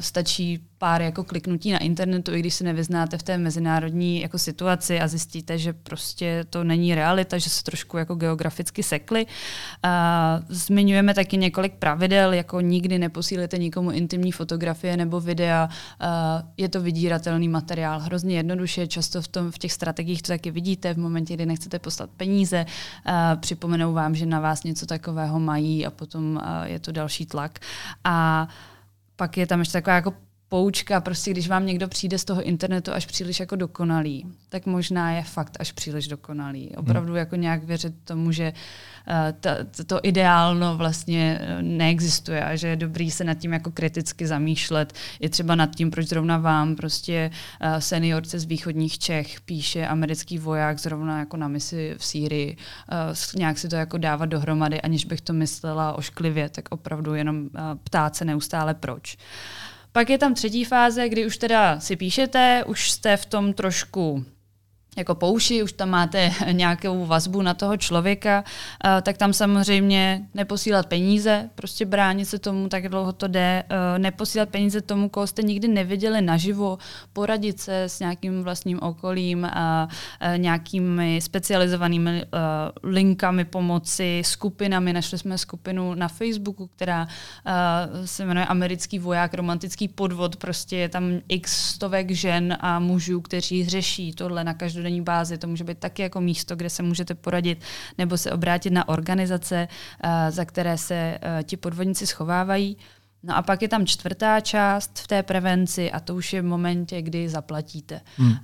Stačí 0.00 0.64
pár 0.82 1.02
jako 1.02 1.24
kliknutí 1.24 1.72
na 1.72 1.78
internetu, 1.78 2.34
i 2.34 2.40
když 2.40 2.54
se 2.54 2.64
nevyznáte 2.64 3.18
v 3.18 3.22
té 3.22 3.38
mezinárodní 3.38 4.20
jako 4.20 4.38
situaci 4.38 5.00
a 5.00 5.08
zjistíte, 5.08 5.58
že 5.58 5.72
prostě 5.72 6.44
to 6.50 6.64
není 6.64 6.94
realita, 6.94 7.38
že 7.38 7.50
se 7.50 7.62
trošku 7.62 7.96
jako 7.98 8.14
geograficky 8.14 8.82
sekly. 8.82 9.26
zmiňujeme 10.48 11.14
taky 11.14 11.36
několik 11.36 11.74
pravidel, 11.74 12.32
jako 12.32 12.60
nikdy 12.60 12.98
neposílete 12.98 13.58
nikomu 13.58 13.90
intimní 13.90 14.32
fotografie 14.32 14.96
nebo 14.96 15.20
videa. 15.20 15.68
je 16.56 16.68
to 16.68 16.80
vydíratelný 16.80 17.48
materiál, 17.48 18.00
hrozně 18.00 18.36
jednoduše, 18.36 18.86
často 18.86 19.22
v, 19.22 19.28
tom, 19.28 19.50
v 19.50 19.58
těch 19.58 19.72
strategiích 19.72 20.22
to 20.22 20.32
taky 20.32 20.50
vidíte 20.50 20.94
v 20.94 20.98
momentě, 20.98 21.34
kdy 21.34 21.46
nechcete 21.46 21.78
poslat 21.78 22.10
peníze, 22.10 22.66
připomenou 23.40 23.92
vám, 23.92 24.14
že 24.14 24.26
na 24.26 24.40
vás 24.40 24.64
něco 24.64 24.86
takového 24.86 25.40
mají 25.40 25.86
a 25.86 25.90
potom 25.90 26.40
je 26.64 26.78
to 26.78 26.92
další 26.92 27.26
tlak. 27.26 27.58
A 28.04 28.48
pak 29.16 29.36
je 29.36 29.46
tam 29.46 29.58
ještě 29.58 29.72
taková 29.72 29.96
jako 29.96 30.31
poučka, 30.52 31.00
prostě 31.00 31.30
když 31.30 31.48
vám 31.48 31.66
někdo 31.66 31.88
přijde 31.88 32.18
z 32.18 32.24
toho 32.24 32.42
internetu 32.42 32.92
až 32.92 33.06
příliš 33.06 33.40
jako 33.40 33.56
dokonalý, 33.56 34.26
tak 34.48 34.66
možná 34.66 35.12
je 35.12 35.22
fakt 35.22 35.56
až 35.60 35.72
příliš 35.72 36.08
dokonalý. 36.08 36.66
Hmm. 36.66 36.78
Opravdu 36.78 37.08
hmm. 37.08 37.16
jako 37.16 37.36
nějak 37.36 37.64
věřit 37.64 37.94
tomu, 38.04 38.32
že 38.32 38.52
ta, 39.40 39.56
to 39.86 40.00
ideálno 40.02 40.76
vlastně 40.76 41.38
eh, 41.40 41.62
neexistuje 41.62 42.44
a 42.44 42.56
že 42.56 42.68
je 42.68 42.76
dobrý 42.76 43.10
se 43.10 43.24
nad 43.24 43.34
tím 43.34 43.52
jako 43.52 43.70
kriticky 43.70 44.26
zamýšlet. 44.26 44.92
Je 45.20 45.28
třeba 45.28 45.54
nad 45.54 45.76
tím, 45.76 45.90
proč 45.90 46.08
zrovna 46.08 46.38
vám 46.38 46.76
prostě 46.76 47.30
uh, 47.30 47.78
seniorce 47.78 48.38
z 48.38 48.44
východních 48.44 48.98
Čech 48.98 49.40
píše 49.40 49.86
americký 49.86 50.38
voják 50.38 50.78
zrovna 50.78 51.18
jako 51.18 51.36
na 51.36 51.48
misi 51.48 51.94
v 51.98 52.04
Sýrii. 52.04 52.56
Nějak 53.36 53.58
si 53.58 53.68
to 53.68 53.76
jako 53.76 53.98
dávat 53.98 54.26
dohromady, 54.26 54.80
aniž 54.80 55.04
bych 55.04 55.20
to 55.20 55.32
myslela 55.32 55.92
ošklivě, 55.92 56.48
tak 56.48 56.64
opravdu 56.70 57.14
jenom 57.14 57.48
ptát 57.84 58.16
se 58.16 58.24
neustále 58.24 58.74
proč. 58.74 59.16
Pak 59.92 60.10
je 60.10 60.18
tam 60.18 60.34
třetí 60.34 60.64
fáze, 60.64 61.08
kdy 61.08 61.26
už 61.26 61.36
teda 61.36 61.80
si 61.80 61.96
píšete, 61.96 62.64
už 62.66 62.90
jste 62.90 63.16
v 63.16 63.26
tom 63.26 63.52
trošku 63.52 64.24
jako 64.96 65.14
pouši, 65.14 65.62
už 65.62 65.72
tam 65.72 65.90
máte 65.90 66.32
nějakou 66.52 67.06
vazbu 67.06 67.42
na 67.42 67.54
toho 67.54 67.76
člověka, 67.76 68.44
tak 69.02 69.16
tam 69.16 69.32
samozřejmě 69.32 70.22
neposílat 70.34 70.86
peníze, 70.86 71.50
prostě 71.54 71.86
bránit 71.86 72.26
se 72.26 72.38
tomu, 72.38 72.68
tak 72.68 72.88
dlouho 72.88 73.12
to 73.12 73.28
jde, 73.28 73.64
neposílat 73.98 74.48
peníze 74.48 74.80
tomu, 74.80 75.08
koho 75.08 75.26
jste 75.26 75.42
nikdy 75.42 75.68
neviděli 75.68 76.22
naživo, 76.22 76.78
poradit 77.12 77.60
se 77.60 77.82
s 77.82 78.00
nějakým 78.00 78.42
vlastním 78.42 78.82
okolím, 78.82 79.44
a 79.44 79.88
nějakými 80.36 81.20
specializovanými 81.20 82.24
linkami 82.82 83.44
pomoci, 83.44 84.22
skupinami. 84.24 84.92
Našli 84.92 85.18
jsme 85.18 85.38
skupinu 85.38 85.94
na 85.94 86.08
Facebooku, 86.08 86.66
která 86.66 87.08
se 88.04 88.24
jmenuje 88.24 88.46
Americký 88.46 88.98
voják, 88.98 89.34
romantický 89.34 89.88
podvod, 89.88 90.36
prostě 90.36 90.76
je 90.76 90.88
tam 90.88 91.20
x 91.28 91.74
stovek 91.74 92.10
žen 92.10 92.56
a 92.60 92.78
mužů, 92.78 93.20
kteří 93.20 93.68
řeší 93.68 94.12
tohle 94.12 94.44
na 94.44 94.54
každou 94.54 94.81
každodenní 94.82 95.02
bázi. 95.02 95.38
To 95.38 95.46
může 95.46 95.64
být 95.64 95.78
taky 95.78 96.02
jako 96.02 96.20
místo, 96.20 96.56
kde 96.56 96.70
se 96.70 96.82
můžete 96.82 97.14
poradit 97.14 97.58
nebo 97.98 98.18
se 98.18 98.32
obrátit 98.32 98.70
na 98.70 98.88
organizace, 98.88 99.68
uh, 100.04 100.10
za 100.30 100.44
které 100.44 100.78
se 100.78 101.18
uh, 101.22 101.42
ti 101.42 101.56
podvodníci 101.56 102.06
schovávají. 102.06 102.76
No 103.24 103.36
a 103.36 103.42
pak 103.42 103.62
je 103.62 103.68
tam 103.68 103.86
čtvrtá 103.86 104.40
část 104.40 104.98
v 104.98 105.06
té 105.06 105.22
prevenci 105.22 105.90
a 105.90 106.00
to 106.00 106.14
už 106.14 106.32
je 106.32 106.42
v 106.42 106.44
momentě, 106.44 107.02
kdy 107.02 107.28
zaplatíte. 107.28 108.00
Hmm. 108.16 108.34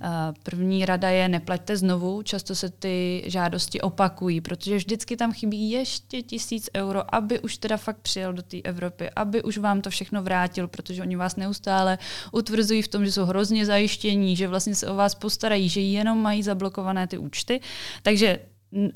První 0.43 0.85
rada 0.85 1.09
je 1.09 1.27
neplaťte 1.27 1.77
znovu, 1.77 2.21
často 2.21 2.55
se 2.55 2.69
ty 2.69 3.23
žádosti 3.25 3.81
opakují, 3.81 4.41
protože 4.41 4.77
vždycky 4.77 5.17
tam 5.17 5.33
chybí 5.33 5.71
ještě 5.71 6.21
tisíc 6.21 6.69
euro, 6.75 7.15
aby 7.15 7.39
už 7.39 7.57
teda 7.57 7.77
fakt 7.77 7.97
přijel 7.97 8.33
do 8.33 8.41
té 8.41 8.61
Evropy, 8.61 9.09
aby 9.15 9.43
už 9.43 9.57
vám 9.57 9.81
to 9.81 9.89
všechno 9.89 10.23
vrátil, 10.23 10.67
protože 10.67 11.01
oni 11.01 11.15
vás 11.15 11.35
neustále 11.35 11.97
utvrzují 12.31 12.81
v 12.81 12.87
tom, 12.87 13.05
že 13.05 13.11
jsou 13.11 13.25
hrozně 13.25 13.65
zajištění, 13.65 14.35
že 14.35 14.47
vlastně 14.47 14.75
se 14.75 14.87
o 14.87 14.95
vás 14.95 15.15
postarají, 15.15 15.69
že 15.69 15.81
jenom 15.81 16.21
mají 16.21 16.43
zablokované 16.43 17.07
ty 17.07 17.17
účty. 17.17 17.61
Takže 18.03 18.39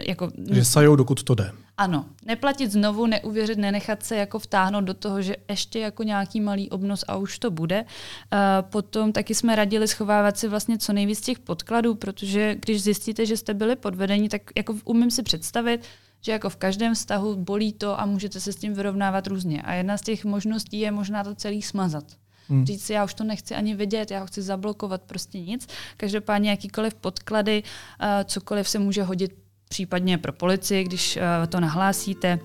jako, 0.08 0.32
že 0.52 0.66
sajou, 0.66 0.96
dokud 0.96 1.24
to 1.24 1.36
jde. 1.36 1.52
Ano, 1.78 2.06
neplatit 2.26 2.72
znovu, 2.72 3.06
neuvěřit, 3.06 3.58
nenechat 3.58 4.04
se 4.04 4.16
jako 4.16 4.40
vtáhnout 4.40 4.84
do 4.84 4.94
toho, 4.94 5.22
že 5.22 5.36
ještě 5.50 5.80
jako 5.80 6.04
nějaký 6.04 6.42
malý 6.42 6.70
obnos 6.70 7.06
a 7.08 7.16
už 7.16 7.40
to 7.40 7.52
bude. 7.52 7.82
Uh, 7.84 8.70
potom 8.70 9.12
taky 9.12 9.36
jsme 9.36 9.56
radili 9.56 9.88
schovávat 9.88 10.38
si 10.38 10.48
vlastně 10.48 10.78
co 10.78 10.94
nejvíc 10.94 11.22
těch 11.22 11.40
podkladů, 11.40 11.96
protože 11.96 12.56
když 12.56 12.84
zjistíte, 12.84 13.26
že 13.26 13.38
jste 13.38 13.54
byli 13.54 13.76
podvedeni, 13.76 14.30
tak 14.30 14.42
jako 14.58 14.76
umím 14.86 15.12
si 15.12 15.24
představit, 15.24 15.82
že 16.22 16.32
jako 16.32 16.50
v 16.50 16.56
každém 16.56 16.94
vztahu 16.94 17.36
bolí 17.36 17.74
to 17.74 18.00
a 18.00 18.06
můžete 18.06 18.40
se 18.40 18.54
s 18.54 18.56
tím 18.56 18.74
vyrovnávat 18.74 19.28
různě. 19.28 19.62
A 19.62 19.74
jedna 19.74 19.98
z 19.98 20.02
těch 20.02 20.26
možností 20.26 20.80
je 20.80 20.92
možná 20.92 21.24
to 21.24 21.36
celý 21.36 21.62
smazat. 21.62 22.04
Hmm. 22.50 22.66
Říct 22.66 22.86
si, 22.86 22.94
já 22.94 23.04
už 23.04 23.14
to 23.14 23.24
nechci 23.24 23.56
ani 23.56 23.76
vidět, 23.76 24.12
já 24.12 24.20
ho 24.20 24.28
chci 24.28 24.42
zablokovat, 24.42 25.02
prostě 25.02 25.40
nic. 25.40 25.68
Každopádně 25.98 26.50
jakýkoliv 26.50 26.94
podklady, 26.94 27.64
uh, 27.64 28.08
cokoliv 28.26 28.70
se 28.70 28.80
může 28.80 29.04
hodit 29.04 29.43
případně 29.74 30.18
pro 30.18 30.34
policii, 30.34 30.84
když 30.84 31.18
uh, 31.18 31.48
to 31.50 31.60
nahlásíte. 31.60 32.40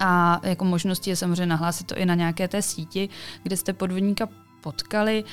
A 0.00 0.40
jako 0.42 0.64
možností 0.64 1.10
je 1.10 1.16
samozřejmě 1.16 1.46
nahlásit 1.46 1.86
to 1.86 1.96
i 1.96 2.06
na 2.06 2.14
nějaké 2.14 2.48
té 2.48 2.62
síti, 2.62 3.08
kde 3.42 3.56
jste 3.56 3.72
podvodníka 3.72 4.28
potkali. 4.60 5.24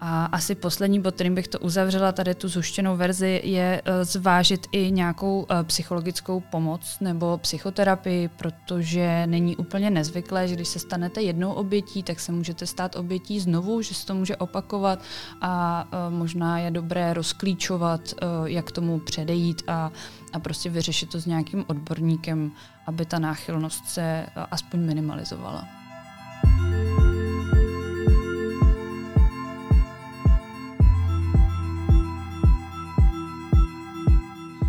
A 0.00 0.24
asi 0.24 0.54
poslední 0.54 1.00
bod, 1.00 1.14
kterým 1.14 1.34
bych 1.34 1.48
to 1.48 1.58
uzavřela, 1.58 2.12
tady 2.12 2.34
tu 2.34 2.48
zuštěnou 2.48 2.96
verzi, 2.96 3.40
je 3.44 3.82
eh, 3.84 4.04
zvážit 4.04 4.66
i 4.72 4.90
nějakou 4.90 5.46
eh, 5.50 5.64
psychologickou 5.64 6.40
pomoc 6.40 6.96
nebo 7.00 7.38
psychoterapii, 7.38 8.28
protože 8.28 9.26
není 9.26 9.56
úplně 9.56 9.90
nezvyklé, 9.90 10.48
že 10.48 10.54
když 10.54 10.68
se 10.68 10.78
stanete 10.78 11.22
jednou 11.22 11.52
obětí, 11.52 12.02
tak 12.02 12.20
se 12.20 12.32
můžete 12.32 12.66
stát 12.66 12.96
obětí 12.96 13.40
znovu, 13.40 13.82
že 13.82 13.94
se 13.94 14.06
to 14.06 14.14
může 14.14 14.36
opakovat 14.36 15.02
a 15.40 15.84
eh, 15.92 16.10
možná 16.10 16.58
je 16.58 16.70
dobré 16.70 17.14
rozklíčovat, 17.14 18.00
jak 18.44 18.72
tomu 18.72 18.98
předejít 18.98 19.62
a, 19.66 19.92
a 20.32 20.38
prostě 20.38 20.70
vyřešit 20.70 21.10
to 21.10 21.20
s 21.20 21.26
nějakým 21.26 21.64
odborníkem, 21.68 22.52
aby 22.86 23.06
ta 23.06 23.18
náchylnost 23.18 23.88
se 23.88 24.26
aspoň 24.50 24.80
minimalizovala. 24.80 25.68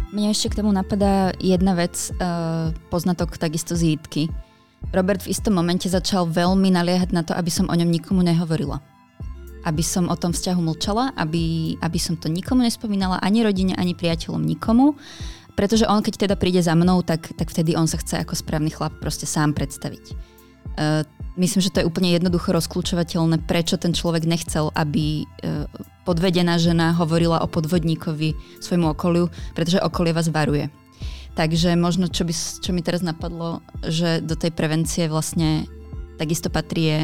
Mne 0.10 0.36
ešte 0.36 0.52
k 0.52 0.60
tomu 0.60 0.76
napadá 0.76 1.32
jedna 1.40 1.80
vec, 1.80 1.96
uh, 2.12 2.76
poznatok 2.92 3.40
takisto 3.40 3.80
z 3.80 3.96
Jitky. 3.96 4.28
Robert 4.92 5.24
v 5.24 5.32
istom 5.32 5.56
momente 5.56 5.88
začal 5.88 6.28
veľmi 6.28 6.76
naliehať 6.76 7.16
na 7.16 7.24
to, 7.24 7.32
aby 7.32 7.48
som 7.48 7.72
o 7.72 7.76
ňom 7.78 7.88
nikomu 7.88 8.20
nehovorila. 8.20 8.84
Aby 9.64 9.80
som 9.80 10.12
o 10.12 10.16
tom 10.20 10.36
vzťahu 10.36 10.60
mlčala, 10.60 11.16
aby, 11.16 11.76
aby 11.80 12.00
som 12.04 12.20
to 12.20 12.28
nikomu 12.28 12.68
nespomínala, 12.68 13.24
ani 13.24 13.48
rodine, 13.48 13.80
ani 13.80 13.96
priateľom, 13.96 14.44
nikomu. 14.44 15.00
Pretože 15.60 15.92
on, 15.92 16.00
keď 16.00 16.24
teda 16.24 16.36
príde 16.40 16.64
za 16.64 16.72
mnou, 16.72 17.04
tak, 17.04 17.36
tak 17.36 17.52
vtedy 17.52 17.76
on 17.76 17.84
sa 17.84 18.00
chce 18.00 18.24
ako 18.24 18.32
správny 18.32 18.72
chlap 18.72 18.96
proste 19.04 19.28
sám 19.28 19.52
predstaviť. 19.52 20.16
Uh, 20.80 21.04
myslím, 21.36 21.60
že 21.60 21.76
to 21.76 21.84
je 21.84 21.90
úplne 21.92 22.16
jednoducho 22.16 22.56
rozklúčovateľné, 22.56 23.44
prečo 23.44 23.76
ten 23.76 23.92
človek 23.92 24.24
nechcel, 24.24 24.72
aby 24.72 25.28
uh, 25.44 25.68
podvedená 26.08 26.56
žena 26.56 26.96
hovorila 26.96 27.44
o 27.44 27.52
podvodníkovi 27.52 28.40
svojmu 28.64 28.96
okoliu, 28.96 29.28
pretože 29.52 29.84
okolie 29.84 30.16
vás 30.16 30.32
varuje. 30.32 30.72
Takže 31.36 31.76
možno, 31.76 32.08
čo, 32.08 32.24
by, 32.24 32.32
čo 32.64 32.72
mi 32.72 32.80
teraz 32.80 33.04
napadlo, 33.04 33.60
že 33.84 34.24
do 34.24 34.40
tej 34.40 34.56
prevencie 34.56 35.12
vlastne 35.12 35.68
takisto 36.16 36.48
patrí 36.48 36.84
je 36.88 37.00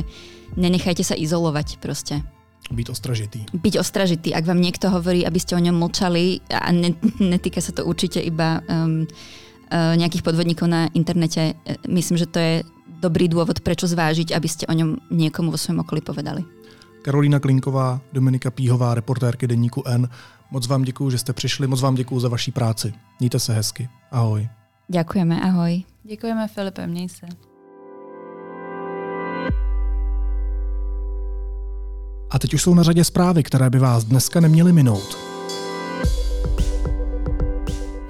nenechajte 0.56 1.04
sa 1.04 1.16
izolovať 1.20 1.84
proste. 1.84 2.24
Byť 2.72 2.88
ostražitý. 2.90 3.40
Byť 3.54 3.76
ostražitý. 3.78 4.34
Ak 4.34 4.50
vám 4.50 4.58
niekto 4.58 4.90
hovorí, 4.90 5.22
aby 5.22 5.38
ste 5.38 5.54
o 5.54 5.62
ňom 5.62 5.78
mlčali, 5.78 6.42
a 6.50 6.74
ne, 6.74 6.98
netýka 7.22 7.62
sa 7.62 7.70
to 7.72 7.86
určite 7.86 8.18
iba 8.18 8.66
um, 8.66 9.06
uh, 9.06 9.94
nejakých 9.94 10.26
podvodníkov 10.26 10.66
na 10.66 10.90
internete, 10.98 11.54
e, 11.54 11.78
myslím, 11.86 12.18
že 12.18 12.26
to 12.26 12.40
je 12.42 12.54
dobrý 12.98 13.30
dôvod, 13.30 13.62
prečo 13.62 13.86
zvážiť, 13.86 14.34
aby 14.34 14.48
ste 14.50 14.66
o 14.66 14.74
ňom 14.74 15.14
niekomu 15.14 15.54
vo 15.54 15.62
svojom 15.62 15.86
okolí 15.86 16.02
povedali. 16.02 16.42
Karolína 17.06 17.38
Klinková, 17.38 18.02
Dominika 18.10 18.50
Píhová, 18.50 18.98
reportérky 18.98 19.46
Deníku 19.46 19.86
N. 19.86 20.10
Moc 20.52 20.68
vám 20.68 20.82
děkuji, 20.82 21.10
že 21.10 21.18
jste 21.18 21.34
přišli, 21.34 21.68
moc 21.68 21.82
vám 21.82 21.96
děkuji 21.96 22.20
za 22.20 22.30
vaší 22.30 22.52
práci. 22.52 22.94
Mějte 23.20 23.40
se 23.40 23.54
hezky. 23.54 23.90
Ahoj. 24.12 24.50
Děkujeme, 24.88 25.42
ahoj. 25.42 25.84
Děkujeme 26.04 26.48
Filipe, 26.48 26.88
měj 26.88 27.10
se. 27.10 27.26
A 32.30 32.40
teď 32.40 32.54
už 32.54 32.62
jsou 32.62 32.74
na 32.74 32.84
řadě 32.84 33.04
zprávy, 33.04 33.44
které 33.44 33.70
by 33.70 33.80
vás 33.80 34.04
dneska 34.04 34.40
neměly 34.40 34.74
minout. 34.74 35.18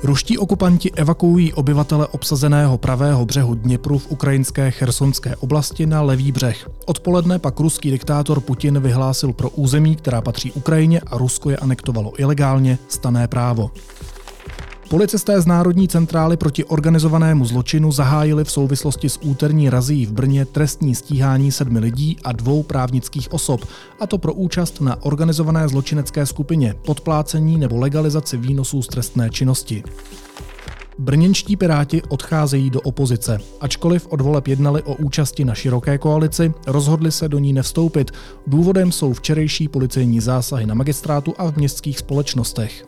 Ruští 0.04 0.38
okupanti 0.38 0.92
evakuují 0.92 1.54
obyvatele 1.54 2.08
obsazeného 2.08 2.78
pravého 2.78 3.26
břehu 3.26 3.56
Dněpru 3.56 3.98
v 3.98 4.12
ukrajinské 4.12 4.72
chersonské 4.72 5.36
oblasti 5.36 5.86
na 5.86 6.02
levý 6.02 6.32
břeh. 6.32 6.70
Odpoledne 6.86 7.40
pak 7.40 7.60
ruský 7.60 7.92
diktátor 7.92 8.40
Putin 8.40 8.80
vyhlásil 8.80 9.34
pro 9.34 9.50
území, 9.50 9.96
která 9.96 10.22
patří 10.22 10.52
Ukrajině 10.52 11.02
a 11.08 11.18
Rusko 11.18 11.50
je 11.50 11.58
anektovalo 11.58 12.22
ilegálně, 12.22 12.78
stané 12.88 13.28
právo. 13.28 13.72
Policisté 14.96 15.42
z 15.42 15.46
Národní 15.46 15.88
centrály 15.88 16.38
proti 16.38 16.66
organizovanému 16.66 17.46
zločinu 17.46 17.92
zahájili 17.92 18.44
v 18.44 18.52
souvislosti 18.52 19.10
s 19.10 19.20
úterní 19.22 19.70
razí 19.70 20.06
v 20.06 20.12
Brně 20.12 20.46
trestní 20.46 20.96
stíhání 20.96 21.52
sedmi 21.52 21.80
lidí 21.80 22.18
a 22.24 22.32
dvou 22.32 22.64
právnických 22.64 23.34
osob, 23.34 23.66
a 24.00 24.08
to 24.08 24.18
pro 24.18 24.34
účast 24.34 24.82
na 24.82 25.04
organizované 25.04 25.68
zločinecké 25.68 26.26
skupině, 26.26 26.76
podplácení 26.86 27.58
nebo 27.58 27.78
legalizaci 27.78 28.38
výnosů 28.38 28.82
z 28.82 28.88
trestné 28.88 29.30
činnosti. 29.30 29.84
Brněnští 31.00 31.56
piráti 31.56 32.02
odcházejí 32.02 32.70
do 32.70 32.82
opozice. 32.82 33.40
Ačkoliv 33.62 34.08
od 34.10 34.22
voleb 34.22 34.48
jednali 34.48 34.84
o 34.84 34.96
účasti 34.96 35.46
na 35.46 35.56
široké 35.56 35.98
koalici, 35.98 36.54
rozhodli 36.68 37.12
se 37.12 37.30
do 37.30 37.40
ní 37.40 37.54
nevstoupit. 37.54 38.12
Důvodem 38.48 38.92
jsou 38.92 39.14
včerejší 39.14 39.68
policejní 39.68 40.20
zásahy 40.20 40.66
na 40.66 40.74
magistrátu 40.74 41.34
a 41.38 41.52
v 41.52 41.58
městských 41.58 42.00
společnostech. 42.00 42.86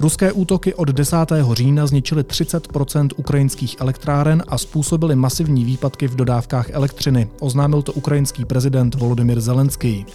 Ruské 0.00 0.32
útoky 0.32 0.74
od 0.74 0.88
10. 0.88 1.16
října 1.52 1.86
zničily 1.86 2.22
30% 2.22 3.08
ukrajinských 3.16 3.76
elektráren 3.80 4.42
a 4.48 4.58
způsobily 4.58 5.16
masivní 5.16 5.64
výpadky 5.64 6.08
v 6.08 6.16
dodávkách 6.16 6.70
elektřiny, 6.70 7.28
oznámil 7.40 7.82
to 7.82 7.92
ukrajinský 7.92 8.44
prezident 8.44 8.94
Volodymyr 8.94 9.40
Zelenský. 9.40 10.06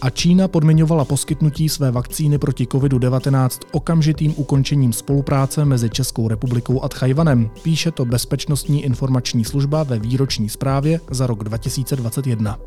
A 0.00 0.10
Čína 0.10 0.48
podmiňovala 0.48 1.04
poskytnutí 1.04 1.68
své 1.68 1.90
vakcíny 1.90 2.38
proti 2.38 2.64
COVID-19 2.64 3.48
okamžitým 3.72 4.34
ukončením 4.36 4.92
spolupráce 4.92 5.64
mezi 5.64 5.90
Českou 5.90 6.28
republikou 6.28 6.82
a 6.82 6.88
Tchajvanem, 6.88 7.50
píše 7.62 7.90
to 7.90 8.04
Bezpečnostní 8.04 8.84
informační 8.84 9.44
služba 9.44 9.82
ve 9.82 9.98
výroční 9.98 10.48
zprávě 10.48 11.00
za 11.10 11.26
rok 11.26 11.44
2021. 11.44 12.58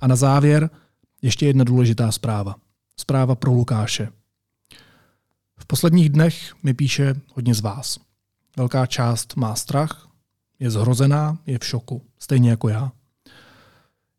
A 0.00 0.06
na 0.06 0.16
závěr 0.16 0.70
ještě 1.22 1.46
jedna 1.46 1.64
důležitá 1.64 2.12
zpráva. 2.12 2.56
Zpráva 2.96 3.34
pro 3.34 3.52
Lukáše. 3.52 4.08
V 5.58 5.66
posledních 5.66 6.08
dnech 6.08 6.54
mi 6.62 6.74
píše 6.74 7.14
hodně 7.34 7.54
z 7.54 7.60
vás. 7.60 7.98
Velká 8.56 8.86
část 8.86 9.36
má 9.36 9.54
strach, 9.54 10.08
je 10.58 10.70
zhrozená, 10.70 11.38
je 11.46 11.58
v 11.58 11.64
šoku, 11.64 12.02
stejně 12.18 12.50
jako 12.50 12.68
já. 12.68 12.92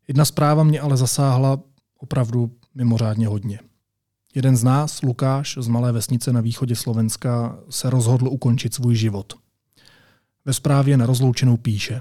Jedna 0.08 0.24
zpráva 0.24 0.62
mě 0.62 0.80
ale 0.80 0.96
zasáhla 0.96 1.60
opravdu 1.98 2.50
mimořádně 2.74 3.26
hodně. 3.26 3.60
Jeden 4.34 4.56
z 4.56 4.64
nás, 4.64 5.02
Lukáš 5.02 5.58
z 5.60 5.68
malé 5.68 5.92
vesnice 5.92 6.32
na 6.32 6.40
východě 6.40 6.76
Slovenska, 6.76 7.58
se 7.70 7.90
rozhodl 7.90 8.28
ukončit 8.28 8.74
svůj 8.74 8.96
život. 8.96 9.34
Ve 10.44 10.52
zprávě 10.52 10.96
na 10.96 11.06
rozloučenou 11.06 11.56
píše 11.56 12.00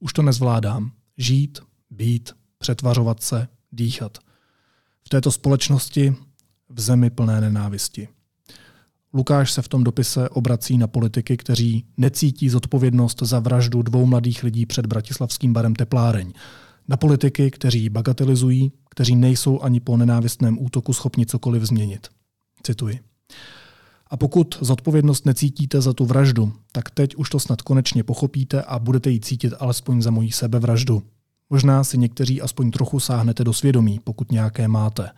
Už 0.00 0.12
to 0.12 0.22
nezvládám. 0.22 0.92
Žít, 1.16 1.58
být, 1.90 2.32
přetvařovat 2.64 3.22
se, 3.22 3.48
dýchat. 3.72 4.18
V 5.02 5.08
této 5.08 5.32
společnosti 5.32 6.14
v 6.68 6.80
zemi 6.80 7.10
plné 7.10 7.40
nenávisti. 7.40 8.08
Lukáš 9.14 9.52
se 9.52 9.62
v 9.62 9.68
tom 9.68 9.84
dopise 9.84 10.28
obrací 10.28 10.78
na 10.78 10.86
politiky, 10.86 11.36
kteří 11.36 11.84
necítí 11.96 12.48
zodpovědnost 12.48 13.22
za 13.22 13.38
vraždu 13.38 13.82
dvou 13.82 14.06
mladých 14.06 14.42
lidí 14.42 14.66
před 14.66 14.86
bratislavským 14.86 15.52
barem 15.52 15.74
Tepláreň. 15.74 16.32
Na 16.88 16.96
politiky, 16.96 17.50
kteří 17.50 17.88
bagatelizují, 17.88 18.72
kteří 18.90 19.16
nejsou 19.16 19.60
ani 19.60 19.80
po 19.80 19.96
nenávistném 19.96 20.58
útoku 20.60 20.92
schopni 20.92 21.26
cokoliv 21.26 21.62
změnit. 21.62 22.08
Cituji. 22.62 23.00
A 24.06 24.16
pokud 24.16 24.58
zodpovědnost 24.60 25.26
necítíte 25.26 25.80
za 25.80 25.92
tu 25.92 26.04
vraždu, 26.04 26.52
tak 26.72 26.90
teď 26.90 27.16
už 27.16 27.30
to 27.30 27.40
snad 27.40 27.62
konečně 27.62 28.04
pochopíte 28.04 28.62
a 28.62 28.78
budete 28.78 29.10
ji 29.10 29.20
cítit 29.20 29.52
alespoň 29.58 30.02
za 30.02 30.10
mojí 30.10 30.32
sebevraždu. 30.32 31.02
Možná 31.50 31.84
si 31.84 31.98
někteří 31.98 32.42
aspoň 32.42 32.70
trochu 32.70 33.00
sáhnete 33.00 33.44
do 33.44 33.52
svědomí, 33.52 34.00
pokud 34.04 34.32
nějaké 34.32 34.68
máte. 34.68 35.10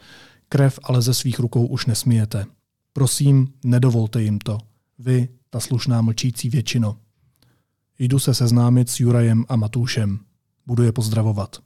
Krev 0.48 0.78
ale 0.82 1.02
ze 1.02 1.14
svých 1.14 1.38
rukou 1.38 1.66
už 1.66 1.86
nesmíjete. 1.86 2.46
Prosím, 2.92 3.48
nedovolte 3.64 4.22
jim 4.22 4.38
to. 4.38 4.58
Vy, 4.98 5.28
ta 5.50 5.60
slušná 5.60 6.00
mlčící 6.00 6.48
většino. 6.48 6.96
Jdu 7.98 8.18
se 8.18 8.34
seznámit 8.34 8.90
s 8.90 9.00
Jurajem 9.00 9.44
a 9.48 9.56
Matoušem. 9.56 10.18
Budu 10.66 10.82
je 10.82 10.92
pozdravovat. 10.92 11.56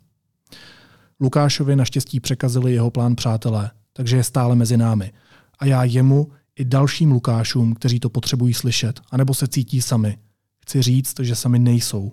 Lukášovi 1.20 1.76
naštěstí 1.76 2.20
překazili 2.20 2.72
jeho 2.72 2.90
plán 2.90 3.16
přátelé, 3.16 3.70
takže 3.92 4.16
je 4.16 4.24
stále 4.24 4.56
mezi 4.56 4.76
námi. 4.76 5.12
A 5.58 5.66
já 5.66 5.84
jemu 5.84 6.28
i 6.56 6.64
dalším 6.64 7.12
Lukášům, 7.12 7.74
kteří 7.74 8.00
to 8.00 8.10
potřebují 8.10 8.54
slyšet, 8.54 9.00
anebo 9.10 9.34
se 9.34 9.48
cítí 9.48 9.82
sami. 9.82 10.18
Chci 10.62 10.82
říct, 10.82 11.20
že 11.20 11.34
sami 11.34 11.58
nejsou. 11.58 12.12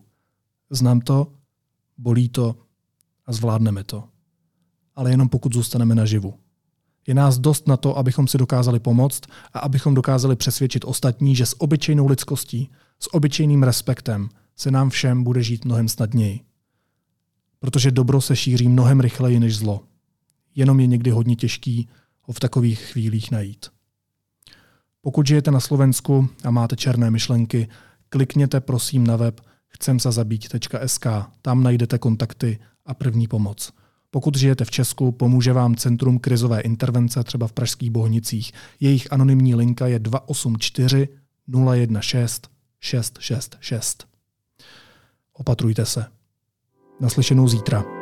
Znám 0.69 1.01
to, 1.01 1.27
bolí 1.97 2.29
to 2.29 2.55
a 3.25 3.33
zvládneme 3.33 3.83
to. 3.83 4.03
Ale 4.95 5.11
jenom 5.11 5.29
pokud 5.29 5.53
zůstaneme 5.53 5.95
naživu. 5.95 6.33
Je 7.07 7.13
nás 7.13 7.39
dost 7.39 7.67
na 7.67 7.77
to, 7.77 7.97
abychom 7.97 8.27
si 8.27 8.37
dokázali 8.37 8.79
pomoct 8.79 9.21
a 9.53 9.59
abychom 9.59 9.93
dokázali 9.93 10.35
přesvědčit 10.35 10.85
ostatní, 10.85 11.35
že 11.35 11.45
s 11.45 11.61
obyčejnou 11.61 12.07
lidskostí, 12.07 12.69
s 12.99 13.13
obyčejným 13.13 13.63
respektem 13.63 14.29
se 14.55 14.71
nám 14.71 14.89
všem 14.89 15.23
bude 15.23 15.43
žít 15.43 15.65
mnohem 15.65 15.89
snadněji. 15.89 16.39
Protože 17.59 17.91
dobro 17.91 18.21
se 18.21 18.35
šíří 18.35 18.67
mnohem 18.67 18.99
rychleji 18.99 19.39
než 19.39 19.57
zlo. 19.57 19.83
Jenom 20.55 20.79
je 20.79 20.87
někdy 20.87 21.11
hodně 21.11 21.35
těžký 21.35 21.89
ho 22.21 22.33
v 22.33 22.39
takových 22.39 22.79
chvílích 22.79 23.31
najít. 23.31 23.65
Pokud 25.01 25.27
žijete 25.27 25.51
na 25.51 25.59
Slovensku 25.59 26.29
a 26.43 26.51
máte 26.51 26.75
černé 26.75 27.11
myšlenky, 27.11 27.67
klikněte 28.09 28.59
prosím 28.59 29.07
na 29.07 29.15
web 29.15 29.41
chcemsazabít.sk. 29.69 31.07
Tam 31.41 31.63
najdete 31.63 31.97
kontakty 31.97 32.59
a 32.85 32.93
první 32.93 33.27
pomoc. 33.27 33.73
Pokud 34.11 34.35
žijete 34.35 34.65
v 34.65 34.71
Česku, 34.71 35.11
pomůže 35.11 35.53
vám 35.53 35.75
Centrum 35.75 36.19
krizové 36.19 36.61
intervence 36.61 37.23
třeba 37.23 37.47
v 37.47 37.53
Pražských 37.53 37.91
Bohnicích. 37.91 38.51
Jejich 38.79 39.13
anonymní 39.13 39.55
linka 39.55 39.87
je 39.87 39.99
284 39.99 41.07
016 41.99 42.41
666. 42.79 44.07
Opatrujte 45.33 45.85
se. 45.85 46.05
Naslyšenou 46.99 47.47
zítra. 47.47 47.96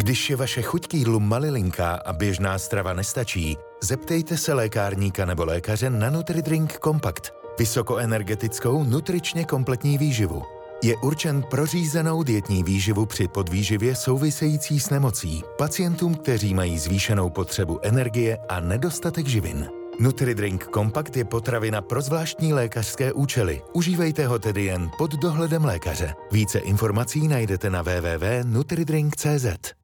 Když 0.00 0.30
je 0.30 0.36
vaše 0.36 0.62
chuť 0.62 0.86
k 0.86 0.94
jídlu 0.94 1.20
malilinká 1.20 1.94
a 1.94 2.12
běžná 2.12 2.58
strava 2.58 2.92
nestačí, 2.92 3.56
zeptejte 3.82 4.36
se 4.36 4.54
lékárníka 4.54 5.24
nebo 5.24 5.44
lékaře 5.44 5.90
na 5.90 6.10
NutriDrink 6.10 6.78
Compact. 6.84 7.32
Vysokoenergetickou, 7.58 8.84
nutričně 8.84 9.44
kompletní 9.44 9.98
výživu. 9.98 10.42
Je 10.84 10.96
určen 10.96 11.42
pro 11.42 11.66
řízenou 11.66 12.22
dietní 12.22 12.62
výživu 12.62 13.06
při 13.06 13.28
podvýživě 13.28 13.94
související 13.94 14.80
s 14.80 14.90
nemocí, 14.90 15.42
pacientům, 15.58 16.14
kteří 16.14 16.54
mají 16.54 16.78
zvýšenou 16.78 17.30
potřebu 17.30 17.78
energie 17.82 18.38
a 18.48 18.60
nedostatek 18.60 19.26
živin. 19.26 19.68
NutriDrink 20.00 20.68
Compact 20.74 21.16
je 21.16 21.24
potravina 21.24 21.82
pro 21.82 22.00
zvláštní 22.00 22.52
lékařské 22.52 23.12
účely. 23.12 23.62
Užívejte 23.72 24.26
ho 24.26 24.38
tedy 24.38 24.64
jen 24.64 24.90
pod 24.98 25.14
dohledem 25.14 25.64
lékaře. 25.64 26.14
Více 26.32 26.58
informací 26.58 27.28
najdete 27.28 27.70
na 27.70 27.82
www.nutridrink.cz. 27.82 29.79